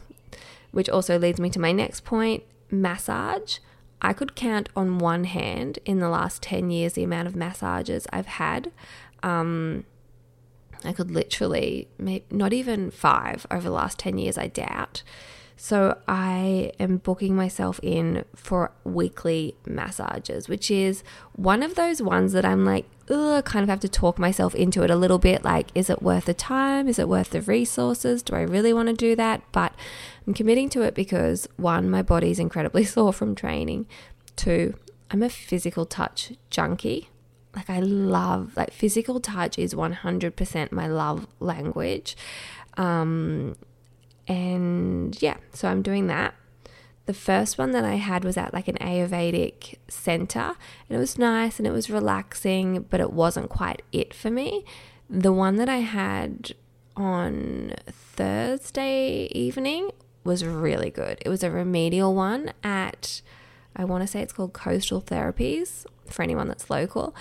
which 0.71 0.89
also 0.89 1.17
leads 1.17 1.39
me 1.39 1.49
to 1.49 1.59
my 1.59 1.71
next 1.71 2.03
point 2.03 2.43
massage. 2.69 3.57
I 4.01 4.13
could 4.13 4.35
count 4.35 4.69
on 4.75 4.99
one 4.99 5.23
hand 5.23 5.79
in 5.85 5.99
the 5.99 6.09
last 6.09 6.41
10 6.43 6.69
years 6.69 6.93
the 6.93 7.03
amount 7.03 7.27
of 7.27 7.35
massages 7.35 8.05
I've 8.13 8.27
had. 8.27 8.71
Um, 9.23 9.85
I 10.83 10.93
could 10.93 11.09
literally, 11.09 11.87
not 12.29 12.53
even 12.53 12.91
five 12.91 13.47
over 13.49 13.63
the 13.63 13.73
last 13.73 13.97
10 13.97 14.19
years, 14.19 14.37
I 14.37 14.47
doubt. 14.47 15.01
So 15.57 15.97
I 16.07 16.71
am 16.79 16.97
booking 16.97 17.35
myself 17.35 17.79
in 17.81 18.25
for 18.35 18.71
weekly 18.83 19.55
massages, 19.65 20.49
which 20.49 20.69
is 20.69 21.03
one 21.33 21.63
of 21.63 21.75
those 21.75 22.01
ones 22.01 22.33
that 22.33 22.43
I'm 22.43 22.65
like, 22.65 22.85
ugh, 23.09 23.45
kind 23.45 23.63
of 23.63 23.69
have 23.69 23.79
to 23.81 23.89
talk 23.89 24.19
myself 24.19 24.53
into 24.53 24.83
it 24.83 24.89
a 24.89 24.95
little 24.95 25.19
bit. 25.19 25.45
Like, 25.45 25.67
is 25.73 25.89
it 25.89 26.01
worth 26.01 26.25
the 26.25 26.33
time? 26.33 26.87
Is 26.87 26.99
it 26.99 27.07
worth 27.07 27.29
the 27.29 27.41
resources? 27.41 28.21
Do 28.21 28.35
I 28.35 28.41
really 28.41 28.73
want 28.73 28.89
to 28.89 28.93
do 28.93 29.15
that? 29.15 29.41
But 29.51 29.73
I'm 30.27 30.33
committing 30.33 30.69
to 30.69 30.81
it 30.81 30.93
because 30.93 31.47
one, 31.55 31.89
my 31.89 32.01
body's 32.01 32.39
incredibly 32.39 32.83
sore 32.85 33.13
from 33.13 33.33
training. 33.33 33.87
Two, 34.35 34.75
I'm 35.09 35.23
a 35.23 35.29
physical 35.29 35.85
touch 35.85 36.33
junkie. 36.49 37.09
Like, 37.55 37.69
I 37.69 37.79
love, 37.79 38.57
like, 38.57 38.73
physical 38.73 39.21
touch 39.21 39.57
is 39.57 39.73
100% 39.73 40.71
my 40.73 40.87
love 40.87 41.25
language. 41.39 42.17
Um, 42.75 43.55
and 44.27 45.19
yeah, 45.21 45.37
so 45.53 45.67
I'm 45.67 45.81
doing 45.81 46.07
that. 46.07 46.35
The 47.05 47.13
first 47.13 47.59
one 47.59 47.71
that 47.71 47.85
I 47.85 47.95
had 47.95 48.23
was 48.23 48.35
at 48.35 48.53
like 48.53 48.67
an 48.67 48.77
Ayurvedic 48.77 49.75
center, 49.87 50.55
and 50.89 50.97
it 50.97 50.97
was 50.97 51.19
nice 51.19 51.59
and 51.59 51.67
it 51.67 51.71
was 51.71 51.89
relaxing, 51.89 52.87
but 52.89 52.99
it 52.99 53.13
wasn't 53.13 53.49
quite 53.49 53.83
it 53.91 54.13
for 54.13 54.31
me. 54.31 54.65
The 55.09 55.31
one 55.31 55.57
that 55.57 55.69
I 55.69 55.77
had 55.77 56.53
on 56.97 57.73
Thursday 57.87 59.27
evening 59.31 59.91
was 60.23 60.43
really 60.43 60.89
good. 60.89 61.19
It 61.23 61.29
was 61.29 61.43
a 61.43 61.51
remedial 61.51 62.15
one 62.15 62.51
at, 62.63 63.21
I 63.75 63.85
want 63.85 64.01
to 64.01 64.07
say 64.07 64.21
it's 64.21 64.33
called 64.33 64.53
Coastal 64.53 65.01
Therapies 65.01 65.85
for 66.09 66.23
anyone 66.23 66.47
that's 66.47 66.69
local. 66.69 67.15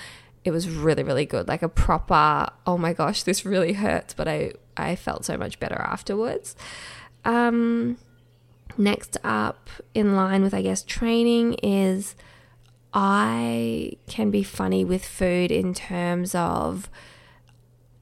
It 0.44 0.50
was 0.50 0.68
really, 0.68 1.02
really 1.02 1.26
good. 1.26 1.46
Like 1.46 1.62
a 1.62 1.68
proper, 1.68 2.46
oh 2.66 2.78
my 2.78 2.94
gosh, 2.94 3.22
this 3.22 3.44
really 3.44 3.74
hurts, 3.74 4.14
but 4.14 4.28
I, 4.28 4.52
I 4.76 4.96
felt 4.96 5.24
so 5.24 5.36
much 5.36 5.60
better 5.60 5.80
afterwards. 5.80 6.56
Um, 7.24 7.96
next 8.76 9.16
up, 9.24 9.68
in 9.94 10.16
line 10.16 10.42
with, 10.42 10.54
I 10.54 10.62
guess, 10.62 10.82
training, 10.82 11.54
is 11.62 12.16
I 12.92 13.92
can 14.06 14.30
be 14.30 14.42
funny 14.42 14.84
with 14.84 15.04
food 15.04 15.50
in 15.50 15.74
terms 15.74 16.34
of 16.34 16.88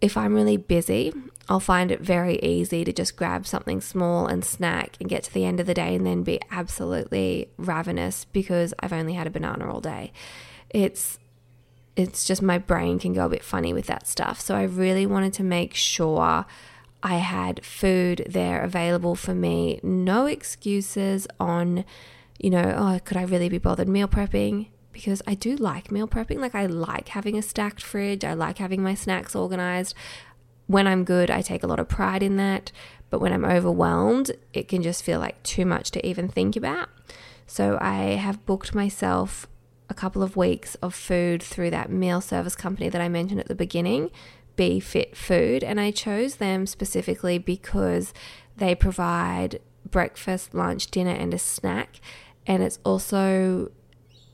if 0.01 0.17
I'm 0.17 0.35
really 0.35 0.57
busy, 0.57 1.13
I'll 1.49 1.61
find 1.61 1.91
it 1.91 2.01
very 2.01 2.39
easy 2.41 2.85
to 2.85 2.93
just 2.93 3.17
grab 3.17 3.47
something 3.47 3.81
small 3.81 4.27
and 4.27 4.45
snack 4.45 4.97
and 5.01 5.09
get 5.09 5.23
to 5.25 5.33
the 5.33 5.45
end 5.45 5.61
of 5.61 5.67
the 5.67 5.75
day 5.75 5.95
and 5.95 6.05
then 6.05 6.25
be 6.25 6.41
absolutely 6.51 7.49
ravenous 7.57 8.25
because 8.27 8.75
I've 8.81 8.93
only 8.93 9.15
had 9.15 9.27
a 9.27 9.31
banana 9.31 9.73
all 9.73 9.81
day. 9.81 10.13
It's 10.71 11.19
it's 11.97 12.25
just 12.25 12.43
my 12.43 12.59
brain 12.59 12.99
can 12.99 13.13
go 13.13 13.27
a 13.27 13.29
bit 13.29 13.45
funny 13.45 13.73
with 13.73 13.87
that 13.87 14.07
stuff. 14.07 14.41
So 14.41 14.55
I 14.55 14.63
really 14.63 15.07
wanted 15.07 15.33
to 15.35 15.45
make 15.45 15.75
sure 15.75 16.47
I 17.03 17.17
had 17.17 17.65
food 17.65 18.25
there 18.29 18.63
available 18.63 19.15
for 19.15 19.35
me. 19.35 19.81
No 19.83 20.27
excuses 20.27 21.27
on, 21.39 21.85
you 22.39 22.51
know, 22.51 22.75
oh, 22.77 23.01
could 23.05 23.17
I 23.17 23.25
really 23.25 23.49
be 23.49 23.59
bothered 23.59 23.89
meal 23.89 24.09
prepping? 24.09 24.69
Because 24.93 25.21
I 25.27 25.35
do 25.35 25.57
like 25.57 25.91
meal 25.91 26.07
prepping. 26.07 26.39
Like, 26.39 26.55
I 26.55 26.67
like 26.67 27.09
having 27.09 27.37
a 27.37 27.43
stacked 27.43 27.83
fridge, 27.83 28.25
I 28.25 28.35
like 28.35 28.59
having 28.59 28.83
my 28.83 28.95
snacks 28.95 29.35
organized. 29.35 29.95
When 30.67 30.87
I'm 30.87 31.05
good, 31.05 31.31
I 31.31 31.43
take 31.43 31.63
a 31.63 31.67
lot 31.67 31.81
of 31.81 31.89
pride 31.89 32.23
in 32.23 32.37
that. 32.37 32.73
But 33.11 33.21
when 33.21 33.33
I'm 33.33 33.45
overwhelmed, 33.45 34.31
it 34.55 34.69
can 34.69 34.83
just 34.83 35.03
feel 35.03 35.21
like 35.21 35.43
too 35.43 35.67
much 35.67 35.91
to 35.91 36.07
even 36.07 36.29
think 36.29 36.57
about. 36.57 36.89
So 37.47 37.77
I 37.81 38.15
have 38.15 38.47
booked 38.47 38.75
myself 38.75 39.47
a 39.93 39.95
couple 39.95 40.23
of 40.23 40.37
weeks 40.37 40.75
of 40.77 40.95
food 40.95 41.43
through 41.43 41.69
that 41.69 41.91
meal 41.91 42.23
service 42.23 42.57
company 42.57 42.89
that 42.89 43.03
I 43.03 43.11
mentioned 43.11 43.41
at 43.41 43.49
the 43.49 43.55
beginning 43.55 44.11
be 44.57 44.81
Fit 44.81 45.15
Food, 45.15 45.63
and 45.63 45.79
I 45.79 45.91
chose 45.91 46.37
them 46.37 46.67
specifically 46.67 47.39
because 47.39 48.15
they 48.57 48.75
provide 48.75 49.61
breakfast, 49.91 50.55
lunch, 50.55 50.91
dinner, 50.91 51.13
and 51.13 51.35
a 51.35 51.39
snack. 51.39 52.01
And 52.47 52.63
it's 52.63 52.79
also, 52.85 53.71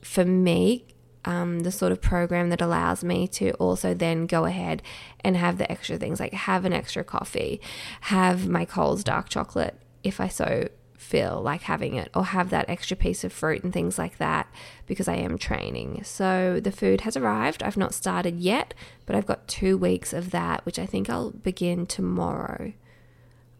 for 0.01 0.23
me, 0.25 0.85
um, 1.25 1.59
the 1.61 1.71
sort 1.71 1.91
of 1.91 2.01
program 2.01 2.49
that 2.49 2.61
allows 2.61 3.03
me 3.03 3.27
to 3.29 3.51
also 3.53 3.93
then 3.93 4.27
go 4.27 4.45
ahead 4.45 4.81
and 5.25 5.35
have 5.35 5.57
the 5.57 5.69
extra 5.69 5.97
things 5.97 6.19
like 6.19 6.33
have 6.33 6.63
an 6.63 6.73
extra 6.73 7.03
coffee, 7.03 7.59
have 8.01 8.47
my 8.47 8.63
Coles 8.63 9.03
dark 9.03 9.27
chocolate 9.27 9.75
if 10.03 10.21
I 10.21 10.29
so 10.29 10.69
feel 10.99 11.41
like 11.41 11.61
having 11.61 11.95
it 11.95 12.11
or 12.13 12.25
have 12.25 12.49
that 12.49 12.69
extra 12.69 12.95
piece 12.95 13.23
of 13.23 13.31
fruit 13.31 13.63
and 13.63 13.71
things 13.71 13.97
like 13.97 14.17
that 14.17 14.47
because 14.85 15.07
I 15.07 15.15
am 15.15 15.37
training. 15.37 16.01
So 16.03 16.59
the 16.61 16.73
food 16.73 17.01
has 17.01 17.15
arrived. 17.15 17.63
I've 17.63 17.77
not 17.77 17.93
started 17.93 18.37
yet, 18.37 18.73
but 19.05 19.15
I've 19.15 19.25
got 19.25 19.47
two 19.47 19.77
weeks 19.77 20.11
of 20.11 20.31
that, 20.31 20.65
which 20.65 20.77
I 20.77 20.85
think 20.85 21.09
I'll 21.09 21.31
begin 21.31 21.85
tomorrow. 21.85 22.73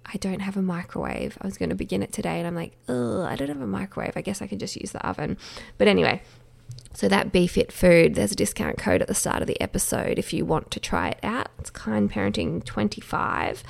I 0.06 0.18
don't 0.18 0.42
have 0.42 0.58
a 0.58 0.62
microwave. 0.62 1.38
I 1.42 1.48
was 1.48 1.58
going 1.58 1.70
to 1.70 1.76
begin 1.76 2.04
it 2.04 2.12
today 2.12 2.40
and 2.40 2.48
I'm 2.48 2.56
like, 2.56 2.74
oh, 2.90 3.24
I 3.24 3.38
don't 3.38 3.48
have 3.48 3.62
a 3.62 3.68
microwave. 3.68 4.18
I 4.18 4.22
guess 4.22 4.42
I 4.42 4.48
can 4.48 4.60
just 4.60 4.76
use 4.76 4.92
the 4.92 5.08
oven. 5.08 5.38
But 5.78 5.88
anyway, 5.88 6.22
so 6.94 7.08
that 7.08 7.32
BeFit 7.32 7.72
food, 7.72 8.16
there's 8.16 8.34
a 8.34 8.36
discount 8.36 8.78
code 8.78 9.02
at 9.02 9.08
the 9.08 9.16
start 9.16 9.42
of 9.42 9.48
the 9.48 9.62
episode 9.62 10.20
if 10.20 10.34
you 10.34 10.44
want 10.44 10.72
to 10.72 10.80
try 10.82 11.10
it 11.10 11.20
out. 11.24 11.48
It's 11.58 11.70
Kind 11.70 12.12
Parenting 12.12 12.66
25. 12.66 13.64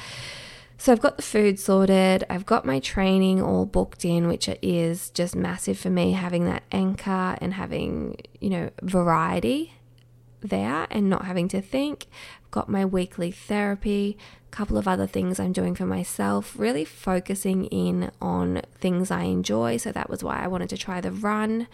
So 0.79 0.93
I've 0.93 1.01
got 1.01 1.17
the 1.17 1.23
food 1.23 1.59
sorted, 1.59 2.23
I've 2.29 2.45
got 2.45 2.65
my 2.65 2.79
training 2.79 3.41
all 3.41 3.65
booked 3.65 4.05
in, 4.05 4.29
which 4.29 4.49
is 4.61 5.09
just 5.09 5.35
massive 5.35 5.77
for 5.77 5.89
me 5.89 6.13
having 6.13 6.45
that 6.45 6.63
anchor 6.71 7.37
and 7.41 7.53
having, 7.53 8.15
you 8.39 8.49
know, 8.49 8.69
variety 8.81 9.73
there 10.39 10.87
and 10.89 11.09
not 11.09 11.25
having 11.25 11.49
to 11.49 11.61
think. 11.61 12.07
I've 12.45 12.51
got 12.51 12.69
my 12.69 12.85
weekly 12.85 13.29
therapy, 13.29 14.17
a 14.47 14.55
couple 14.55 14.77
of 14.77 14.87
other 14.87 15.05
things 15.05 15.37
I'm 15.37 15.51
doing 15.51 15.75
for 15.75 15.85
myself, 15.85 16.57
really 16.57 16.85
focusing 16.85 17.65
in 17.65 18.09
on 18.21 18.61
things 18.79 19.11
I 19.11 19.23
enjoy. 19.23 19.75
So 19.75 19.91
that 19.91 20.09
was 20.09 20.23
why 20.23 20.41
I 20.41 20.47
wanted 20.47 20.69
to 20.69 20.77
try 20.77 21.01
the 21.01 21.11
run. 21.11 21.67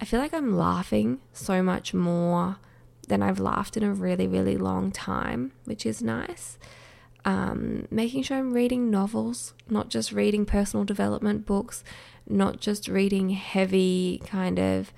I 0.00 0.06
feel 0.06 0.18
like 0.18 0.32
I'm 0.32 0.56
laughing 0.56 1.20
so 1.34 1.62
much 1.62 1.92
more 1.92 2.56
than 3.06 3.22
I've 3.22 3.38
laughed 3.38 3.76
in 3.76 3.82
a 3.82 3.92
really, 3.92 4.26
really 4.26 4.56
long 4.56 4.92
time, 4.92 5.52
which 5.66 5.84
is 5.84 6.00
nice 6.00 6.56
um, 7.26 7.88
making 7.90 8.22
sure 8.22 8.38
I'm 8.38 8.54
reading 8.54 8.88
novels, 8.88 9.52
not 9.68 9.90
just 9.90 10.12
reading 10.12 10.46
personal 10.46 10.84
development 10.84 11.44
books, 11.44 11.82
not 12.28 12.60
just 12.60 12.86
reading 12.86 13.30
heavy 13.30 14.22
kind 14.24 14.60
of 14.60 14.92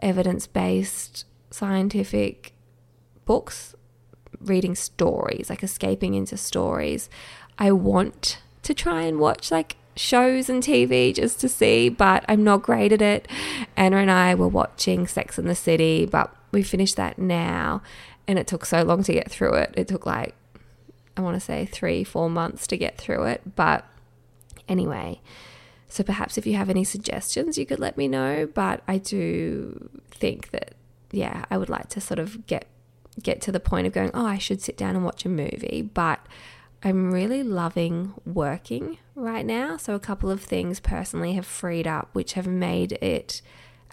evidence 0.00 0.46
based 0.46 1.26
scientific 1.50 2.54
books, 3.26 3.74
reading 4.40 4.74
stories, 4.74 5.50
like 5.50 5.62
escaping 5.62 6.14
into 6.14 6.38
stories. 6.38 7.10
I 7.58 7.72
want 7.72 8.40
to 8.62 8.72
try 8.72 9.02
and 9.02 9.20
watch 9.20 9.50
like 9.50 9.76
shows 9.96 10.48
and 10.48 10.62
TV 10.62 11.14
just 11.14 11.40
to 11.40 11.48
see, 11.48 11.90
but 11.90 12.24
I'm 12.26 12.42
not 12.42 12.62
great 12.62 12.90
at 12.90 13.02
it. 13.02 13.28
Anna 13.76 13.98
and 13.98 14.10
I 14.10 14.34
were 14.34 14.48
watching 14.48 15.06
Sex 15.06 15.38
in 15.38 15.46
the 15.46 15.54
City, 15.54 16.06
but 16.06 16.34
we 16.52 16.62
finished 16.62 16.96
that 16.96 17.18
now 17.18 17.82
and 18.26 18.38
it 18.38 18.46
took 18.46 18.64
so 18.64 18.82
long 18.82 19.02
to 19.04 19.12
get 19.12 19.30
through 19.30 19.54
it. 19.54 19.74
It 19.76 19.88
took 19.88 20.06
like 20.06 20.34
I 21.16 21.20
want 21.22 21.34
to 21.34 21.40
say 21.40 21.66
three, 21.66 22.04
four 22.04 22.28
months 22.28 22.66
to 22.68 22.76
get 22.76 22.98
through 22.98 23.24
it. 23.24 23.56
But 23.56 23.84
anyway, 24.68 25.20
so 25.88 26.02
perhaps 26.04 26.36
if 26.36 26.46
you 26.46 26.56
have 26.56 26.70
any 26.70 26.84
suggestions, 26.84 27.56
you 27.56 27.66
could 27.66 27.80
let 27.80 27.96
me 27.96 28.08
know. 28.08 28.48
But 28.52 28.82
I 28.86 28.98
do 28.98 29.90
think 30.10 30.50
that, 30.50 30.74
yeah, 31.10 31.44
I 31.50 31.56
would 31.56 31.68
like 31.68 31.88
to 31.90 32.00
sort 32.00 32.18
of 32.18 32.46
get 32.46 32.66
get 33.22 33.40
to 33.40 33.50
the 33.52 33.60
point 33.60 33.86
of 33.86 33.94
going, 33.94 34.10
oh, 34.12 34.26
I 34.26 34.36
should 34.36 34.60
sit 34.60 34.76
down 34.76 34.94
and 34.94 35.04
watch 35.04 35.24
a 35.24 35.28
movie. 35.30 35.88
But 35.94 36.20
I'm 36.82 37.12
really 37.12 37.42
loving 37.42 38.12
working 38.26 38.98
right 39.14 39.46
now. 39.46 39.78
So 39.78 39.94
a 39.94 40.00
couple 40.00 40.30
of 40.30 40.42
things 40.42 40.80
personally 40.80 41.32
have 41.32 41.46
freed 41.46 41.86
up, 41.86 42.10
which 42.12 42.34
have 42.34 42.46
made 42.46 42.92
it 42.92 43.40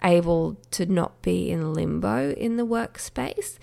able 0.02 0.56
to 0.72 0.84
not 0.84 1.22
be 1.22 1.50
in 1.50 1.72
limbo 1.72 2.32
in 2.32 2.56
the 2.56 2.66
workspace 2.66 3.58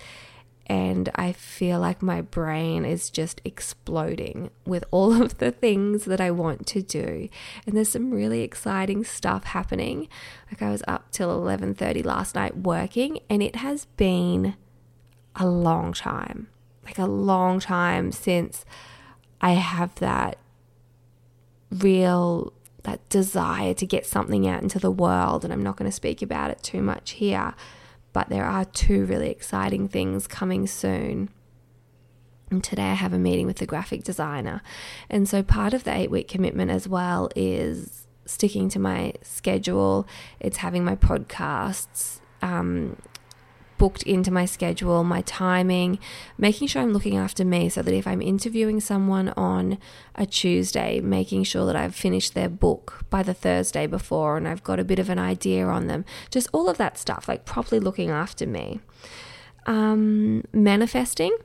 and 0.66 1.10
I 1.14 1.32
feel 1.32 1.80
like 1.80 2.02
my 2.02 2.20
brain 2.20 2.84
is 2.84 3.10
just 3.10 3.40
exploding 3.44 4.50
with 4.64 4.84
all 4.90 5.20
of 5.22 5.38
the 5.38 5.50
things 5.50 6.04
that 6.04 6.20
I 6.20 6.30
want 6.30 6.66
to 6.68 6.82
do. 6.82 7.28
And 7.66 7.76
there's 7.76 7.90
some 7.90 8.10
really 8.10 8.42
exciting 8.42 9.04
stuff 9.04 9.44
happening. 9.44 10.08
Like 10.50 10.62
I 10.62 10.70
was 10.70 10.82
up 10.86 11.10
till 11.10 11.30
11:30 11.30 12.04
last 12.04 12.34
night 12.34 12.56
working 12.58 13.20
and 13.28 13.42
it 13.42 13.56
has 13.56 13.86
been 13.96 14.54
a 15.36 15.46
long 15.46 15.92
time. 15.92 16.48
Like 16.84 16.98
a 16.98 17.06
long 17.06 17.60
time 17.60 18.12
since 18.12 18.64
I 19.40 19.52
have 19.52 19.94
that 19.96 20.38
real 21.70 22.52
that 22.82 23.08
desire 23.08 23.72
to 23.74 23.86
get 23.86 24.04
something 24.04 24.46
out 24.46 24.62
into 24.62 24.78
the 24.78 24.90
world 24.90 25.44
and 25.44 25.52
I'm 25.52 25.62
not 25.62 25.76
going 25.76 25.88
to 25.88 25.94
speak 25.94 26.20
about 26.20 26.50
it 26.50 26.62
too 26.62 26.82
much 26.82 27.12
here 27.12 27.54
but 28.12 28.28
there 28.28 28.44
are 28.44 28.64
two 28.64 29.04
really 29.06 29.30
exciting 29.30 29.88
things 29.88 30.26
coming 30.26 30.66
soon. 30.66 31.30
And 32.50 32.62
today 32.62 32.90
I 32.90 32.94
have 32.94 33.12
a 33.14 33.18
meeting 33.18 33.46
with 33.46 33.56
the 33.56 33.66
graphic 33.66 34.04
designer. 34.04 34.62
And 35.08 35.28
so 35.28 35.42
part 35.42 35.72
of 35.72 35.84
the 35.84 35.94
eight 35.94 36.10
week 36.10 36.28
commitment 36.28 36.70
as 36.70 36.86
well 36.86 37.30
is 37.34 38.06
sticking 38.26 38.68
to 38.70 38.78
my 38.78 39.14
schedule, 39.22 40.06
it's 40.38 40.58
having 40.58 40.84
my 40.84 40.96
podcasts. 40.96 42.20
Um, 42.42 42.96
booked 43.78 44.02
into 44.02 44.30
my 44.30 44.44
schedule, 44.44 45.04
my 45.04 45.22
timing, 45.22 45.98
making 46.38 46.68
sure 46.68 46.82
I'm 46.82 46.92
looking 46.92 47.16
after 47.16 47.44
me 47.44 47.68
so 47.68 47.82
that 47.82 47.94
if 47.94 48.06
I'm 48.06 48.22
interviewing 48.22 48.80
someone 48.80 49.30
on 49.30 49.78
a 50.14 50.26
Tuesday, 50.26 51.00
making 51.00 51.44
sure 51.44 51.66
that 51.66 51.76
I've 51.76 51.94
finished 51.94 52.34
their 52.34 52.48
book 52.48 53.04
by 53.10 53.22
the 53.22 53.34
Thursday 53.34 53.86
before 53.86 54.36
and 54.36 54.46
I've 54.46 54.62
got 54.62 54.80
a 54.80 54.84
bit 54.84 54.98
of 54.98 55.10
an 55.10 55.18
idea 55.18 55.66
on 55.66 55.86
them. 55.86 56.04
Just 56.30 56.48
all 56.52 56.68
of 56.68 56.78
that 56.78 56.98
stuff, 56.98 57.28
like 57.28 57.44
properly 57.44 57.80
looking 57.80 58.10
after 58.10 58.46
me. 58.46 58.80
Um, 59.64 60.42
manifesting 60.52 61.36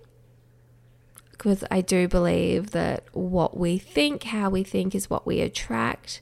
because 1.38 1.64
I 1.70 1.82
do 1.82 2.08
believe 2.08 2.72
that 2.72 3.04
what 3.14 3.56
we 3.56 3.78
think, 3.78 4.24
how 4.24 4.50
we 4.50 4.64
think, 4.64 4.96
is 4.96 5.10
what 5.10 5.28
we 5.28 5.40
attract. 5.42 6.22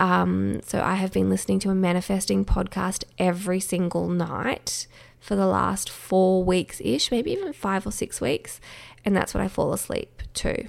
Um, 0.00 0.60
so 0.64 0.80
I 0.80 0.94
have 0.94 1.12
been 1.12 1.30
listening 1.30 1.60
to 1.60 1.70
a 1.70 1.74
manifesting 1.74 2.44
podcast 2.44 3.04
every 3.18 3.60
single 3.60 4.08
night 4.08 4.86
for 5.20 5.36
the 5.36 5.46
last 5.46 5.90
four 5.90 6.42
weeks 6.42 6.80
ish, 6.82 7.10
maybe 7.10 7.30
even 7.32 7.52
five 7.52 7.86
or 7.86 7.92
six 7.92 8.20
weeks. 8.20 8.60
And 9.04 9.14
that's 9.14 9.34
what 9.34 9.42
I 9.42 9.48
fall 9.48 9.72
asleep 9.72 10.22
to. 10.34 10.68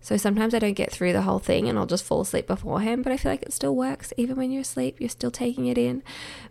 So 0.00 0.16
sometimes 0.16 0.54
I 0.54 0.58
don't 0.58 0.74
get 0.74 0.92
through 0.92 1.12
the 1.12 1.22
whole 1.22 1.38
thing 1.38 1.68
and 1.68 1.78
I'll 1.78 1.86
just 1.86 2.04
fall 2.04 2.20
asleep 2.20 2.46
beforehand, 2.46 3.04
but 3.04 3.12
I 3.12 3.16
feel 3.16 3.32
like 3.32 3.42
it 3.42 3.52
still 3.52 3.74
works. 3.74 4.12
Even 4.16 4.36
when 4.36 4.50
you're 4.50 4.62
asleep, 4.62 5.00
you're 5.00 5.08
still 5.08 5.30
taking 5.30 5.66
it 5.66 5.78
in. 5.78 6.02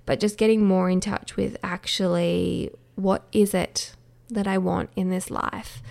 But 0.06 0.20
just 0.20 0.38
getting 0.38 0.66
more 0.66 0.90
in 0.90 1.00
touch 1.00 1.36
with 1.36 1.58
actually 1.64 2.72
what 2.96 3.24
is 3.32 3.54
it 3.54 3.94
that 4.30 4.48
I 4.48 4.58
want 4.58 4.90
in 4.96 5.10
this 5.10 5.32
life. 5.32 5.82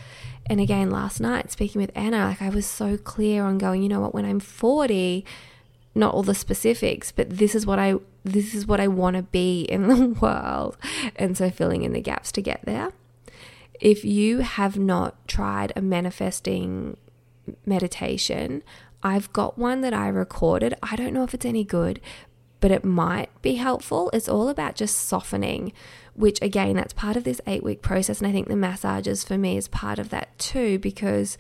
And 0.49 0.61
again, 0.61 0.91
last 0.91 1.21
night, 1.21 1.51
speaking 1.51 1.81
with 1.81 1.91
Anna, 1.95 2.27
like 2.27 2.43
I 2.43 2.51
was 2.51 2.67
so 2.67 2.97
clear 2.97 3.45
on 3.45 3.59
going, 3.59 3.83
you 3.83 3.89
know 3.89 4.01
what, 4.01 4.15
when 4.15 4.25
I'm 4.25 4.39
40, 4.39 5.25
not 5.95 6.15
all 6.15 6.23
the 6.23 6.35
specifics, 6.35 7.11
but 7.11 7.31
this 7.31 7.55
is 7.55 7.67
what 7.67 7.79
I 7.79 7.95
this 8.27 8.55
is 8.55 8.67
what 8.67 8.81
I 8.81 8.89
want 8.89 9.17
to 9.17 9.23
be 9.23 9.63
in 9.63 9.89
the 9.89 10.09
world. 10.21 10.77
And 11.15 11.37
so 11.37 11.51
filling 11.51 11.83
in 11.83 11.93
the 11.93 12.01
gaps 12.01 12.33
to 12.33 12.43
get 12.43 12.61
there. 12.65 12.93
If 13.81 14.05
you 14.05 14.39
have 14.39 14.79
not 14.79 15.29
tried 15.29 15.73
a 15.77 15.83
manifesting 15.83 16.97
meditation, 17.65 18.63
I've 19.03 19.33
got 19.33 19.59
one 19.59 19.83
that 19.83 19.95
I 19.95 20.09
recorded. 20.09 20.75
I 20.83 20.97
don't 20.97 21.13
know 21.13 21.23
if 21.23 21.35
it's 21.35 21.45
any 21.45 21.63
good, 21.63 22.01
but 22.61 22.71
it 22.71 22.85
might 22.85 23.31
be 23.43 23.57
helpful. 23.57 24.11
It's 24.13 24.29
all 24.29 24.49
about 24.49 24.75
just 24.75 24.97
softening, 24.97 25.73
which 26.15 26.41
again, 26.41 26.75
that's 26.77 26.95
part 26.95 27.17
of 27.17 27.25
this 27.25 27.41
eight 27.47 27.63
week 27.63 27.83
process. 27.83 28.21
And 28.21 28.27
I 28.27 28.33
think 28.33 28.49
the 28.49 28.57
massages 28.57 29.23
for 29.23 29.37
me 29.37 29.57
is 29.57 29.69
part 29.69 29.99
of 29.99 30.09
that 30.09 30.37
too, 30.39 30.79
because 30.79 31.37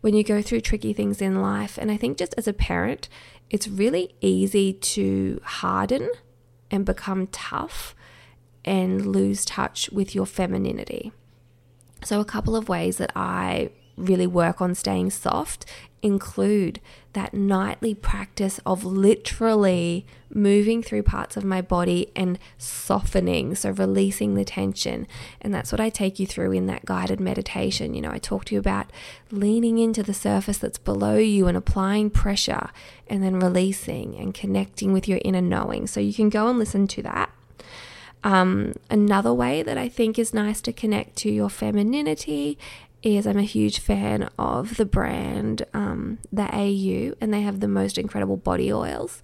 when 0.00 0.14
you 0.14 0.24
go 0.24 0.42
through 0.42 0.60
tricky 0.60 0.92
things 0.92 1.22
in 1.22 1.40
life, 1.40 1.78
and 1.78 1.90
I 1.90 1.96
think 1.96 2.18
just 2.18 2.34
as 2.36 2.48
a 2.48 2.52
parent, 2.52 3.08
it's 3.48 3.68
really 3.68 4.14
easy 4.20 4.72
to 4.72 5.40
harden 5.44 6.10
and 6.70 6.84
become 6.84 7.26
tough 7.28 7.94
and 8.64 9.06
lose 9.06 9.44
touch 9.44 9.90
with 9.90 10.14
your 10.14 10.26
femininity. 10.26 11.12
So, 12.04 12.20
a 12.20 12.24
couple 12.24 12.56
of 12.56 12.68
ways 12.68 12.98
that 12.98 13.12
I 13.14 13.70
really 13.96 14.26
work 14.26 14.60
on 14.60 14.74
staying 14.74 15.10
soft 15.10 15.64
include 16.02 16.80
that 17.14 17.34
nightly 17.34 17.94
practice 17.94 18.60
of 18.66 18.84
literally 18.84 20.06
moving 20.32 20.82
through 20.82 21.02
parts 21.02 21.36
of 21.36 21.44
my 21.44 21.60
body 21.62 22.10
and 22.14 22.38
softening, 22.58 23.54
so 23.54 23.70
releasing 23.70 24.34
the 24.34 24.44
tension. 24.44 25.06
And 25.40 25.54
that's 25.54 25.72
what 25.72 25.80
I 25.80 25.88
take 25.88 26.18
you 26.18 26.26
through 26.26 26.52
in 26.52 26.66
that 26.66 26.84
guided 26.84 27.20
meditation. 27.20 27.94
You 27.94 28.02
know, 28.02 28.10
I 28.10 28.18
talk 28.18 28.44
to 28.46 28.54
you 28.54 28.60
about 28.60 28.90
leaning 29.30 29.78
into 29.78 30.02
the 30.02 30.14
surface 30.14 30.58
that's 30.58 30.78
below 30.78 31.16
you 31.16 31.48
and 31.48 31.56
applying 31.56 32.10
pressure 32.10 32.68
and 33.06 33.22
then 33.22 33.40
releasing 33.40 34.16
and 34.16 34.34
connecting 34.34 34.92
with 34.92 35.08
your 35.08 35.20
inner 35.24 35.40
knowing. 35.40 35.86
So 35.86 36.00
you 36.00 36.14
can 36.14 36.28
go 36.28 36.48
and 36.48 36.58
listen 36.58 36.86
to 36.88 37.02
that. 37.02 37.30
Um, 38.24 38.72
another 38.90 39.32
way 39.32 39.62
that 39.62 39.78
I 39.78 39.88
think 39.88 40.18
is 40.18 40.34
nice 40.34 40.60
to 40.62 40.72
connect 40.72 41.14
to 41.18 41.30
your 41.30 41.48
femininity 41.48 42.58
is 43.02 43.26
I'm 43.26 43.38
a 43.38 43.42
huge 43.42 43.78
fan 43.78 44.28
of 44.38 44.76
the 44.76 44.84
brand, 44.84 45.64
um, 45.74 46.18
the 46.32 46.48
AU, 46.52 47.14
and 47.20 47.32
they 47.32 47.42
have 47.42 47.60
the 47.60 47.68
most 47.68 47.98
incredible 47.98 48.36
body 48.36 48.72
oils. 48.72 49.22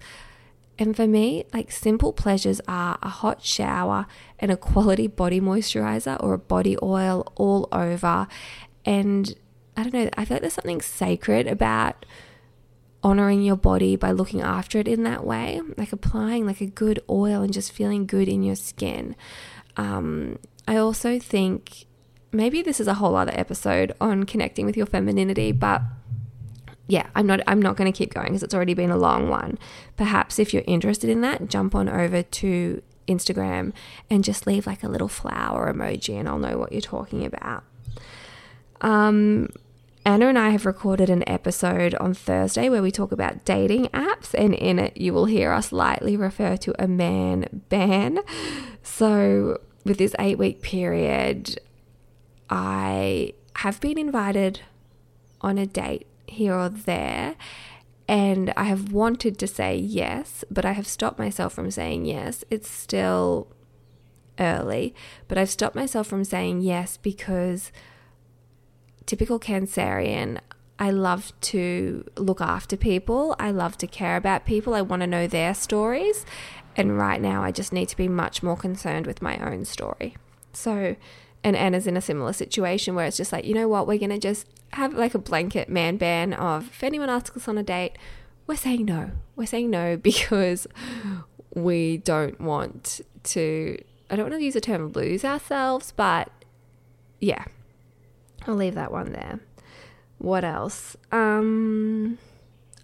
And 0.79 0.95
for 0.95 1.05
me, 1.05 1.45
like 1.53 1.71
simple 1.71 2.13
pleasures 2.13 2.59
are 2.67 2.97
a 3.01 3.09
hot 3.09 3.43
shower 3.43 4.07
and 4.39 4.51
a 4.51 4.57
quality 4.57 5.07
body 5.07 5.39
moisturizer 5.39 6.21
or 6.21 6.33
a 6.33 6.39
body 6.39 6.77
oil 6.81 7.31
all 7.35 7.67
over. 7.71 8.27
And 8.83 9.35
I 9.77 9.83
don't 9.83 9.93
know, 9.93 10.09
I 10.17 10.25
feel 10.25 10.35
like 10.35 10.41
there's 10.41 10.53
something 10.53 10.81
sacred 10.81 11.47
about 11.47 12.05
honoring 13.03 13.43
your 13.43 13.57
body 13.57 13.95
by 13.95 14.11
looking 14.11 14.41
after 14.41 14.79
it 14.79 14.87
in 14.87 15.03
that 15.03 15.25
way, 15.25 15.61
like 15.77 15.91
applying 15.91 16.45
like 16.45 16.61
a 16.61 16.65
good 16.65 16.99
oil 17.09 17.41
and 17.41 17.53
just 17.53 17.71
feeling 17.71 18.05
good 18.05 18.27
in 18.27 18.43
your 18.43 18.55
skin. 18.55 19.15
Um, 19.75 20.39
I 20.67 20.77
also 20.77 21.19
think 21.19 21.85
maybe 22.33 22.61
this 22.61 22.79
is 22.79 22.87
a 22.87 22.95
whole 22.95 23.15
other 23.15 23.33
episode 23.35 23.93
on 24.01 24.25
connecting 24.25 24.65
with 24.65 24.75
your 24.75 24.85
femininity, 24.85 25.51
but 25.51 25.81
yeah, 26.87 27.07
I'm 27.15 27.25
not 27.25 27.39
I'm 27.47 27.61
not 27.61 27.77
going 27.77 27.91
to 27.91 27.97
keep 27.97 28.13
going 28.13 28.27
because 28.27 28.43
it's 28.43 28.53
already 28.53 28.73
been 28.73 28.91
a 28.91 28.97
long 28.97 29.29
one. 29.29 29.57
Perhaps 29.95 30.39
if 30.39 30.53
you're 30.53 30.63
interested 30.67 31.09
in 31.09 31.21
that, 31.21 31.47
jump 31.47 31.75
on 31.75 31.87
over 31.87 32.23
to 32.23 32.81
Instagram 33.07 33.73
and 34.09 34.23
just 34.23 34.47
leave 34.47 34.65
like 34.65 34.83
a 34.83 34.87
little 34.87 35.07
flower 35.07 35.71
emoji 35.73 36.19
and 36.19 36.27
I'll 36.27 36.39
know 36.39 36.57
what 36.57 36.71
you're 36.71 36.81
talking 36.81 37.25
about. 37.25 37.63
Um 38.81 39.49
Anna 40.05 40.27
and 40.27 40.37
I 40.37 40.49
have 40.49 40.65
recorded 40.65 41.09
an 41.09 41.23
episode 41.27 41.95
on 41.95 42.13
Thursday 42.13 42.67
where 42.67 42.81
we 42.81 42.91
talk 42.91 43.13
about 43.13 43.45
dating 43.45 43.85
apps, 43.87 44.33
and 44.33 44.53
in 44.53 44.77
it, 44.77 44.97
you 44.97 45.13
will 45.13 45.25
hear 45.25 45.53
us 45.53 45.71
lightly 45.71 46.17
refer 46.17 46.57
to 46.57 46.75
a 46.77 46.89
man 46.89 47.63
ban. 47.69 48.19
So, 48.81 49.61
with 49.85 49.97
this 49.99 50.13
eight 50.19 50.37
week 50.37 50.61
period, 50.61 51.57
I 52.55 53.33
have 53.55 53.81
been 53.81 53.97
invited 53.97 54.59
on 55.41 55.57
a 55.57 55.65
date 55.65 56.05
here 56.27 56.53
or 56.53 56.69
there, 56.69 57.35
and 58.07 58.53
I 58.55 58.65
have 58.65 58.91
wanted 58.91 59.39
to 59.39 59.47
say 59.47 59.75
yes, 59.75 60.45
but 60.51 60.63
I 60.63 60.73
have 60.73 60.85
stopped 60.85 61.17
myself 61.17 61.53
from 61.53 61.71
saying 61.71 62.05
yes. 62.05 62.43
It's 62.51 62.69
still 62.69 63.47
early, 64.39 64.93
but 65.27 65.39
I've 65.39 65.49
stopped 65.49 65.75
myself 65.75 66.05
from 66.05 66.23
saying 66.23 66.61
yes 66.61 66.97
because 66.97 67.71
typical 69.07 69.39
Cancerian, 69.39 70.39
I 70.77 70.91
love 70.91 71.33
to 71.41 72.05
look 72.17 72.39
after 72.39 72.77
people. 72.77 73.35
I 73.39 73.49
love 73.49 73.79
to 73.79 73.87
care 73.87 74.15
about 74.15 74.45
people. 74.45 74.75
I 74.75 74.81
want 74.81 75.01
to 75.01 75.07
know 75.07 75.25
their 75.25 75.55
stories. 75.55 76.23
And 76.75 76.99
right 76.99 77.19
now, 77.19 77.43
I 77.43 77.51
just 77.51 77.73
need 77.73 77.89
to 77.89 77.97
be 77.97 78.07
much 78.07 78.43
more 78.43 78.57
concerned 78.57 79.07
with 79.07 79.23
my 79.23 79.37
own 79.39 79.65
story. 79.65 80.17
So, 80.51 80.95
and 81.43 81.55
Anna's 81.55 81.87
in 81.87 81.97
a 81.97 82.01
similar 82.01 82.33
situation 82.33 82.95
where 82.95 83.05
it's 83.05 83.17
just 83.17 83.31
like, 83.31 83.45
you 83.45 83.53
know 83.53 83.67
what, 83.67 83.87
we're 83.87 83.99
going 83.99 84.09
to 84.09 84.19
just 84.19 84.47
have 84.73 84.93
like 84.93 85.13
a 85.13 85.19
blanket 85.19 85.69
man 85.69 85.97
ban 85.97 86.33
of 86.33 86.67
if 86.67 86.83
anyone 86.83 87.09
asks 87.09 87.35
us 87.35 87.47
on 87.47 87.57
a 87.57 87.63
date, 87.63 87.97
we're 88.47 88.55
saying 88.55 88.85
no. 88.85 89.11
We're 89.35 89.45
saying 89.45 89.69
no 89.69 89.97
because 90.01 90.67
we 91.53 91.97
don't 91.97 92.39
want 92.39 93.01
to, 93.23 93.77
I 94.09 94.15
don't 94.15 94.29
want 94.29 94.39
to 94.39 94.45
use 94.45 94.53
the 94.53 94.61
term 94.61 94.91
lose 94.91 95.25
ourselves, 95.25 95.93
but 95.95 96.29
yeah, 97.19 97.45
I'll 98.47 98.55
leave 98.55 98.75
that 98.75 98.91
one 98.91 99.11
there. 99.11 99.39
What 100.17 100.43
else? 100.43 100.95
Um, 101.11 102.17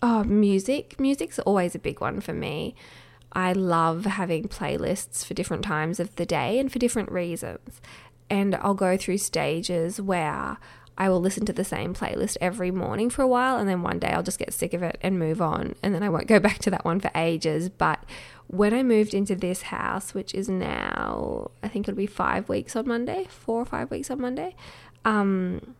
oh, 0.02 0.24
music. 0.24 1.00
Music's 1.00 1.40
always 1.40 1.76
a 1.76 1.80
big 1.80 2.02
one 2.02 2.20
for 2.20 2.34
me. 2.34 2.76
I 3.32 3.54
love 3.54 4.06
having 4.06 4.48
playlists 4.48 5.24
for 5.24 5.34
different 5.34 5.64
times 5.64 6.00
of 6.00 6.16
the 6.16 6.26
day 6.26 6.60
and 6.60 6.72
for 6.72 6.80
different 6.80 7.12
reasons. 7.12 7.80
And 8.30 8.56
I'll 8.56 8.74
go 8.74 8.98
through 8.98 9.18
stages 9.18 10.00
where 10.00 10.58
I 11.00 11.08
will 11.08 11.22
listen 11.22 11.46
to 11.46 11.54
the 11.54 11.64
same 11.64 11.94
playlist 11.94 12.36
every 12.42 12.72
morning 12.72 13.10
for 13.10 13.22
a 13.22 13.28
while, 13.28 13.58
and 13.58 13.70
then 13.70 13.82
one 13.82 14.00
day 14.00 14.10
I'll 14.10 14.22
just 14.22 14.38
get 14.38 14.54
sick 14.54 14.74
of 14.74 14.84
it 14.84 14.98
and 15.02 15.18
move 15.18 15.42
on, 15.42 15.76
and 15.82 15.96
then 15.96 16.04
I 16.04 16.10
won't 16.10 16.28
go 16.28 16.40
back 16.48 16.60
to 16.60 16.72
that 16.72 16.84
one 16.84 17.00
for 17.00 17.10
ages. 17.16 17.70
But 17.70 18.04
when 18.48 18.74
I 18.74 18.84
moved 18.84 19.14
into 19.14 19.36
this 19.36 19.64
house, 19.64 20.14
which 20.14 20.36
is 20.36 20.50
now, 20.50 21.52
I 21.64 21.70
think 21.70 21.88
it'll 21.88 21.98
be 21.98 22.06
five 22.06 22.50
weeks 22.50 22.76
on 22.76 22.86
Monday, 22.86 23.28
four 23.30 23.62
or 23.62 23.66
five 23.66 23.90
weeks 23.90 24.12
on 24.12 24.20
Monday, 24.20 24.56
um, 25.06 25.76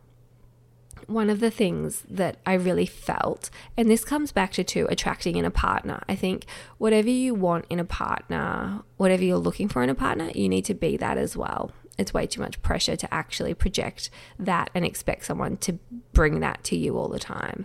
one 1.06 1.28
of 1.28 1.40
the 1.40 1.50
things 1.50 2.04
that 2.08 2.38
I 2.46 2.54
really 2.54 2.86
felt, 2.86 3.50
and 3.76 3.90
this 3.90 4.04
comes 4.04 4.32
back 4.32 4.52
to, 4.52 4.64
to 4.64 4.86
attracting 4.86 5.36
in 5.36 5.44
a 5.44 5.50
partner. 5.50 6.02
I 6.08 6.14
think 6.14 6.46
whatever 6.78 7.10
you 7.10 7.34
want 7.34 7.66
in 7.68 7.78
a 7.78 7.84
partner, 7.84 8.84
whatever 8.96 9.24
you're 9.24 9.36
looking 9.36 9.68
for 9.68 9.82
in 9.82 9.90
a 9.90 9.94
partner, 9.94 10.30
you 10.34 10.48
need 10.48 10.64
to 10.66 10.74
be 10.74 10.96
that 10.96 11.18
as 11.18 11.36
well. 11.36 11.72
It's 12.00 12.14
way 12.14 12.26
too 12.26 12.40
much 12.40 12.60
pressure 12.62 12.96
to 12.96 13.14
actually 13.14 13.54
project 13.54 14.10
that 14.38 14.70
and 14.74 14.84
expect 14.84 15.24
someone 15.24 15.56
to 15.58 15.78
bring 16.12 16.40
that 16.40 16.64
to 16.64 16.76
you 16.76 16.96
all 16.98 17.08
the 17.08 17.18
time. 17.18 17.64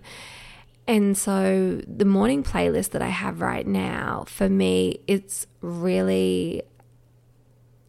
And 0.87 1.17
so 1.17 1.81
the 1.87 2.05
morning 2.05 2.43
playlist 2.43 2.91
that 2.91 3.01
I 3.01 3.07
have 3.07 3.41
right 3.41 3.65
now, 3.65 4.25
for 4.27 4.47
me, 4.47 4.99
it's 5.07 5.47
really 5.61 6.61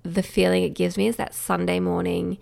the 0.03 0.23
feeling 0.23 0.63
it 0.63 0.71
gives 0.71 0.97
me 0.97 1.09
is 1.09 1.17
that 1.17 1.35
Sunday 1.35 1.81
morning 1.81 2.39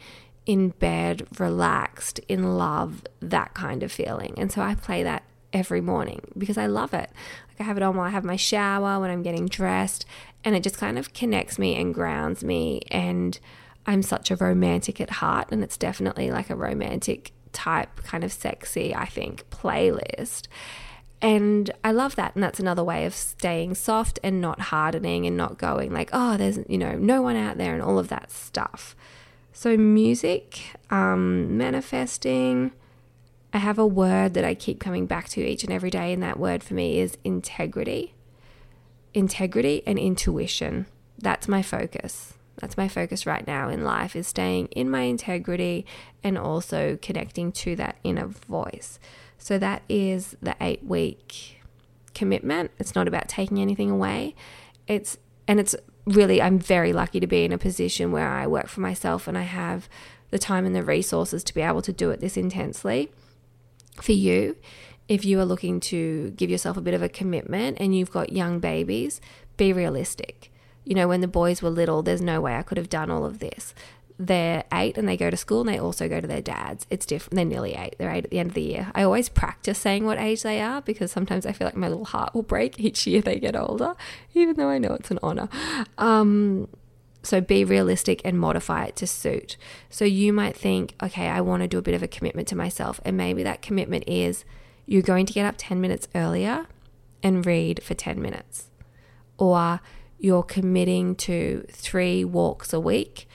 in 0.46 0.68
bed, 0.68 1.26
relaxed, 1.38 2.20
in 2.28 2.56
love, 2.56 3.02
that 3.20 3.54
kind 3.54 3.82
of 3.82 3.90
feeling. 3.90 4.34
And 4.36 4.52
so 4.52 4.60
I 4.60 4.74
play 4.74 5.02
that 5.02 5.24
every 5.52 5.80
morning 5.80 6.20
because 6.36 6.58
I 6.58 6.66
love 6.66 6.92
it. 6.92 7.10
Like 7.48 7.60
I 7.60 7.62
have 7.64 7.76
it 7.76 7.82
on 7.82 7.96
while 7.96 8.06
I 8.06 8.10
have 8.10 8.24
my 8.24 8.36
shower, 8.36 9.00
when 9.00 9.10
I'm 9.10 9.22
getting 9.22 9.46
dressed, 9.46 10.04
and 10.44 10.54
it 10.54 10.62
just 10.62 10.76
kind 10.76 10.98
of 10.98 11.14
connects 11.14 11.58
me 11.58 11.74
and 11.76 11.94
grounds 11.94 12.44
me. 12.44 12.82
And 12.90 13.38
I'm 13.86 14.02
such 14.02 14.30
a 14.30 14.36
romantic 14.36 15.00
at 15.00 15.10
heart, 15.10 15.48
and 15.50 15.62
it's 15.62 15.76
definitely 15.76 16.30
like 16.30 16.50
a 16.50 16.56
romantic 16.56 17.32
type, 17.52 18.02
kind 18.04 18.24
of 18.24 18.32
sexy, 18.32 18.94
I 18.94 19.06
think, 19.06 19.48
playlist. 19.50 20.48
And 21.22 21.70
I 21.82 21.92
love 21.92 22.16
that. 22.16 22.34
And 22.34 22.42
that's 22.42 22.60
another 22.60 22.84
way 22.84 23.06
of 23.06 23.14
staying 23.14 23.76
soft 23.76 24.18
and 24.22 24.40
not 24.40 24.60
hardening 24.60 25.26
and 25.26 25.36
not 25.36 25.56
going 25.56 25.92
like, 25.92 26.10
oh, 26.12 26.36
there's, 26.36 26.58
you 26.68 26.76
know, 26.76 26.96
no 26.96 27.22
one 27.22 27.36
out 27.36 27.56
there 27.56 27.72
and 27.72 27.82
all 27.82 27.98
of 27.98 28.08
that 28.08 28.30
stuff. 28.30 28.94
So, 29.52 29.76
music, 29.76 30.60
um, 30.90 31.56
manifesting, 31.56 32.72
I 33.54 33.58
have 33.58 33.78
a 33.78 33.86
word 33.86 34.34
that 34.34 34.44
I 34.44 34.54
keep 34.54 34.80
coming 34.80 35.06
back 35.06 35.28
to 35.30 35.40
each 35.40 35.62
and 35.62 35.72
every 35.72 35.90
day, 35.90 36.12
and 36.12 36.22
that 36.22 36.40
word 36.40 36.64
for 36.64 36.74
me 36.74 36.98
is 36.98 37.16
integrity. 37.22 38.14
Integrity 39.14 39.82
and 39.86 39.96
intuition. 39.96 40.86
That's 41.16 41.46
my 41.46 41.62
focus. 41.62 42.34
That's 42.56 42.76
my 42.76 42.88
focus 42.88 43.26
right 43.26 43.46
now 43.46 43.68
in 43.68 43.84
life 43.84 44.14
is 44.14 44.26
staying 44.26 44.66
in 44.68 44.88
my 44.90 45.02
integrity 45.02 45.86
and 46.22 46.38
also 46.38 46.98
connecting 47.02 47.52
to 47.52 47.76
that 47.76 47.96
inner 48.04 48.26
voice. 48.26 48.98
So 49.38 49.58
that 49.58 49.82
is 49.88 50.36
the 50.40 50.56
8 50.60 50.84
week 50.84 51.60
commitment. 52.14 52.70
It's 52.78 52.94
not 52.94 53.08
about 53.08 53.28
taking 53.28 53.60
anything 53.60 53.90
away. 53.90 54.34
It's 54.86 55.18
and 55.46 55.60
it's 55.60 55.76
really, 56.06 56.40
I'm 56.40 56.58
very 56.58 56.92
lucky 56.92 57.20
to 57.20 57.26
be 57.26 57.44
in 57.44 57.52
a 57.52 57.58
position 57.58 58.12
where 58.12 58.28
I 58.28 58.46
work 58.46 58.68
for 58.68 58.80
myself 58.80 59.26
and 59.28 59.36
I 59.36 59.42
have 59.42 59.88
the 60.30 60.38
time 60.38 60.66
and 60.66 60.74
the 60.74 60.82
resources 60.82 61.44
to 61.44 61.54
be 61.54 61.60
able 61.60 61.82
to 61.82 61.92
do 61.92 62.10
it 62.10 62.20
this 62.20 62.36
intensely. 62.36 63.10
For 64.00 64.12
you, 64.12 64.56
if 65.08 65.24
you 65.24 65.38
are 65.40 65.44
looking 65.44 65.80
to 65.80 66.30
give 66.30 66.50
yourself 66.50 66.76
a 66.76 66.80
bit 66.80 66.94
of 66.94 67.02
a 67.02 67.08
commitment 67.08 67.76
and 67.78 67.94
you've 67.96 68.10
got 68.10 68.32
young 68.32 68.58
babies, 68.58 69.20
be 69.56 69.72
realistic. 69.72 70.50
You 70.84 70.94
know, 70.94 71.08
when 71.08 71.20
the 71.20 71.28
boys 71.28 71.62
were 71.62 71.70
little, 71.70 72.02
there's 72.02 72.20
no 72.20 72.40
way 72.40 72.56
I 72.56 72.62
could 72.62 72.78
have 72.78 72.88
done 72.88 73.10
all 73.10 73.24
of 73.24 73.38
this 73.38 73.74
they're 74.18 74.64
eight 74.72 74.96
and 74.96 75.08
they 75.08 75.16
go 75.16 75.28
to 75.28 75.36
school 75.36 75.60
and 75.60 75.68
they 75.68 75.78
also 75.78 76.08
go 76.08 76.20
to 76.20 76.26
their 76.26 76.40
dads. 76.40 76.86
It's 76.88 77.06
different. 77.06 77.34
They're 77.34 77.44
nearly 77.44 77.74
eight. 77.74 77.96
They're 77.98 78.10
eight 78.10 78.24
at 78.24 78.30
the 78.30 78.38
end 78.38 78.50
of 78.50 78.54
the 78.54 78.62
year. 78.62 78.90
I 78.94 79.02
always 79.02 79.28
practice 79.28 79.78
saying 79.78 80.04
what 80.04 80.18
age 80.18 80.42
they 80.42 80.60
are 80.60 80.80
because 80.82 81.10
sometimes 81.10 81.46
I 81.46 81.52
feel 81.52 81.66
like 81.66 81.76
my 81.76 81.88
little 81.88 82.04
heart 82.04 82.34
will 82.34 82.42
break 82.42 82.78
each 82.78 83.06
year 83.06 83.20
they 83.20 83.38
get 83.38 83.56
older, 83.56 83.94
even 84.34 84.56
though 84.56 84.68
I 84.68 84.78
know 84.78 84.94
it's 84.94 85.10
an 85.10 85.18
honor. 85.22 85.48
Um, 85.98 86.68
so 87.22 87.40
be 87.40 87.64
realistic 87.64 88.20
and 88.24 88.38
modify 88.38 88.84
it 88.84 88.96
to 88.96 89.06
suit. 89.06 89.56
So 89.90 90.04
you 90.04 90.32
might 90.32 90.56
think, 90.56 90.94
okay, 91.02 91.26
I 91.26 91.40
want 91.40 91.62
to 91.62 91.68
do 91.68 91.78
a 91.78 91.82
bit 91.82 91.94
of 91.94 92.02
a 92.02 92.08
commitment 92.08 92.46
to 92.48 92.56
myself. 92.56 93.00
And 93.04 93.16
maybe 93.16 93.42
that 93.42 93.62
commitment 93.62 94.04
is 94.06 94.44
you're 94.86 95.02
going 95.02 95.26
to 95.26 95.32
get 95.32 95.46
up 95.46 95.54
10 95.58 95.80
minutes 95.80 96.06
earlier 96.14 96.66
and 97.22 97.44
read 97.44 97.82
for 97.82 97.94
10 97.94 98.20
minutes. 98.20 98.68
Or 99.38 99.80
you're 100.18 100.42
committing 100.42 101.14
to 101.16 101.66
three 101.70 102.24
walks 102.24 102.72
a 102.72 102.80
week 102.80 103.28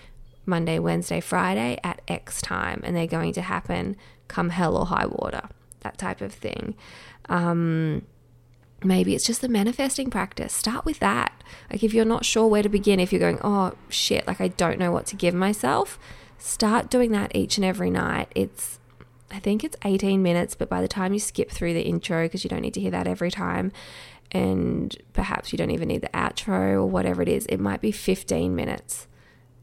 Monday, 0.46 0.80
Wednesday, 0.80 1.22
Friday 1.22 1.80
at 1.84 2.02
X 2.08 2.42
time, 2.42 2.82
and 2.84 2.96
they're 2.96 3.08
going 3.08 3.34
to 3.34 3.42
happen 3.42 3.96
come 4.28 4.50
hell 4.50 4.78
or 4.78 4.86
high 4.86 5.06
water, 5.06 5.50
that 5.82 5.98
type 5.98 6.22
of 6.22 6.34
thing. 6.34 6.76
Um, 7.28 8.04
maybe 8.84 9.16
it's 9.16 9.26
just 9.26 9.42
the 9.42 9.50
manifesting 9.50 10.10
practice. 10.10 10.54
Start 10.54 10.86
with 10.86 11.00
that. 11.00 11.32
Like, 11.70 11.84
if 11.84 11.94
you're 11.94 12.06
not 12.06 12.26
sure 12.26 12.48
where 12.48 12.64
to 12.64 12.70
begin, 12.70 13.00
if 13.00 13.12
you're 13.12 13.20
going, 13.20 13.40
oh 13.44 13.74
shit, 13.90 14.26
like 14.28 14.40
I 14.42 14.50
don't 14.50 14.80
know 14.80 14.92
what 14.92 15.06
to 15.08 15.16
give 15.16 15.34
myself, 15.34 16.00
start 16.38 16.90
doing 16.90 17.12
that 17.12 17.36
each 17.36 17.58
and 17.58 17.66
every 17.66 17.90
night. 17.90 18.32
It's, 18.36 18.80
I 19.32 19.40
think 19.40 19.64
it's 19.64 19.78
18 19.84 20.24
minutes, 20.24 20.56
but 20.56 20.70
by 20.70 20.82
the 20.82 20.88
time 20.88 21.14
you 21.14 21.20
skip 21.20 21.52
through 21.52 21.74
the 21.74 21.82
intro, 21.82 22.24
because 22.26 22.44
you 22.44 22.50
don't 22.50 22.62
need 22.62 22.74
to 22.76 22.82
hear 22.82 22.92
that 22.92 23.08
every 23.08 23.32
time, 23.32 23.72
and 24.32 24.96
perhaps 25.14 25.52
you 25.52 25.58
don't 25.58 25.72
even 25.72 25.88
need 25.88 26.02
the 26.02 26.10
outro 26.10 26.74
or 26.74 26.86
whatever 26.86 27.22
it 27.22 27.30
is, 27.30 27.46
it 27.48 27.60
might 27.60 27.82
be 27.82 27.92
15 27.92 28.56
minutes 28.56 29.08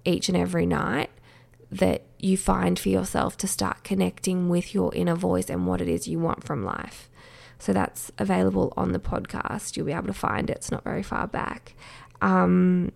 each 0.05 0.29
and 0.29 0.37
every 0.37 0.67
night 0.67 1.11
that 1.71 2.03
you 2.19 2.37
find 2.37 2.79
for 2.79 2.89
yourself 2.89 3.37
to 3.37 3.49
start 3.49 3.85
connecting 3.85 4.49
with 4.49 4.75
your 4.75 4.95
inner 4.95 5.15
voice 5.15 5.51
and 5.51 5.67
what 5.67 5.81
it 5.81 5.89
is 5.89 6.09
you 6.09 6.19
want 6.19 6.45
from 6.45 6.65
life. 6.65 7.11
So 7.59 7.73
that's 7.73 8.13
available 8.19 8.73
on 8.77 8.93
the 8.93 8.99
podcast. 8.99 9.77
You'll 9.77 9.87
be 9.87 9.93
able 9.93 10.07
to 10.09 10.13
find 10.13 10.51
it. 10.51 10.57
It's 10.57 10.71
not 10.71 10.85
very 10.85 11.03
far 11.03 11.27
back. 11.27 11.75
Um, 12.21 12.93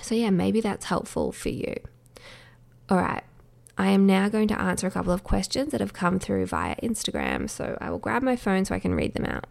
so, 0.00 0.14
yeah, 0.14 0.30
maybe 0.30 0.60
that's 0.60 0.86
helpful 0.86 1.32
for 1.32 1.48
you. 1.48 1.74
All 2.88 2.96
right. 2.96 3.24
I 3.76 3.88
am 3.88 4.06
now 4.06 4.28
going 4.28 4.48
to 4.48 4.60
answer 4.60 4.86
a 4.86 4.90
couple 4.90 5.12
of 5.12 5.24
questions 5.24 5.72
that 5.72 5.80
have 5.80 5.92
come 5.92 6.18
through 6.18 6.46
via 6.46 6.76
Instagram. 6.76 7.48
So 7.48 7.78
I 7.80 7.90
will 7.90 7.98
grab 7.98 8.22
my 8.22 8.36
phone 8.36 8.64
so 8.64 8.74
I 8.74 8.78
can 8.78 8.94
read 8.94 9.14
them 9.14 9.24
out. 9.24 9.46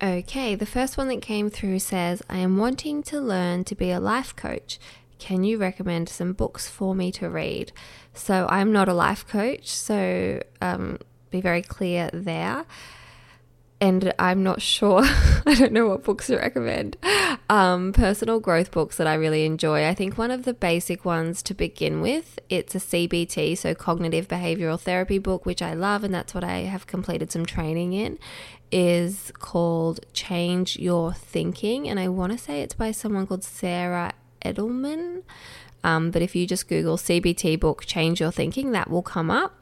Okay, 0.00 0.54
the 0.54 0.66
first 0.66 0.96
one 0.96 1.08
that 1.08 1.20
came 1.20 1.50
through 1.50 1.80
says, 1.80 2.22
I 2.30 2.38
am 2.38 2.56
wanting 2.56 3.02
to 3.04 3.20
learn 3.20 3.64
to 3.64 3.74
be 3.74 3.90
a 3.90 3.98
life 3.98 4.36
coach 4.36 4.78
can 5.18 5.44
you 5.44 5.58
recommend 5.58 6.08
some 6.08 6.32
books 6.32 6.68
for 6.68 6.94
me 6.94 7.12
to 7.12 7.28
read? 7.28 7.72
So 8.14 8.46
I'm 8.48 8.72
not 8.72 8.88
a 8.88 8.94
life 8.94 9.26
coach, 9.26 9.68
so 9.68 10.42
um, 10.60 10.98
be 11.30 11.40
very 11.40 11.62
clear 11.62 12.10
there. 12.12 12.64
And 13.80 14.12
I'm 14.18 14.42
not 14.42 14.60
sure, 14.60 15.02
I 15.46 15.54
don't 15.54 15.72
know 15.72 15.86
what 15.86 16.02
books 16.02 16.26
to 16.28 16.36
recommend. 16.36 16.96
um, 17.48 17.92
personal 17.92 18.40
growth 18.40 18.72
books 18.72 18.96
that 18.96 19.06
I 19.06 19.14
really 19.14 19.44
enjoy. 19.44 19.86
I 19.86 19.94
think 19.94 20.18
one 20.18 20.32
of 20.32 20.44
the 20.44 20.54
basic 20.54 21.04
ones 21.04 21.42
to 21.44 21.54
begin 21.54 22.00
with, 22.00 22.40
it's 22.48 22.74
a 22.74 22.78
CBT, 22.78 23.56
so 23.56 23.74
cognitive 23.76 24.26
behavioral 24.26 24.80
therapy 24.80 25.18
book, 25.18 25.46
which 25.46 25.62
I 25.62 25.74
love, 25.74 26.02
and 26.02 26.12
that's 26.12 26.34
what 26.34 26.42
I 26.42 26.60
have 26.60 26.88
completed 26.88 27.30
some 27.30 27.46
training 27.46 27.92
in, 27.92 28.18
is 28.70 29.32
called 29.38 30.00
Change 30.12 30.76
Your 30.78 31.12
Thinking. 31.12 31.88
And 31.88 31.98
I 31.98 32.08
want 32.08 32.32
to 32.32 32.38
say 32.38 32.62
it's 32.62 32.74
by 32.74 32.90
someone 32.90 33.26
called 33.26 33.44
Sarah 33.44 34.12
Edelman. 34.44 35.22
Um, 35.84 36.10
but 36.10 36.22
if 36.22 36.34
you 36.34 36.46
just 36.46 36.68
Google 36.68 36.96
CBT 36.96 37.58
book, 37.60 37.84
Change 37.86 38.20
Your 38.20 38.32
Thinking, 38.32 38.72
that 38.72 38.90
will 38.90 39.02
come 39.02 39.30
up 39.30 39.54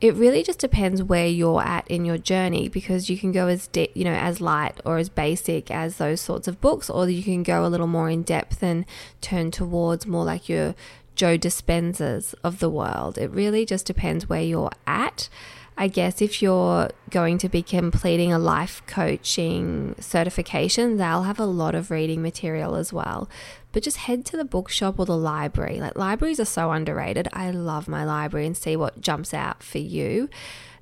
it 0.00 0.14
really 0.16 0.42
just 0.42 0.58
depends 0.58 1.02
where 1.02 1.26
you're 1.26 1.62
at 1.62 1.88
in 1.88 2.04
your 2.04 2.18
journey 2.18 2.68
because 2.68 3.08
you 3.08 3.16
can 3.16 3.32
go 3.32 3.46
as 3.46 3.68
de- 3.68 3.90
you 3.94 4.04
know 4.04 4.12
as 4.12 4.38
light 4.38 4.78
or 4.84 4.98
as 4.98 5.08
basic 5.08 5.70
as 5.70 5.96
those 5.96 6.20
sorts 6.20 6.46
of 6.46 6.60
books 6.60 6.90
or 6.90 7.08
you 7.08 7.22
can 7.22 7.42
go 7.42 7.64
a 7.64 7.68
little 7.68 7.86
more 7.86 8.10
in 8.10 8.22
depth 8.22 8.62
and 8.62 8.84
turn 9.20 9.50
towards 9.50 10.06
more 10.06 10.24
like 10.24 10.46
your 10.48 10.74
Joe 11.14 11.38
Dispenzas 11.38 12.34
of 12.42 12.58
the 12.58 12.68
world. 12.68 13.18
It 13.18 13.30
really 13.30 13.64
just 13.64 13.86
depends 13.86 14.28
where 14.28 14.42
you're 14.42 14.72
at. 14.86 15.28
I 15.76 15.88
guess 15.88 16.22
if 16.22 16.40
you're 16.40 16.90
going 17.10 17.38
to 17.38 17.48
be 17.48 17.62
completing 17.62 18.32
a 18.32 18.38
life 18.38 18.80
coaching 18.86 19.96
certification, 19.98 20.98
they'll 20.98 21.24
have 21.24 21.40
a 21.40 21.46
lot 21.46 21.74
of 21.74 21.90
reading 21.90 22.22
material 22.22 22.76
as 22.76 22.92
well. 22.92 23.28
But 23.72 23.82
just 23.82 23.96
head 23.96 24.24
to 24.26 24.36
the 24.36 24.44
bookshop 24.44 25.00
or 25.00 25.06
the 25.06 25.16
library. 25.16 25.80
Like, 25.80 25.96
libraries 25.96 26.38
are 26.38 26.44
so 26.44 26.70
underrated. 26.70 27.28
I 27.32 27.50
love 27.50 27.88
my 27.88 28.04
library 28.04 28.46
and 28.46 28.56
see 28.56 28.76
what 28.76 29.00
jumps 29.00 29.34
out 29.34 29.64
for 29.64 29.78
you. 29.78 30.28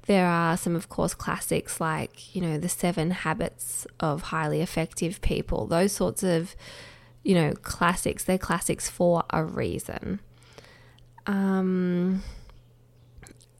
There 0.07 0.26
are 0.26 0.59
some, 0.59 0.76
of 0.76 0.90
course, 0.90 1.14
classics 1.14 1.80
like, 1.80 2.34
you 2.34 2.43
know, 2.43 2.59
The 2.59 2.68
Seven 2.68 3.12
Habits 3.12 3.86
of 3.99 4.22
Highly 4.22 4.61
Effective 4.61 5.22
People, 5.22 5.66
those 5.66 5.93
sorts 5.93 6.22
of, 6.22 6.55
you 7.22 7.34
know, 7.34 7.53
classics. 7.62 8.24
They're 8.24 8.36
classics 8.36 8.90
for 8.90 9.24
a 9.30 9.43
reason. 9.43 10.20
Um, 11.26 12.22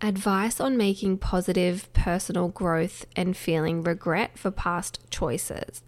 advice 0.03 0.61
on 0.61 0.77
making 0.77 1.19
positive 1.19 1.91
personal 1.93 2.49
growth 2.49 3.07
and 3.15 3.37
feeling 3.37 3.83
regret 3.83 4.37
for 4.37 4.51
past 4.51 4.99
choices. 5.11 5.83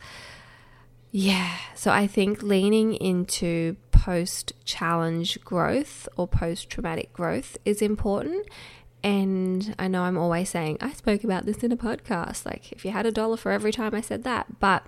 Yeah, 1.10 1.56
so 1.74 1.90
I 1.90 2.06
think 2.06 2.42
leaning 2.42 2.94
into 2.94 3.76
post 3.90 4.52
challenge 4.64 5.40
growth 5.44 6.08
or 6.16 6.26
post 6.26 6.70
traumatic 6.70 7.12
growth 7.12 7.56
is 7.64 7.82
important. 7.82 8.46
And 9.02 9.74
I 9.78 9.88
know 9.88 10.02
I'm 10.02 10.16
always 10.16 10.48
saying, 10.48 10.78
I 10.80 10.92
spoke 10.92 11.24
about 11.24 11.44
this 11.44 11.58
in 11.58 11.72
a 11.72 11.76
podcast. 11.76 12.46
Like, 12.46 12.72
if 12.72 12.84
you 12.84 12.90
had 12.90 13.04
a 13.04 13.12
dollar 13.12 13.36
for 13.36 13.52
every 13.52 13.70
time 13.70 13.94
I 13.94 14.00
said 14.00 14.24
that. 14.24 14.58
But 14.60 14.86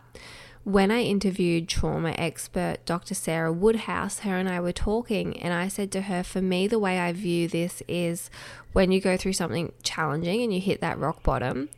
when 0.66 0.90
I 0.90 1.02
interviewed 1.02 1.68
trauma 1.68 2.12
expert 2.18 2.78
Dr. 2.86 3.14
Sarah 3.14 3.52
Woodhouse, 3.52 4.18
her 4.20 4.36
and 4.36 4.48
I 4.48 4.58
were 4.58 4.72
talking, 4.72 5.40
and 5.40 5.54
I 5.54 5.68
said 5.68 5.92
to 5.92 6.00
her, 6.02 6.24
For 6.24 6.42
me, 6.42 6.66
the 6.66 6.80
way 6.80 6.98
I 6.98 7.12
view 7.12 7.46
this 7.46 7.84
is 7.86 8.30
when 8.72 8.90
you 8.90 9.00
go 9.00 9.16
through 9.16 9.34
something 9.34 9.72
challenging 9.84 10.42
and 10.42 10.52
you 10.52 10.60
hit 10.60 10.80
that 10.80 10.98
rock 10.98 11.22
bottom, 11.22 11.68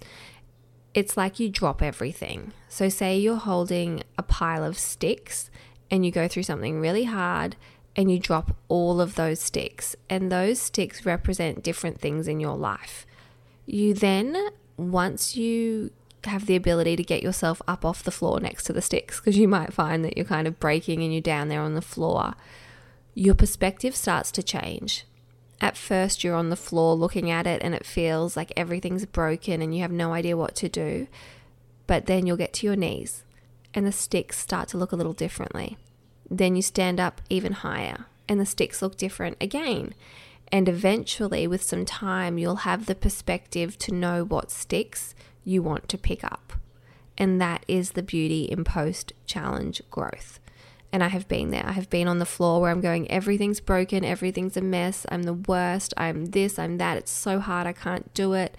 it's 0.95 1.18
like 1.18 1.39
you 1.39 1.51
drop 1.51 1.82
everything. 1.82 2.55
So, 2.70 2.89
say 2.89 3.18
you're 3.18 3.36
holding 3.36 4.05
a 4.16 4.22
pile 4.22 4.64
of 4.64 4.78
sticks 4.78 5.51
and 5.91 6.07
you 6.07 6.11
go 6.11 6.26
through 6.26 6.45
something 6.45 6.80
really 6.80 7.05
hard 7.05 7.57
and 7.95 8.11
you 8.11 8.18
drop 8.18 8.57
all 8.68 9.03
of 9.03 9.16
those 9.16 9.39
sticks, 9.39 9.97
and 10.09 10.32
those 10.32 10.62
sticks 10.62 11.05
represent 11.05 11.62
different 11.62 12.01
things 12.01 12.26
in 12.26 12.41
your 12.41 12.57
life. 12.57 13.05
You 13.66 13.93
then, 13.93 14.49
once 14.78 15.36
you 15.36 15.91
have 16.25 16.47
the 16.47 16.57
ability 16.57 16.97
to 16.97 17.03
get 17.03 17.23
yourself 17.23 17.62
up 17.69 17.85
off 17.85 18.03
the 18.03 18.11
floor 18.11 18.41
next 18.41 18.64
to 18.64 18.73
the 18.73 18.83
sticks 18.83 19.19
because 19.19 19.39
you 19.39 19.49
might 19.49 19.73
find 19.73 20.05
that 20.05 20.16
you're 20.16 20.27
kind 20.27 20.47
of 20.47 20.59
breaking 20.59 21.03
and 21.03 21.12
you're 21.12 21.23
down 21.23 21.49
there 21.49 21.61
on 21.61 21.75
the 21.75 21.83
floor, 21.83 22.35
your 23.14 23.35
perspective 23.35 23.95
starts 23.95 24.31
to 24.33 24.43
change. 24.43 25.05
At 25.61 25.77
first, 25.77 26.23
you're 26.23 26.37
on 26.37 26.51
the 26.51 26.57
floor 26.57 26.95
looking 26.95 27.31
at 27.31 27.47
it 27.47 27.62
and 27.62 27.75
it 27.75 27.87
feels 27.87 28.37
like 28.37 28.53
everything's 28.57 29.07
broken 29.07 29.61
and 29.61 29.75
you 29.75 29.83
have 29.83 29.91
no 29.91 30.12
idea 30.12 30.37
what 30.37 30.55
to 30.57 30.69
do. 30.69 31.09
But 31.87 32.07
then 32.07 32.27
you'll 32.27 32.37
get 32.37 32.53
to 32.55 32.66
your 32.66 32.77
knees 32.77 33.25
and 33.75 33.87
the 33.87 33.93
sticks 33.93 34.39
start 34.39 34.69
to 34.69 34.79
look 34.79 34.93
a 34.93 34.97
little 34.97 35.12
differently. 35.12 35.77
Then 36.31 36.55
you 36.57 36.62
stand 36.62 37.01
up 37.01 37.21
even 37.29 37.53
higher 37.55 38.07
and 38.29 38.39
the 38.39 38.47
sticks 38.47 38.83
look 38.83 38.97
different 38.97 39.37
again. 39.41 39.95
And 40.51 40.69
eventually, 40.69 41.47
with 41.47 41.62
some 41.62 41.85
time, 41.85 42.39
you'll 42.39 42.57
have 42.57 42.87
the 42.87 42.95
perspective 42.95 43.79
to 43.79 43.93
know 43.93 44.25
what 44.25 44.51
sticks 44.51 45.14
you 45.49 45.62
want 45.62 45.88
to 45.88 45.99
pick 45.99 46.22
up. 46.22 46.53
And 47.16 47.40
that 47.40 47.64
is 47.66 47.92
the 47.92 48.03
beauty 48.03 48.44
in 48.44 48.64
post 48.64 49.12
challenge 49.26 49.82
growth. 49.90 50.38
And 50.92 51.03
I 51.03 51.09
have 51.09 51.28
been 51.28 51.51
there. 51.51 51.64
I 51.66 51.72
have 51.72 51.90
been 51.90 52.09
on 52.09 52.18
the 52.18 52.26
floor 52.26 52.61
where 52.61 52.70
I'm 52.70 52.80
going, 52.80 53.11
everything's 53.11 53.61
broken, 53.61 54.05
everything's 54.05 54.57
a 54.57 54.62
mess, 54.62 55.05
I'm 55.11 55.24
the 55.24 55.34
worst, 55.34 55.92
I'm 55.96 56.26
this, 56.26 56.59
I'm 56.59 56.78
that, 56.78 56.96
it's 56.96 57.11
so 57.11 57.40
hard, 57.40 57.66
I 57.66 57.72
can't 57.72 58.12
do 58.14 58.32
it. 58.32 58.57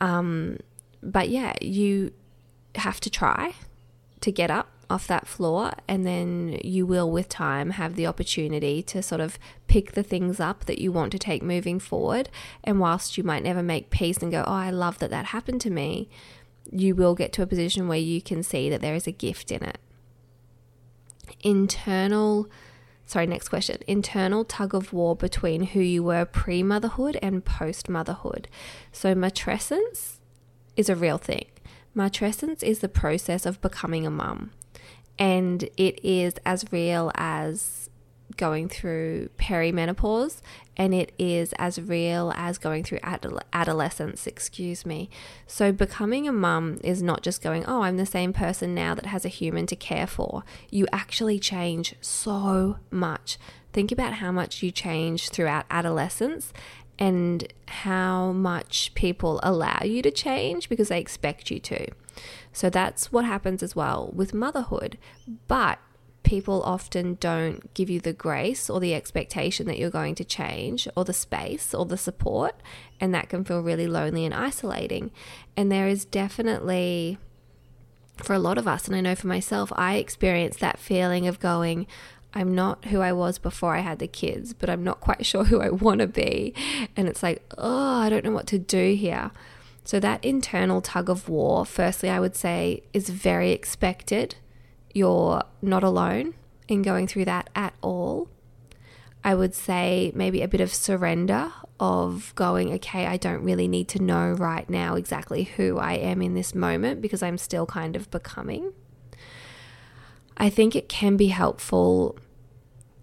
Um, 0.00 0.58
but 1.02 1.28
yeah, 1.28 1.54
you 1.60 2.12
have 2.74 3.00
to 3.00 3.10
try 3.10 3.54
to 4.20 4.32
get 4.32 4.50
up 4.50 4.68
off 4.90 5.06
that 5.06 5.26
floor, 5.26 5.72
and 5.86 6.06
then 6.06 6.58
you 6.64 6.84
will, 6.84 7.10
with 7.10 7.28
time, 7.28 7.70
have 7.70 7.94
the 7.94 8.06
opportunity 8.06 8.82
to 8.82 9.02
sort 9.02 9.20
of 9.20 9.38
pick 9.68 9.92
the 9.92 10.02
things 10.02 10.40
up 10.40 10.64
that 10.66 10.80
you 10.80 10.90
want 10.90 11.12
to 11.12 11.18
take 11.18 11.42
moving 11.42 11.78
forward. 11.78 12.28
And 12.64 12.80
whilst 12.80 13.16
you 13.16 13.24
might 13.24 13.44
never 13.44 13.62
make 13.62 13.90
peace 13.90 14.18
and 14.18 14.32
go, 14.32 14.44
Oh, 14.46 14.52
I 14.52 14.70
love 14.70 14.98
that 14.98 15.10
that 15.10 15.26
happened 15.26 15.60
to 15.62 15.70
me, 15.70 16.08
you 16.70 16.94
will 16.94 17.14
get 17.14 17.32
to 17.34 17.42
a 17.42 17.46
position 17.46 17.88
where 17.88 17.98
you 17.98 18.20
can 18.20 18.42
see 18.42 18.68
that 18.68 18.80
there 18.80 18.94
is 18.94 19.06
a 19.06 19.12
gift 19.12 19.50
in 19.50 19.62
it. 19.62 19.78
Internal, 21.42 22.48
sorry, 23.06 23.26
next 23.26 23.48
question. 23.48 23.78
Internal 23.86 24.44
tug 24.44 24.74
of 24.74 24.92
war 24.92 25.14
between 25.14 25.62
who 25.62 25.80
you 25.80 26.02
were 26.02 26.24
pre 26.24 26.62
motherhood 26.62 27.18
and 27.22 27.44
post 27.44 27.88
motherhood. 27.88 28.48
So, 28.92 29.14
matrescence 29.14 30.18
is 30.76 30.88
a 30.88 30.96
real 30.96 31.18
thing. 31.18 31.46
Matrescence 31.96 32.62
is 32.62 32.80
the 32.80 32.88
process 32.88 33.46
of 33.46 33.60
becoming 33.60 34.06
a 34.06 34.10
mum 34.10 34.52
and 35.20 35.68
it 35.76 36.02
is 36.02 36.34
as 36.46 36.64
real 36.72 37.12
as 37.14 37.90
going 38.36 38.70
through 38.70 39.28
perimenopause 39.38 40.40
and 40.76 40.94
it 40.94 41.12
is 41.18 41.52
as 41.58 41.78
real 41.78 42.32
as 42.36 42.56
going 42.56 42.82
through 42.82 43.00
adole- 43.00 43.42
adolescence, 43.52 44.26
excuse 44.26 44.86
me. 44.86 45.10
So, 45.46 45.72
becoming 45.72 46.26
a 46.26 46.32
mum 46.32 46.80
is 46.82 47.02
not 47.02 47.22
just 47.22 47.42
going, 47.42 47.66
oh, 47.66 47.82
I'm 47.82 47.98
the 47.98 48.06
same 48.06 48.32
person 48.32 48.74
now 48.74 48.94
that 48.94 49.04
has 49.06 49.26
a 49.26 49.28
human 49.28 49.66
to 49.66 49.76
care 49.76 50.06
for. 50.06 50.42
You 50.70 50.86
actually 50.90 51.38
change 51.38 51.96
so 52.00 52.78
much. 52.90 53.36
Think 53.74 53.92
about 53.92 54.14
how 54.14 54.32
much 54.32 54.62
you 54.62 54.70
change 54.70 55.28
throughout 55.28 55.66
adolescence 55.70 56.52
and 57.00 57.50
how 57.66 58.30
much 58.30 58.92
people 58.94 59.40
allow 59.42 59.80
you 59.82 60.02
to 60.02 60.10
change 60.10 60.68
because 60.68 60.88
they 60.88 61.00
expect 61.00 61.50
you 61.50 61.58
to. 61.58 61.88
So 62.52 62.68
that's 62.68 63.10
what 63.10 63.24
happens 63.24 63.62
as 63.62 63.74
well 63.74 64.12
with 64.14 64.34
motherhood. 64.34 64.98
But 65.48 65.78
people 66.22 66.62
often 66.62 67.14
don't 67.14 67.72
give 67.72 67.88
you 67.88 67.98
the 67.98 68.12
grace 68.12 68.68
or 68.68 68.78
the 68.78 68.94
expectation 68.94 69.66
that 69.66 69.78
you're 69.78 69.88
going 69.88 70.14
to 70.16 70.24
change 70.24 70.86
or 70.94 71.04
the 71.04 71.14
space 71.14 71.72
or 71.72 71.86
the 71.86 71.96
support. 71.96 72.60
And 73.00 73.14
that 73.14 73.30
can 73.30 73.44
feel 73.44 73.62
really 73.62 73.86
lonely 73.86 74.26
and 74.26 74.34
isolating. 74.34 75.10
And 75.56 75.72
there 75.72 75.88
is 75.88 76.04
definitely, 76.04 77.16
for 78.18 78.34
a 78.34 78.38
lot 78.38 78.58
of 78.58 78.68
us, 78.68 78.86
and 78.86 78.94
I 78.94 79.00
know 79.00 79.14
for 79.14 79.28
myself, 79.28 79.72
I 79.74 79.96
experienced 79.96 80.60
that 80.60 80.78
feeling 80.78 81.26
of 81.26 81.40
going, 81.40 81.86
I'm 82.32 82.54
not 82.54 82.86
who 82.86 83.00
I 83.00 83.12
was 83.12 83.38
before 83.38 83.74
I 83.74 83.80
had 83.80 83.98
the 83.98 84.06
kids, 84.06 84.52
but 84.52 84.70
I'm 84.70 84.84
not 84.84 85.00
quite 85.00 85.26
sure 85.30 85.44
who 85.44 85.60
I 85.60 85.70
want 85.70 86.00
to 86.00 86.06
be. 86.06 86.54
And 86.96 87.08
it's 87.08 87.22
like, 87.22 87.42
oh, 87.58 88.00
I 88.00 88.08
don't 88.08 88.24
know 88.24 88.32
what 88.32 88.46
to 88.48 88.58
do 88.58 88.94
here. 88.94 89.30
So, 89.84 89.98
that 89.98 90.24
internal 90.24 90.82
tug 90.82 91.08
of 91.08 91.28
war, 91.28 91.64
firstly, 91.64 92.10
I 92.10 92.20
would 92.20 92.36
say 92.36 92.82
is 92.92 93.08
very 93.08 93.50
expected. 93.50 94.36
You're 94.92 95.42
not 95.62 95.82
alone 95.82 96.34
in 96.68 96.82
going 96.82 97.06
through 97.06 97.24
that 97.24 97.50
at 97.56 97.74
all. 97.80 98.28
I 99.24 99.34
would 99.34 99.54
say 99.54 100.12
maybe 100.14 100.42
a 100.42 100.48
bit 100.48 100.60
of 100.60 100.72
surrender 100.72 101.52
of 101.78 102.32
going, 102.36 102.72
okay, 102.74 103.06
I 103.06 103.16
don't 103.16 103.42
really 103.42 103.68
need 103.68 103.88
to 103.88 104.02
know 104.02 104.32
right 104.32 104.68
now 104.68 104.94
exactly 104.96 105.44
who 105.44 105.78
I 105.78 105.94
am 105.94 106.22
in 106.22 106.34
this 106.34 106.54
moment 106.54 107.00
because 107.00 107.22
I'm 107.22 107.38
still 107.38 107.66
kind 107.66 107.96
of 107.96 108.10
becoming. 108.10 108.72
I 110.40 110.48
think 110.48 110.74
it 110.74 110.88
can 110.88 111.18
be 111.18 111.28
helpful 111.28 112.18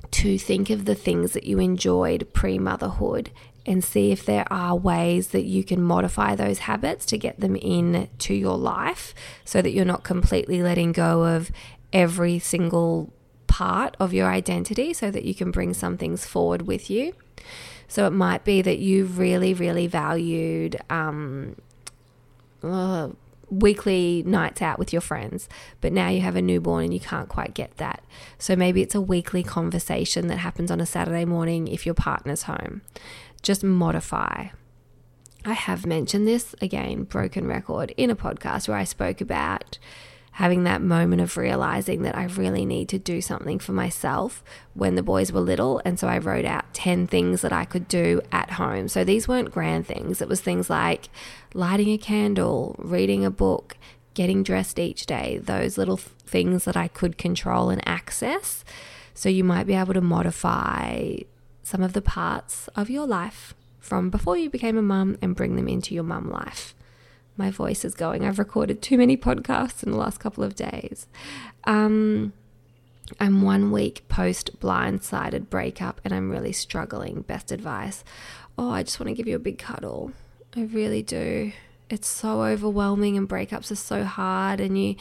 to 0.09 0.39
think 0.39 0.71
of 0.71 0.85
the 0.85 0.95
things 0.95 1.33
that 1.33 1.43
you 1.43 1.59
enjoyed 1.59 2.33
pre 2.33 2.57
motherhood 2.57 3.29
and 3.63 3.83
see 3.83 4.11
if 4.11 4.25
there 4.25 4.51
are 4.51 4.75
ways 4.75 5.27
that 5.27 5.43
you 5.43 5.63
can 5.63 5.83
modify 5.83 6.33
those 6.33 6.59
habits 6.59 7.05
to 7.05 7.17
get 7.17 7.39
them 7.39 7.55
in 7.55 8.09
to 8.17 8.33
your 8.33 8.57
life 8.57 9.13
so 9.45 9.61
that 9.61 9.71
you're 9.71 9.85
not 9.85 10.03
completely 10.03 10.63
letting 10.63 10.93
go 10.93 11.25
of 11.25 11.51
every 11.93 12.39
single 12.39 13.13
part 13.45 13.95
of 13.99 14.13
your 14.13 14.29
identity 14.29 14.91
so 14.91 15.11
that 15.11 15.23
you 15.23 15.35
can 15.35 15.51
bring 15.51 15.75
some 15.75 15.95
things 15.95 16.25
forward 16.25 16.63
with 16.63 16.89
you. 16.89 17.13
So 17.87 18.07
it 18.07 18.11
might 18.11 18.45
be 18.45 18.63
that 18.63 18.79
you 18.79 19.05
really, 19.05 19.53
really 19.53 19.85
valued 19.85 20.77
um, 20.89 21.55
uh, 22.63 23.09
weekly 23.49 24.23
nights 24.25 24.61
out 24.61 24.79
with 24.79 24.91
your 24.91 25.01
friends, 25.01 25.47
but 25.81 25.93
now 25.93 26.09
you 26.09 26.21
have 26.21 26.35
a 26.35 26.41
newborn 26.41 26.85
and 26.85 26.93
you 26.93 26.99
can't 26.99 27.29
quite 27.29 27.53
get 27.53 27.77
that. 27.77 28.03
So 28.37 28.55
maybe 28.55 28.81
it's 28.81 28.95
a 28.95 29.01
weekly 29.01 29.43
conversation 29.43 30.27
that 30.27 30.37
happens 30.37 30.71
on 30.71 30.81
a 30.81 30.85
Saturday 30.85 31.25
morning 31.25 31.67
if 31.67 31.85
your 31.85 31.95
partner's 31.95 32.43
home. 32.43 32.81
Just 33.41 33.63
modify. 33.63 34.47
I 35.45 35.53
have 35.53 35.85
mentioned 35.85 36.27
this 36.27 36.55
again, 36.61 37.03
broken 37.03 37.47
record, 37.47 37.93
in 37.95 38.09
a 38.09 38.15
podcast 38.15 38.67
where 38.67 38.77
I 38.77 38.83
spoke 38.83 39.21
about 39.21 39.77
having 40.37 40.65
that 40.65 40.83
moment 40.83 41.19
of 41.19 41.35
realizing 41.35 42.03
that 42.03 42.15
I 42.15 42.25
really 42.25 42.63
need 42.63 42.87
to 42.89 42.99
do 42.99 43.21
something 43.21 43.57
for 43.57 43.71
myself 43.71 44.43
when 44.75 44.93
the 44.93 45.01
boys 45.01 45.31
were 45.31 45.41
little. 45.41 45.81
And 45.83 45.99
so 45.99 46.07
I 46.07 46.19
wrote 46.19 46.45
out 46.45 46.75
10 46.75 47.07
things 47.07 47.41
that 47.41 47.51
I 47.51 47.65
could 47.65 47.87
do 47.87 48.21
at 48.31 48.51
home. 48.51 48.87
So 48.87 49.03
these 49.03 49.27
weren't 49.27 49.49
grand 49.49 49.87
things, 49.87 50.21
it 50.21 50.29
was 50.29 50.39
things 50.39 50.69
like 50.69 51.09
lighting 51.55 51.89
a 51.89 51.97
candle, 51.97 52.75
reading 52.77 53.25
a 53.25 53.31
book, 53.31 53.77
getting 54.13 54.43
dressed 54.43 54.77
each 54.77 55.07
day, 55.07 55.39
those 55.39 55.75
little 55.75 55.97
things 55.97 56.65
that 56.65 56.77
I 56.77 56.87
could 56.87 57.17
control 57.17 57.71
and 57.71 57.81
access. 57.87 58.63
So 59.15 59.29
you 59.29 59.43
might 59.43 59.65
be 59.65 59.73
able 59.73 59.95
to 59.95 60.01
modify 60.01 61.17
some 61.63 61.81
of 61.81 61.93
the 61.93 62.01
parts 62.03 62.69
of 62.75 62.91
your 62.91 63.07
life 63.07 63.55
from 63.79 64.11
before 64.11 64.37
you 64.37 64.51
became 64.51 64.77
a 64.77 64.83
mum 64.83 65.17
and 65.19 65.35
bring 65.35 65.55
them 65.55 65.67
into 65.67 65.95
your 65.95 66.03
mum 66.03 66.29
life 66.29 66.75
my 67.37 67.51
voice 67.51 67.85
is 67.85 67.93
going. 67.93 68.25
I've 68.25 68.39
recorded 68.39 68.81
too 68.81 68.97
many 68.97 69.15
podcasts 69.15 69.83
in 69.83 69.91
the 69.91 69.97
last 69.97 70.19
couple 70.19 70.43
of 70.43 70.55
days. 70.55 71.07
Um, 71.65 72.33
I'm 73.19 73.41
one 73.41 73.71
week 73.71 74.07
post 74.09 74.59
blindsided 74.59 75.49
breakup 75.49 76.01
and 76.03 76.13
I'm 76.13 76.29
really 76.29 76.51
struggling. 76.51 77.21
Best 77.21 77.51
advice. 77.51 78.03
Oh, 78.57 78.69
I 78.71 78.83
just 78.83 78.99
want 78.99 79.09
to 79.09 79.13
give 79.13 79.27
you 79.27 79.35
a 79.35 79.39
big 79.39 79.57
cuddle. 79.57 80.11
I 80.55 80.63
really 80.63 81.03
do. 81.03 81.53
It's 81.89 82.07
so 82.07 82.43
overwhelming 82.43 83.15
and 83.15 83.29
breakups 83.29 83.71
are 83.71 83.75
so 83.75 84.03
hard, 84.03 84.59
and 84.59 84.77
you 84.77 84.95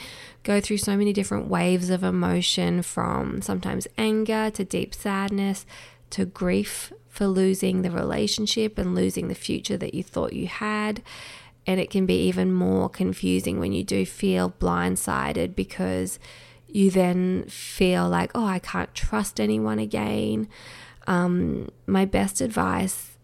go 0.45 0.61
through 0.61 0.77
so 0.77 0.97
many 0.97 1.13
different 1.13 1.49
waves 1.49 1.91
of 1.91 2.05
emotion 2.05 2.83
from 2.83 3.43
sometimes 3.43 3.89
anger 3.99 4.51
to 4.51 4.65
deep 4.65 4.95
sadness 4.95 5.67
to 6.11 6.27
grief 6.27 6.93
for 7.09 7.27
losing 7.27 7.83
the 7.83 7.91
relationship 7.91 8.79
and 8.79 8.95
losing 8.95 9.27
the 9.27 9.35
future 9.35 9.77
that 9.77 9.95
you 9.95 10.05
thought 10.05 10.33
you 10.33 10.47
had. 10.47 11.03
And 11.67 11.81
it 11.81 11.91
can 11.91 12.07
be 12.07 12.27
even 12.29 12.53
more 12.53 12.89
confusing 12.89 13.59
when 13.59 13.73
you 13.73 13.83
do 13.83 14.07
feel 14.07 14.51
blindsided 14.51 15.57
because 15.57 16.19
you 16.69 16.91
then 16.91 17.45
feel 17.49 18.09
like, 18.09 18.31
oh, 18.35 18.45
I 18.45 18.59
can't 18.59 18.95
trust 18.95 19.41
anyone 19.41 19.79
again. 19.79 20.49
Um, 21.07 21.69
my 21.87 22.05
best 22.05 22.41
advice 22.41 23.17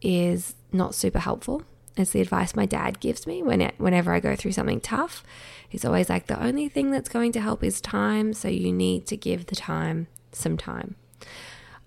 is 0.00 0.54
not 0.72 0.94
super 0.94 1.18
helpful. 1.18 1.62
It's 1.96 2.12
the 2.12 2.20
advice 2.20 2.54
my 2.54 2.66
dad 2.66 3.00
gives 3.00 3.26
me 3.26 3.42
when 3.42 3.60
it, 3.60 3.74
whenever 3.78 4.12
I 4.12 4.20
go 4.20 4.36
through 4.36 4.52
something 4.52 4.80
tough. 4.80 5.24
He's 5.68 5.84
always 5.84 6.08
like, 6.08 6.26
the 6.26 6.42
only 6.42 6.68
thing 6.68 6.90
that's 6.90 7.08
going 7.08 7.32
to 7.32 7.40
help 7.40 7.62
is 7.62 7.80
time, 7.80 8.32
so 8.32 8.48
you 8.48 8.72
need 8.72 9.06
to 9.08 9.16
give 9.16 9.46
the 9.46 9.56
time 9.56 10.06
some 10.32 10.56
time. 10.56 10.96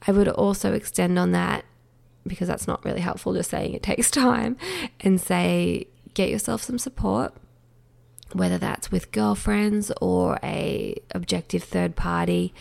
I 0.07 0.11
would 0.11 0.27
also 0.27 0.73
extend 0.73 1.17
on 1.17 1.31
that 1.31 1.65
because 2.25 2.47
that's 2.47 2.67
not 2.67 2.83
really 2.85 3.01
helpful, 3.01 3.33
just 3.33 3.49
saying 3.49 3.73
it 3.73 3.83
takes 3.83 4.11
time, 4.11 4.57
and 5.01 5.19
say 5.19 5.87
get 6.13 6.29
yourself 6.29 6.63
some 6.63 6.77
support 6.77 7.33
whether 8.31 8.57
that's 8.57 8.91
with 8.91 9.11
girlfriends 9.11 9.91
or 10.01 10.39
a 10.43 10.95
objective 11.13 11.63
third 11.63 11.95
party 11.95 12.53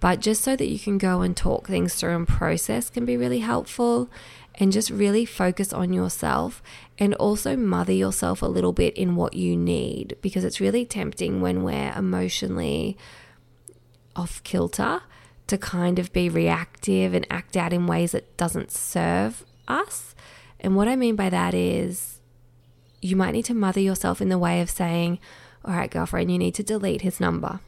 but 0.00 0.20
just 0.20 0.42
so 0.42 0.56
that 0.56 0.66
you 0.66 0.78
can 0.78 0.96
go 0.98 1.20
and 1.20 1.36
talk 1.36 1.66
things 1.66 1.94
through 1.94 2.16
and 2.16 2.26
process 2.26 2.88
can 2.90 3.04
be 3.04 3.16
really 3.16 3.40
helpful. 3.40 4.10
And 4.56 4.72
just 4.72 4.90
really 4.90 5.24
focus 5.24 5.72
on 5.72 5.94
yourself 5.94 6.62
and 6.98 7.14
also 7.14 7.56
mother 7.56 7.92
yourself 7.92 8.42
a 8.42 8.46
little 8.46 8.72
bit 8.72 8.94
in 8.94 9.16
what 9.16 9.32
you 9.32 9.56
need 9.56 10.18
because 10.20 10.44
it's 10.44 10.60
really 10.60 10.84
tempting 10.84 11.40
when 11.40 11.62
we're 11.62 11.92
emotionally 11.96 12.98
off 14.14 14.42
kilter 14.42 15.00
to 15.46 15.56
kind 15.56 15.98
of 15.98 16.12
be 16.12 16.28
reactive 16.28 17.14
and 17.14 17.26
act 17.30 17.56
out 17.56 17.72
in 17.72 17.86
ways 17.86 18.12
that 18.12 18.36
doesn't 18.36 18.70
serve 18.70 19.44
us. 19.66 20.14
And 20.58 20.76
what 20.76 20.88
i 20.88 20.96
mean 20.96 21.16
by 21.16 21.30
that 21.30 21.54
is 21.54 22.19
you 23.02 23.16
might 23.16 23.32
need 23.32 23.44
to 23.46 23.54
mother 23.54 23.80
yourself 23.80 24.20
in 24.20 24.28
the 24.28 24.38
way 24.38 24.60
of 24.60 24.70
saying, 24.70 25.18
All 25.64 25.74
right, 25.74 25.90
girlfriend, 25.90 26.30
you 26.30 26.38
need 26.38 26.54
to 26.54 26.62
delete 26.62 27.02
his 27.02 27.20
number. 27.20 27.60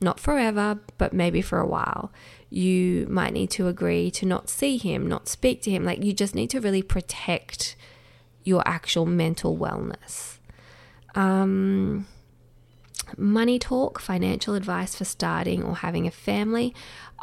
Not 0.00 0.20
forever, 0.20 0.78
but 0.98 1.12
maybe 1.12 1.40
for 1.40 1.58
a 1.58 1.66
while. 1.66 2.12
You 2.50 3.06
might 3.08 3.32
need 3.32 3.50
to 3.52 3.66
agree 3.66 4.10
to 4.12 4.26
not 4.26 4.48
see 4.48 4.76
him, 4.76 5.06
not 5.06 5.28
speak 5.28 5.62
to 5.62 5.70
him. 5.70 5.84
Like, 5.84 6.04
you 6.04 6.12
just 6.12 6.34
need 6.34 6.50
to 6.50 6.60
really 6.60 6.82
protect 6.82 7.76
your 8.44 8.62
actual 8.66 9.06
mental 9.06 9.56
wellness. 9.56 10.38
Um, 11.14 12.06
money 13.16 13.58
talk, 13.58 14.00
financial 14.00 14.54
advice 14.54 14.94
for 14.94 15.04
starting 15.04 15.62
or 15.62 15.76
having 15.76 16.06
a 16.06 16.10
family. 16.10 16.74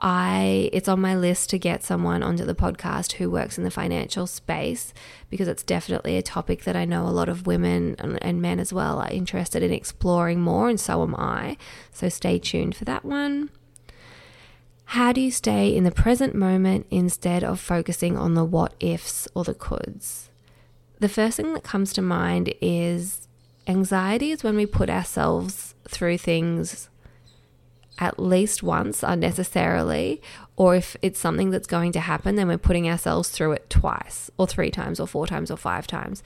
I 0.01 0.69
it's 0.73 0.89
on 0.89 0.99
my 0.99 1.15
list 1.15 1.49
to 1.51 1.59
get 1.59 1.83
someone 1.83 2.23
onto 2.23 2.45
the 2.45 2.55
podcast 2.55 3.13
who 3.13 3.29
works 3.29 3.57
in 3.57 3.63
the 3.63 3.71
financial 3.71 4.27
space 4.27 4.93
because 5.29 5.47
it's 5.47 5.63
definitely 5.63 6.17
a 6.17 6.21
topic 6.21 6.63
that 6.63 6.75
I 6.75 6.83
know 6.85 7.07
a 7.07 7.09
lot 7.09 7.29
of 7.29 7.47
women 7.47 7.95
and, 7.99 8.21
and 8.21 8.41
men 8.41 8.59
as 8.59 8.73
well 8.73 8.99
are 8.99 9.11
interested 9.11 9.63
in 9.63 9.71
exploring 9.71 10.41
more 10.41 10.67
and 10.69 10.79
so 10.79 11.03
am 11.03 11.15
I. 11.15 11.57
So 11.91 12.09
stay 12.09 12.39
tuned 12.39 12.75
for 12.75 12.85
that 12.85 13.05
one. 13.05 13.49
How 14.85 15.11
do 15.11 15.21
you 15.21 15.31
stay 15.31 15.75
in 15.75 15.85
the 15.85 15.91
present 15.91 16.35
moment 16.35 16.85
instead 16.91 17.43
of 17.43 17.59
focusing 17.59 18.17
on 18.17 18.33
the 18.33 18.45
what 18.45 18.73
ifs 18.79 19.27
or 19.33 19.43
the 19.43 19.55
coulds? 19.55 20.29
The 20.99 21.09
first 21.09 21.37
thing 21.37 21.53
that 21.53 21.63
comes 21.63 21.93
to 21.93 22.01
mind 22.01 22.53
is 22.61 23.27
anxiety 23.67 24.31
is 24.31 24.43
when 24.43 24.55
we 24.55 24.65
put 24.65 24.89
ourselves 24.89 25.72
through 25.87 26.17
things 26.17 26.89
at 27.99 28.19
least 28.19 28.63
once 28.63 29.03
unnecessarily, 29.03 30.21
or 30.55 30.75
if 30.75 30.97
it's 31.01 31.19
something 31.19 31.51
that's 31.51 31.67
going 31.67 31.91
to 31.91 31.99
happen, 31.99 32.35
then 32.35 32.47
we're 32.47 32.57
putting 32.57 32.89
ourselves 32.89 33.29
through 33.29 33.51
it 33.53 33.69
twice, 33.69 34.31
or 34.37 34.47
three 34.47 34.71
times, 34.71 34.99
or 34.99 35.07
four 35.07 35.27
times, 35.27 35.51
or 35.51 35.57
five 35.57 35.85
times. 35.85 36.23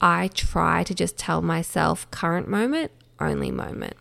I 0.00 0.28
try 0.28 0.84
to 0.84 0.94
just 0.94 1.18
tell 1.18 1.42
myself 1.42 2.08
current 2.10 2.48
moment, 2.48 2.92
only 3.18 3.50
moment. 3.50 3.94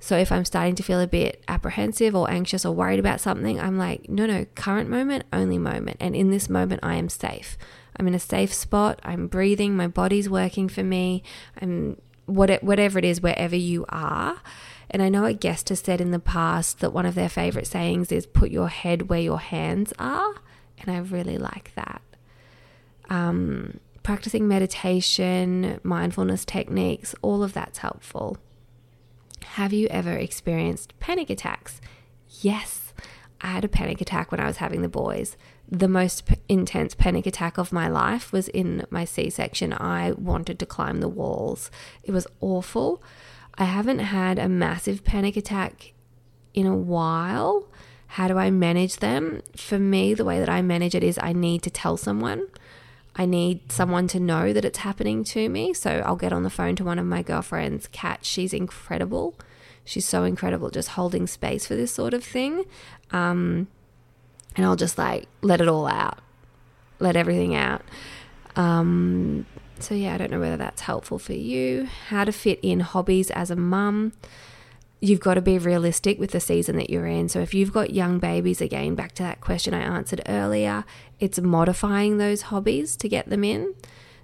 So 0.00 0.16
if 0.16 0.30
I'm 0.30 0.44
starting 0.44 0.74
to 0.76 0.82
feel 0.82 1.00
a 1.00 1.06
bit 1.06 1.42
apprehensive 1.48 2.14
or 2.14 2.30
anxious 2.30 2.64
or 2.64 2.74
worried 2.74 3.00
about 3.00 3.20
something, 3.20 3.58
I'm 3.58 3.78
like, 3.78 4.08
no, 4.08 4.26
no, 4.26 4.46
current 4.54 4.88
moment, 4.88 5.24
only 5.32 5.58
moment. 5.58 5.96
And 5.98 6.14
in 6.14 6.30
this 6.30 6.48
moment, 6.48 6.80
I 6.84 6.94
am 6.94 7.08
safe. 7.08 7.58
I'm 7.96 8.06
in 8.06 8.14
a 8.14 8.20
safe 8.20 8.54
spot. 8.54 9.00
I'm 9.02 9.26
breathing. 9.26 9.76
My 9.76 9.88
body's 9.88 10.30
working 10.30 10.68
for 10.68 10.84
me. 10.84 11.24
I'm 11.60 11.96
whatever 12.28 12.98
it 12.98 13.04
is, 13.04 13.20
wherever 13.20 13.56
you 13.56 13.84
are. 13.88 14.40
And 14.90 15.02
I 15.02 15.08
know 15.08 15.24
a 15.24 15.34
guest 15.34 15.68
has 15.68 15.80
said 15.80 16.00
in 16.00 16.12
the 16.12 16.18
past 16.18 16.80
that 16.80 16.92
one 16.92 17.06
of 17.06 17.14
their 17.14 17.28
favorite 17.28 17.66
sayings 17.66 18.10
is 18.10 18.26
put 18.26 18.50
your 18.50 18.68
head 18.68 19.08
where 19.08 19.20
your 19.20 19.38
hands 19.38 19.92
are. 19.98 20.34
And 20.78 20.90
I 20.90 20.98
really 20.98 21.38
like 21.38 21.72
that. 21.74 22.02
Um, 23.10 23.80
practicing 24.02 24.48
meditation, 24.48 25.80
mindfulness 25.82 26.44
techniques, 26.44 27.14
all 27.20 27.42
of 27.42 27.52
that's 27.52 27.78
helpful. 27.78 28.38
Have 29.42 29.72
you 29.72 29.88
ever 29.88 30.12
experienced 30.12 30.98
panic 31.00 31.30
attacks? 31.30 31.80
Yes, 32.40 32.92
I 33.40 33.48
had 33.48 33.64
a 33.64 33.68
panic 33.68 34.00
attack 34.00 34.30
when 34.30 34.40
I 34.40 34.46
was 34.46 34.58
having 34.58 34.82
the 34.82 34.88
boys. 34.88 35.36
The 35.70 35.88
most 35.88 36.26
p- 36.26 36.36
intense 36.48 36.94
panic 36.94 37.26
attack 37.26 37.58
of 37.58 37.72
my 37.72 37.88
life 37.88 38.32
was 38.32 38.48
in 38.48 38.86
my 38.90 39.04
C 39.04 39.28
section. 39.28 39.74
I 39.74 40.12
wanted 40.12 40.58
to 40.58 40.66
climb 40.66 41.00
the 41.00 41.08
walls. 41.08 41.70
It 42.02 42.12
was 42.12 42.26
awful. 42.40 43.02
I 43.56 43.64
haven't 43.64 43.98
had 43.98 44.38
a 44.38 44.48
massive 44.48 45.04
panic 45.04 45.36
attack 45.36 45.92
in 46.54 46.66
a 46.66 46.76
while. 46.76 47.68
How 48.06 48.28
do 48.28 48.38
I 48.38 48.50
manage 48.50 48.96
them? 48.96 49.42
For 49.56 49.78
me, 49.78 50.14
the 50.14 50.24
way 50.24 50.38
that 50.38 50.48
I 50.48 50.62
manage 50.62 50.94
it 50.94 51.04
is 51.04 51.18
I 51.20 51.34
need 51.34 51.62
to 51.64 51.70
tell 51.70 51.98
someone. 51.98 52.46
I 53.14 53.26
need 53.26 53.70
someone 53.70 54.06
to 54.08 54.20
know 54.20 54.52
that 54.52 54.64
it's 54.64 54.78
happening 54.78 55.24
to 55.24 55.48
me. 55.48 55.74
So 55.74 56.02
I'll 56.06 56.16
get 56.16 56.32
on 56.32 56.44
the 56.44 56.50
phone 56.50 56.76
to 56.76 56.84
one 56.84 56.98
of 56.98 57.04
my 57.04 57.22
girlfriends, 57.22 57.88
Kat. 57.88 58.24
She's 58.24 58.54
incredible. 58.54 59.34
She's 59.84 60.06
so 60.06 60.24
incredible 60.24 60.70
just 60.70 60.90
holding 60.90 61.26
space 61.26 61.66
for 61.66 61.74
this 61.74 61.92
sort 61.92 62.14
of 62.14 62.24
thing. 62.24 62.64
Um, 63.10 63.68
and 64.58 64.66
I'll 64.66 64.76
just 64.76 64.98
like 64.98 65.28
let 65.40 65.60
it 65.60 65.68
all 65.68 65.86
out, 65.86 66.18
let 66.98 67.16
everything 67.16 67.54
out. 67.54 67.82
Um, 68.56 69.46
so, 69.78 69.94
yeah, 69.94 70.14
I 70.14 70.18
don't 70.18 70.32
know 70.32 70.40
whether 70.40 70.56
that's 70.56 70.82
helpful 70.82 71.20
for 71.20 71.32
you. 71.32 71.88
How 72.08 72.24
to 72.24 72.32
fit 72.32 72.58
in 72.60 72.80
hobbies 72.80 73.30
as 73.30 73.52
a 73.52 73.56
mum. 73.56 74.12
You've 75.00 75.20
got 75.20 75.34
to 75.34 75.40
be 75.40 75.58
realistic 75.58 76.18
with 76.18 76.32
the 76.32 76.40
season 76.40 76.74
that 76.76 76.90
you're 76.90 77.06
in. 77.06 77.28
So, 77.28 77.38
if 77.38 77.54
you've 77.54 77.72
got 77.72 77.90
young 77.90 78.18
babies, 78.18 78.60
again, 78.60 78.96
back 78.96 79.12
to 79.12 79.22
that 79.22 79.40
question 79.40 79.74
I 79.74 79.80
answered 79.80 80.22
earlier, 80.26 80.84
it's 81.20 81.38
modifying 81.38 82.18
those 82.18 82.42
hobbies 82.42 82.96
to 82.96 83.08
get 83.08 83.30
them 83.30 83.44
in. 83.44 83.74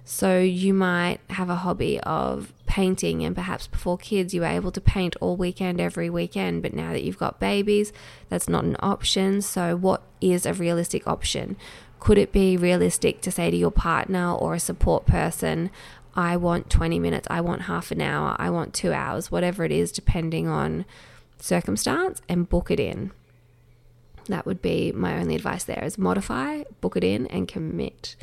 So, 0.03 0.39
you 0.39 0.73
might 0.73 1.19
have 1.29 1.49
a 1.49 1.55
hobby 1.55 1.97
of 2.01 2.51
painting, 2.75 3.23
and 3.23 3.33
perhaps 3.33 3.67
before 3.67 3.97
kids, 3.97 4.33
you 4.33 4.41
were 4.41 4.47
able 4.47 4.69
to 4.69 4.81
paint 4.81 5.15
all 5.21 5.37
weekend, 5.37 5.79
every 5.79 6.09
weekend. 6.09 6.61
But 6.61 6.73
now 6.73 6.91
that 6.91 7.03
you've 7.03 7.17
got 7.17 7.39
babies, 7.39 7.93
that's 8.27 8.49
not 8.49 8.65
an 8.65 8.75
option. 8.81 9.41
So, 9.41 9.77
what 9.77 10.01
is 10.19 10.45
a 10.45 10.53
realistic 10.53 11.07
option? 11.07 11.55
Could 12.01 12.17
it 12.17 12.33
be 12.33 12.57
realistic 12.57 13.21
to 13.21 13.31
say 13.31 13.49
to 13.49 13.55
your 13.55 13.71
partner 13.71 14.33
or 14.33 14.53
a 14.53 14.59
support 14.59 15.05
person, 15.05 15.71
I 16.15 16.35
want 16.35 16.69
20 16.69 16.99
minutes, 16.99 17.27
I 17.31 17.39
want 17.39 17.61
half 17.61 17.91
an 17.91 18.01
hour, 18.01 18.35
I 18.37 18.49
want 18.49 18.73
two 18.73 18.91
hours, 18.91 19.31
whatever 19.31 19.63
it 19.63 19.71
is, 19.71 19.93
depending 19.93 20.49
on 20.49 20.83
circumstance, 21.39 22.21
and 22.27 22.49
book 22.49 22.69
it 22.69 22.79
in? 22.81 23.11
That 24.27 24.45
would 24.45 24.61
be 24.61 24.91
my 24.91 25.17
only 25.17 25.35
advice 25.35 25.63
there 25.63 25.81
is 25.81 25.97
modify, 25.97 26.63
book 26.81 26.97
it 26.97 27.05
in, 27.05 27.27
and 27.27 27.47
commit. 27.47 28.17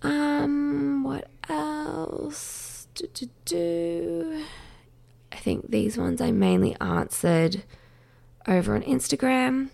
Um, 0.00 1.04
what 1.04 1.28
else? 1.50 2.71
Do, 2.94 3.06
do, 3.14 3.28
do. 3.44 4.44
I 5.30 5.36
think 5.36 5.70
these 5.70 5.96
ones 5.96 6.20
I 6.20 6.30
mainly 6.30 6.76
answered 6.80 7.62
over 8.46 8.74
on 8.74 8.82
Instagram. 8.82 9.70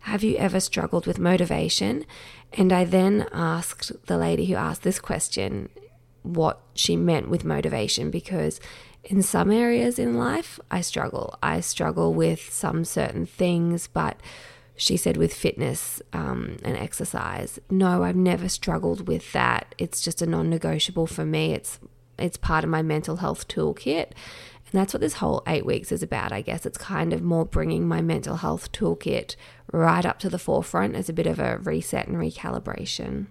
Have 0.00 0.22
you 0.22 0.36
ever 0.36 0.60
struggled 0.60 1.06
with 1.06 1.18
motivation? 1.18 2.06
And 2.52 2.72
I 2.72 2.84
then 2.84 3.26
asked 3.32 3.92
the 4.06 4.16
lady 4.16 4.46
who 4.46 4.54
asked 4.54 4.82
this 4.82 5.00
question 5.00 5.68
what 6.22 6.60
she 6.74 6.96
meant 6.96 7.28
with 7.28 7.44
motivation 7.44 8.10
because 8.10 8.60
in 9.02 9.22
some 9.22 9.50
areas 9.50 9.98
in 9.98 10.16
life 10.16 10.60
I 10.70 10.80
struggle. 10.80 11.38
I 11.42 11.60
struggle 11.60 12.14
with 12.14 12.52
some 12.52 12.84
certain 12.84 13.26
things, 13.26 13.88
but 13.88 14.20
she 14.76 14.96
said 14.96 15.16
with 15.16 15.34
fitness 15.34 16.00
um, 16.12 16.56
and 16.64 16.76
exercise, 16.76 17.58
no, 17.68 18.04
I've 18.04 18.16
never 18.16 18.48
struggled 18.48 19.08
with 19.08 19.32
that. 19.32 19.74
It's 19.76 20.00
just 20.00 20.22
a 20.22 20.26
non-negotiable 20.26 21.06
for 21.06 21.24
me. 21.24 21.52
It's 21.52 21.78
it's 22.22 22.36
part 22.36 22.64
of 22.64 22.70
my 22.70 22.82
mental 22.82 23.16
health 23.16 23.48
toolkit. 23.48 24.12
And 24.72 24.80
that's 24.80 24.94
what 24.94 25.00
this 25.00 25.14
whole 25.14 25.42
eight 25.48 25.66
weeks 25.66 25.90
is 25.90 26.02
about, 26.02 26.30
I 26.30 26.42
guess. 26.42 26.64
It's 26.64 26.78
kind 26.78 27.12
of 27.12 27.22
more 27.22 27.44
bringing 27.44 27.88
my 27.88 28.00
mental 28.00 28.36
health 28.36 28.70
toolkit 28.70 29.34
right 29.72 30.06
up 30.06 30.20
to 30.20 30.28
the 30.28 30.38
forefront 30.38 30.94
as 30.94 31.08
a 31.08 31.12
bit 31.12 31.26
of 31.26 31.40
a 31.40 31.58
reset 31.58 32.06
and 32.06 32.16
recalibration. 32.16 33.26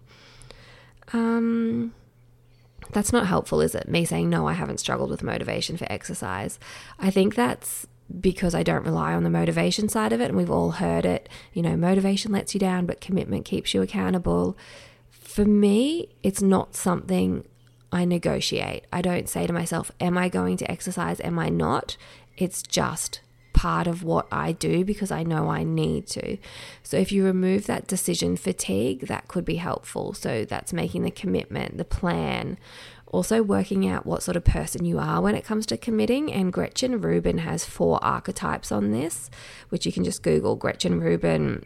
Um, 1.14 1.94
that's 2.92 3.14
not 3.14 3.28
helpful, 3.28 3.62
is 3.62 3.74
it? 3.74 3.88
Me 3.88 4.04
saying, 4.04 4.30
no, 4.30 4.48
I 4.48 4.54
haven't 4.54 4.80
struggled 4.80 5.12
with 5.12 5.24
motivation 5.24 5.78
for 5.78 5.90
exercise. 5.90 6.60
I 7.00 7.10
think 7.10 7.36
that's 7.36 7.88
because 8.20 8.56
I 8.56 8.64
don't 8.64 8.86
rely 8.86 9.14
on 9.14 9.24
the 9.24 9.30
motivation 9.30 9.88
side 9.88 10.12
of 10.12 10.20
it. 10.20 10.26
And 10.26 10.38
we've 10.38 10.50
all 10.50 10.72
heard 10.72 11.06
it. 11.06 11.30
You 11.54 11.62
know, 11.62 11.78
motivation 11.78 12.32
lets 12.32 12.54
you 12.54 12.60
down, 12.60 12.86
but 12.86 13.00
commitment 13.00 13.46
keeps 13.46 13.74
you 13.74 13.82
accountable. 13.82 14.58
For 15.10 15.46
me, 15.46 16.10
it's 16.24 16.42
not 16.42 16.76
something 16.76 17.46
I 17.92 18.06
negotiate. 18.06 18.86
I 18.94 19.02
don't 19.02 19.30
say 19.30 19.48
to 19.48 19.54
myself, 19.54 19.92
Am 20.00 20.18
I 20.18 20.30
going 20.30 20.58
to 20.58 20.72
exercise? 20.72 21.20
Am 21.22 21.40
I 21.40 21.50
not? 21.50 21.98
It's 22.38 22.62
just 22.62 23.22
part 23.54 23.88
of 23.88 24.04
what 24.04 24.26
I 24.32 24.54
do 24.54 24.86
because 24.86 25.12
I 25.12 25.24
know 25.24 25.50
I 25.50 25.64
need 25.64 26.08
to. 26.08 26.38
So 26.82 26.96
if 26.96 27.12
you 27.12 27.26
remove 27.26 27.66
that 27.66 27.88
decision 27.88 28.38
fatigue, 28.38 29.08
that 29.08 29.28
could 29.28 29.44
be 29.44 29.58
helpful. 29.58 30.14
So 30.14 30.46
that's 30.46 30.72
making 30.72 31.04
the 31.04 31.12
commitment, 31.12 31.78
the 31.78 31.84
plan, 31.84 32.58
also 33.08 33.44
working 33.44 33.86
out 33.86 34.06
what 34.06 34.24
sort 34.24 34.38
of 34.38 34.46
person 34.46 34.86
you 34.86 34.98
are 34.98 35.20
when 35.20 35.36
it 35.36 35.44
comes 35.44 35.66
to 35.66 35.78
committing. 35.78 36.32
And 36.32 36.54
Gretchen 36.54 37.02
Rubin 37.02 37.40
has 37.40 37.66
four 37.66 38.02
archetypes 38.02 38.72
on 38.72 38.92
this, 38.92 39.30
which 39.70 39.86
you 39.86 39.92
can 39.92 40.06
just 40.06 40.24
Google 40.24 40.56
Gretchen 40.56 41.02
Rubin 41.02 41.66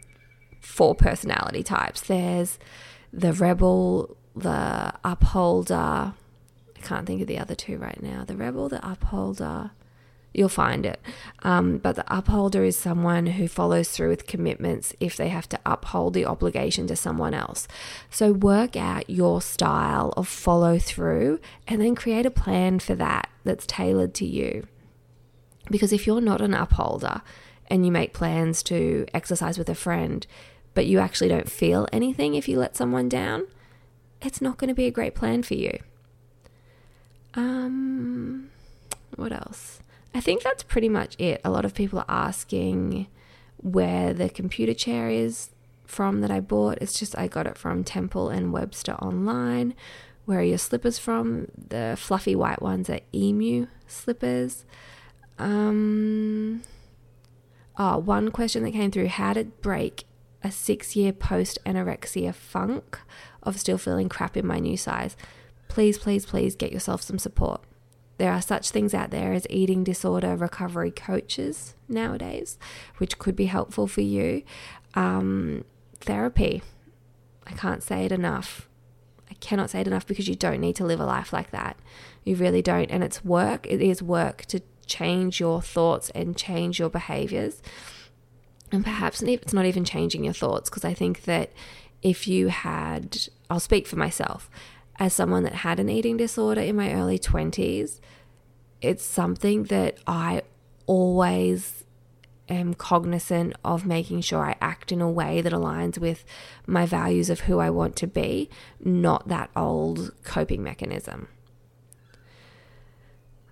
four 0.60 0.94
personality 0.94 1.62
types. 1.62 2.00
There's 2.00 2.58
the 3.12 3.32
rebel, 3.32 4.16
the 4.34 4.92
upholder. 5.04 5.74
I 6.76 6.80
can't 6.82 7.06
think 7.06 7.22
of 7.22 7.28
the 7.28 7.38
other 7.38 7.54
two 7.54 7.78
right 7.78 8.02
now. 8.02 8.24
The 8.24 8.36
rebel, 8.36 8.68
the 8.68 8.86
upholder 8.88 9.70
you'll 10.34 10.48
find 10.48 10.84
it. 10.84 11.00
Um, 11.42 11.78
but 11.78 11.94
the 11.94 12.04
upholder 12.14 12.64
is 12.64 12.76
someone 12.76 13.26
who 13.26 13.48
follows 13.48 13.88
through 13.88 14.10
with 14.10 14.26
commitments 14.26 14.92
if 15.00 15.16
they 15.16 15.28
have 15.28 15.48
to 15.50 15.60
uphold 15.64 16.12
the 16.12 16.26
obligation 16.26 16.86
to 16.88 16.96
someone 16.96 17.32
else. 17.32 17.66
So 18.10 18.32
work 18.32 18.76
out 18.76 19.08
your 19.08 19.40
style 19.40 20.12
of 20.16 20.28
follow 20.28 20.78
through 20.78 21.40
and 21.68 21.80
then 21.80 21.94
create 21.94 22.26
a 22.26 22.30
plan 22.30 22.80
for 22.80 22.96
that 22.96 23.30
that's 23.44 23.66
tailored 23.66 24.12
to 24.14 24.26
you. 24.26 24.66
Because 25.70 25.92
if 25.92 26.06
you're 26.06 26.20
not 26.20 26.42
an 26.42 26.52
upholder 26.52 27.22
and 27.68 27.86
you 27.86 27.92
make 27.92 28.12
plans 28.12 28.62
to 28.64 29.06
exercise 29.14 29.56
with 29.56 29.70
a 29.70 29.74
friend, 29.74 30.26
but 30.74 30.86
you 30.86 30.98
actually 30.98 31.28
don't 31.28 31.50
feel 31.50 31.88
anything 31.92 32.34
if 32.34 32.48
you 32.48 32.58
let 32.58 32.76
someone 32.76 33.08
down, 33.08 33.46
it's 34.20 34.40
not 34.40 34.58
going 34.58 34.68
to 34.68 34.74
be 34.74 34.86
a 34.86 34.90
great 34.90 35.14
plan 35.14 35.42
for 35.42 35.54
you. 35.54 35.78
Um, 37.34 38.50
what 39.16 39.32
else? 39.32 39.80
I 40.14 40.20
think 40.20 40.42
that's 40.42 40.62
pretty 40.62 40.88
much 40.88 41.16
it. 41.18 41.40
A 41.44 41.50
lot 41.50 41.64
of 41.64 41.74
people 41.74 41.98
are 42.00 42.04
asking 42.08 43.08
where 43.56 44.14
the 44.14 44.28
computer 44.28 44.74
chair 44.74 45.08
is 45.08 45.50
from 45.86 46.20
that 46.20 46.30
I 46.30 46.40
bought. 46.40 46.78
It's 46.80 46.98
just 46.98 47.18
I 47.18 47.26
got 47.28 47.46
it 47.46 47.58
from 47.58 47.84
Temple 47.84 48.28
and 48.28 48.52
Webster 48.52 48.94
online. 48.94 49.74
Where 50.24 50.38
are 50.38 50.44
your 50.44 50.58
slippers 50.58 50.98
from? 50.98 51.48
The 51.68 51.96
fluffy 51.98 52.34
white 52.34 52.62
ones 52.62 52.88
are 52.88 53.00
emu 53.14 53.66
slippers. 53.86 54.64
Um, 55.38 56.62
oh, 57.76 57.98
one 57.98 58.30
question 58.30 58.62
that 58.62 58.72
came 58.72 58.90
through 58.90 59.08
how 59.08 59.32
to 59.34 59.44
break 59.44 60.04
a 60.42 60.50
six 60.50 60.94
year 60.94 61.12
post 61.12 61.58
anorexia 61.66 62.34
funk 62.34 63.00
of 63.44 63.58
still 63.58 63.78
feeling 63.78 64.08
crap 64.08 64.36
in 64.36 64.46
my 64.46 64.58
new 64.58 64.76
size. 64.76 65.16
Please, 65.68 65.98
please, 65.98 66.26
please 66.26 66.54
get 66.54 66.72
yourself 66.72 67.02
some 67.02 67.18
support. 67.18 67.62
There 68.18 68.32
are 68.32 68.42
such 68.42 68.70
things 68.70 68.94
out 68.94 69.10
there 69.10 69.32
as 69.32 69.46
eating 69.50 69.82
disorder 69.82 70.36
recovery 70.36 70.90
coaches 70.90 71.74
nowadays, 71.88 72.58
which 72.98 73.18
could 73.18 73.34
be 73.34 73.46
helpful 73.46 73.86
for 73.86 74.02
you. 74.02 74.42
Um, 74.94 75.64
therapy, 76.00 76.62
I 77.46 77.52
can't 77.52 77.82
say 77.82 78.04
it 78.04 78.12
enough. 78.12 78.68
I 79.30 79.34
cannot 79.34 79.70
say 79.70 79.80
it 79.80 79.88
enough 79.88 80.06
because 80.06 80.28
you 80.28 80.36
don't 80.36 80.60
need 80.60 80.76
to 80.76 80.84
live 80.84 81.00
a 81.00 81.04
life 81.04 81.32
like 81.32 81.50
that. 81.50 81.76
You 82.22 82.36
really 82.36 82.62
don't. 82.62 82.90
And 82.90 83.02
it's 83.02 83.24
work, 83.24 83.66
it 83.68 83.82
is 83.82 84.02
work 84.02 84.44
to 84.46 84.60
change 84.86 85.40
your 85.40 85.60
thoughts 85.60 86.10
and 86.10 86.36
change 86.36 86.78
your 86.78 86.90
behaviors. 86.90 87.62
And 88.70 88.84
perhaps 88.84 89.22
it's 89.22 89.52
not 89.52 89.66
even 89.66 89.84
changing 89.84 90.24
your 90.24 90.34
thoughts 90.34 90.70
because 90.70 90.84
I 90.84 90.94
think 90.94 91.22
that 91.24 91.52
if 92.02 92.28
you 92.28 92.48
had, 92.48 93.28
I'll 93.50 93.60
speak 93.60 93.86
for 93.86 93.96
myself, 93.96 94.50
as 94.98 95.12
someone 95.12 95.42
that 95.42 95.54
had 95.54 95.80
an 95.80 95.88
eating 95.88 96.16
disorder 96.16 96.60
in 96.60 96.76
my 96.76 96.92
early 96.92 97.18
20s, 97.18 98.00
it's 98.80 99.04
something 99.04 99.64
that 99.64 99.98
I 100.06 100.42
always 100.86 101.84
am 102.48 102.74
cognizant 102.74 103.54
of 103.64 103.86
making 103.86 104.20
sure 104.20 104.44
I 104.44 104.56
act 104.60 104.92
in 104.92 105.00
a 105.00 105.10
way 105.10 105.40
that 105.40 105.52
aligns 105.52 105.98
with 105.98 106.24
my 106.66 106.84
values 106.84 107.30
of 107.30 107.40
who 107.40 107.58
I 107.58 107.70
want 107.70 107.96
to 107.96 108.06
be, 108.06 108.50
not 108.80 109.28
that 109.28 109.50
old 109.56 110.12
coping 110.24 110.62
mechanism. 110.62 111.28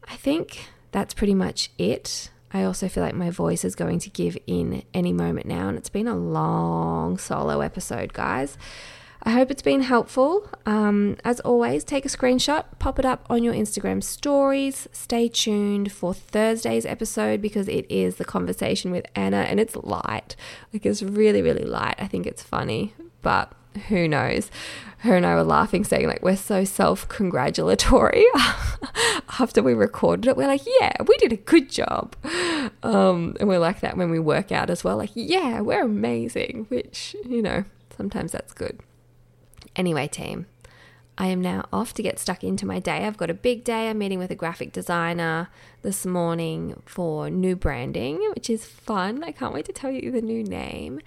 I 0.07 0.17
think 0.17 0.69
that's 0.91 1.15
pretty 1.15 1.35
much 1.35 1.71
it. 1.79 2.31
I 2.53 2.65
also 2.65 2.87
feel 2.87 3.03
like 3.03 3.15
my 3.15 3.31
voice 3.31 3.65
is 3.65 3.75
going 3.75 3.99
to 4.01 4.11
give 4.11 4.37
in 4.47 4.83
any 4.93 5.13
moment 5.13 5.47
now, 5.47 5.69
and 5.69 5.79
it's 5.79 5.89
been 5.89 6.09
a 6.09 6.17
long 6.17 7.17
solo 7.17 7.61
episode, 7.63 8.13
guys. 8.13 8.59
I 9.25 9.31
hope 9.31 9.53
it's 9.53 9.63
been 9.63 9.83
helpful. 9.83 10.49
Um, 10.67 11.17
as 11.25 11.39
always, 11.41 11.85
take 11.85 12.05
a 12.05 12.09
screenshot, 12.09 12.65
pop 12.81 12.99
it 12.99 13.05
up 13.05 13.25
on 13.31 13.45
your 13.45 13.55
Instagram 13.55 14.03
stories. 14.03 14.89
Stay 14.91 15.29
tuned 15.29 15.93
for 15.93 16.13
Thursday's 16.13 16.85
episode 16.85 17.41
because 17.41 17.69
it 17.69 17.87
is 17.89 18.17
the 18.17 18.25
conversation 18.25 18.91
with 18.91 19.07
Anna 19.15 19.43
and 19.43 19.61
it's 19.61 19.77
light. 19.77 20.35
Like, 20.73 20.85
it's 20.85 21.03
really, 21.05 21.41
really 21.41 21.65
light. 21.65 21.95
I 21.99 22.09
think 22.09 22.27
it's 22.27 22.43
funny, 22.43 22.95
but 23.23 23.53
who 23.89 24.09
knows? 24.09 24.51
Her 24.99 25.17
and 25.17 25.25
I 25.25 25.37
were 25.37 25.45
laughing, 25.45 25.85
saying, 25.85 26.09
like, 26.09 26.23
we're 26.23 26.37
so 26.37 26.65
self 26.65 27.09
congratulatory. 27.09 28.25
After 29.39 29.63
we 29.63 29.73
recorded 29.73 30.27
it, 30.29 30.37
we're 30.37 30.49
like, 30.49 30.63
yeah, 30.81 30.95
we 31.07 31.17
did 31.19 31.33
a 31.33 31.37
good 31.37 31.71
job. 31.71 32.17
Um, 32.83 33.37
and 33.39 33.49
we're 33.49 33.61
like 33.61 33.81
that 33.81 33.97
when 33.97 34.11
we 34.11 34.19
work 34.19 34.51
out 34.51 34.69
as 34.69 34.83
well. 34.83 34.97
Like, 34.97 35.11
yeah, 35.15 35.61
we're 35.61 35.83
amazing, 35.83 36.67
which, 36.71 37.15
you 37.25 37.41
know, 37.41 37.65
sometimes 37.97 38.33
that's 38.33 38.53
good. 38.53 38.81
Anyway, 39.75 40.07
team, 40.09 40.47
I 41.19 41.27
am 41.27 41.41
now 41.41 41.67
off 41.73 41.95
to 41.95 42.03
get 42.03 42.19
stuck 42.19 42.43
into 42.43 42.67
my 42.67 42.79
day. 42.79 43.05
I've 43.05 43.17
got 43.17 43.31
a 43.31 43.35
big 43.35 43.65
day. 43.65 43.89
I'm 43.89 43.99
meeting 43.99 44.19
with 44.19 44.31
a 44.31 44.35
graphic 44.35 44.73
designer 44.73 45.49
this 45.83 46.07
morning 46.07 46.83
for 46.87 47.31
new 47.31 47.55
branding, 47.55 48.19
which 48.35 48.49
is 48.49 48.65
fun. 48.65 49.23
I 49.23 49.33
can't 49.33 49.55
wait 49.55 49.67
to 49.67 49.73
tell 49.73 49.91
you 49.91 50.11
the 50.11 50.23
new 50.23 50.43
name. 50.43 51.01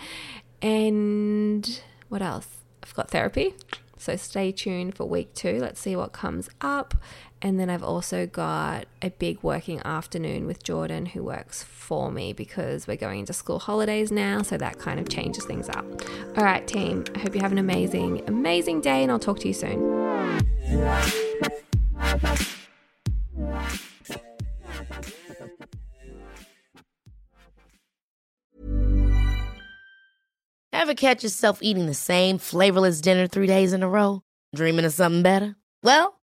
And 0.61 1.82
what 2.09 2.22
else? 2.22 2.47
I've 2.84 2.93
got 2.93 3.09
therapy. 3.09 3.55
So 3.97 4.16
stay 4.16 4.51
tuned 4.51 4.95
for 4.95 5.05
week 5.05 5.34
two. 5.34 5.59
Let's 5.59 5.80
see 5.80 5.95
what 5.95 6.11
comes 6.11 6.49
up. 6.61 6.93
And 7.41 7.59
then 7.59 7.69
I've 7.69 7.83
also 7.83 8.25
got 8.25 8.86
a 9.01 9.11
big 9.11 9.38
working 9.43 9.79
afternoon 9.86 10.47
with 10.47 10.63
Jordan, 10.63 11.05
who 11.05 11.21
works 11.21 11.61
for 11.61 12.11
me 12.11 12.33
because 12.33 12.88
we're 12.88 12.97
going 12.97 13.19
into 13.19 13.33
school 13.33 13.59
holidays 13.59 14.11
now. 14.11 14.41
So 14.41 14.57
that 14.57 14.79
kind 14.79 14.99
of 14.99 15.09
changes 15.09 15.45
things 15.45 15.69
up. 15.69 15.86
All 16.38 16.43
right, 16.43 16.65
team. 16.67 17.05
I 17.13 17.19
hope 17.19 17.36
you 17.36 17.41
have 17.41 17.51
an 17.51 17.59
amazing, 17.59 18.27
amazing 18.27 18.81
day, 18.81 19.03
and 19.03 19.11
I'll 19.11 19.19
talk 19.19 19.39
to 19.41 19.47
you 19.47 19.53
soon. 19.53 19.79
Ever 30.73 30.93
catch 30.93 31.23
yourself 31.23 31.59
eating 31.61 31.88
the 31.88 31.93
same 31.93 32.38
flavorless 32.38 33.01
dinner 33.01 33.27
three 33.27 33.47
days 33.47 33.73
in 33.73 33.81
a 33.81 33.89
row? 33.89 34.21
Dreaming 34.53 34.86
of 34.86 34.93
something 34.93 35.23
better? 35.23 35.55
Well, 35.81 36.14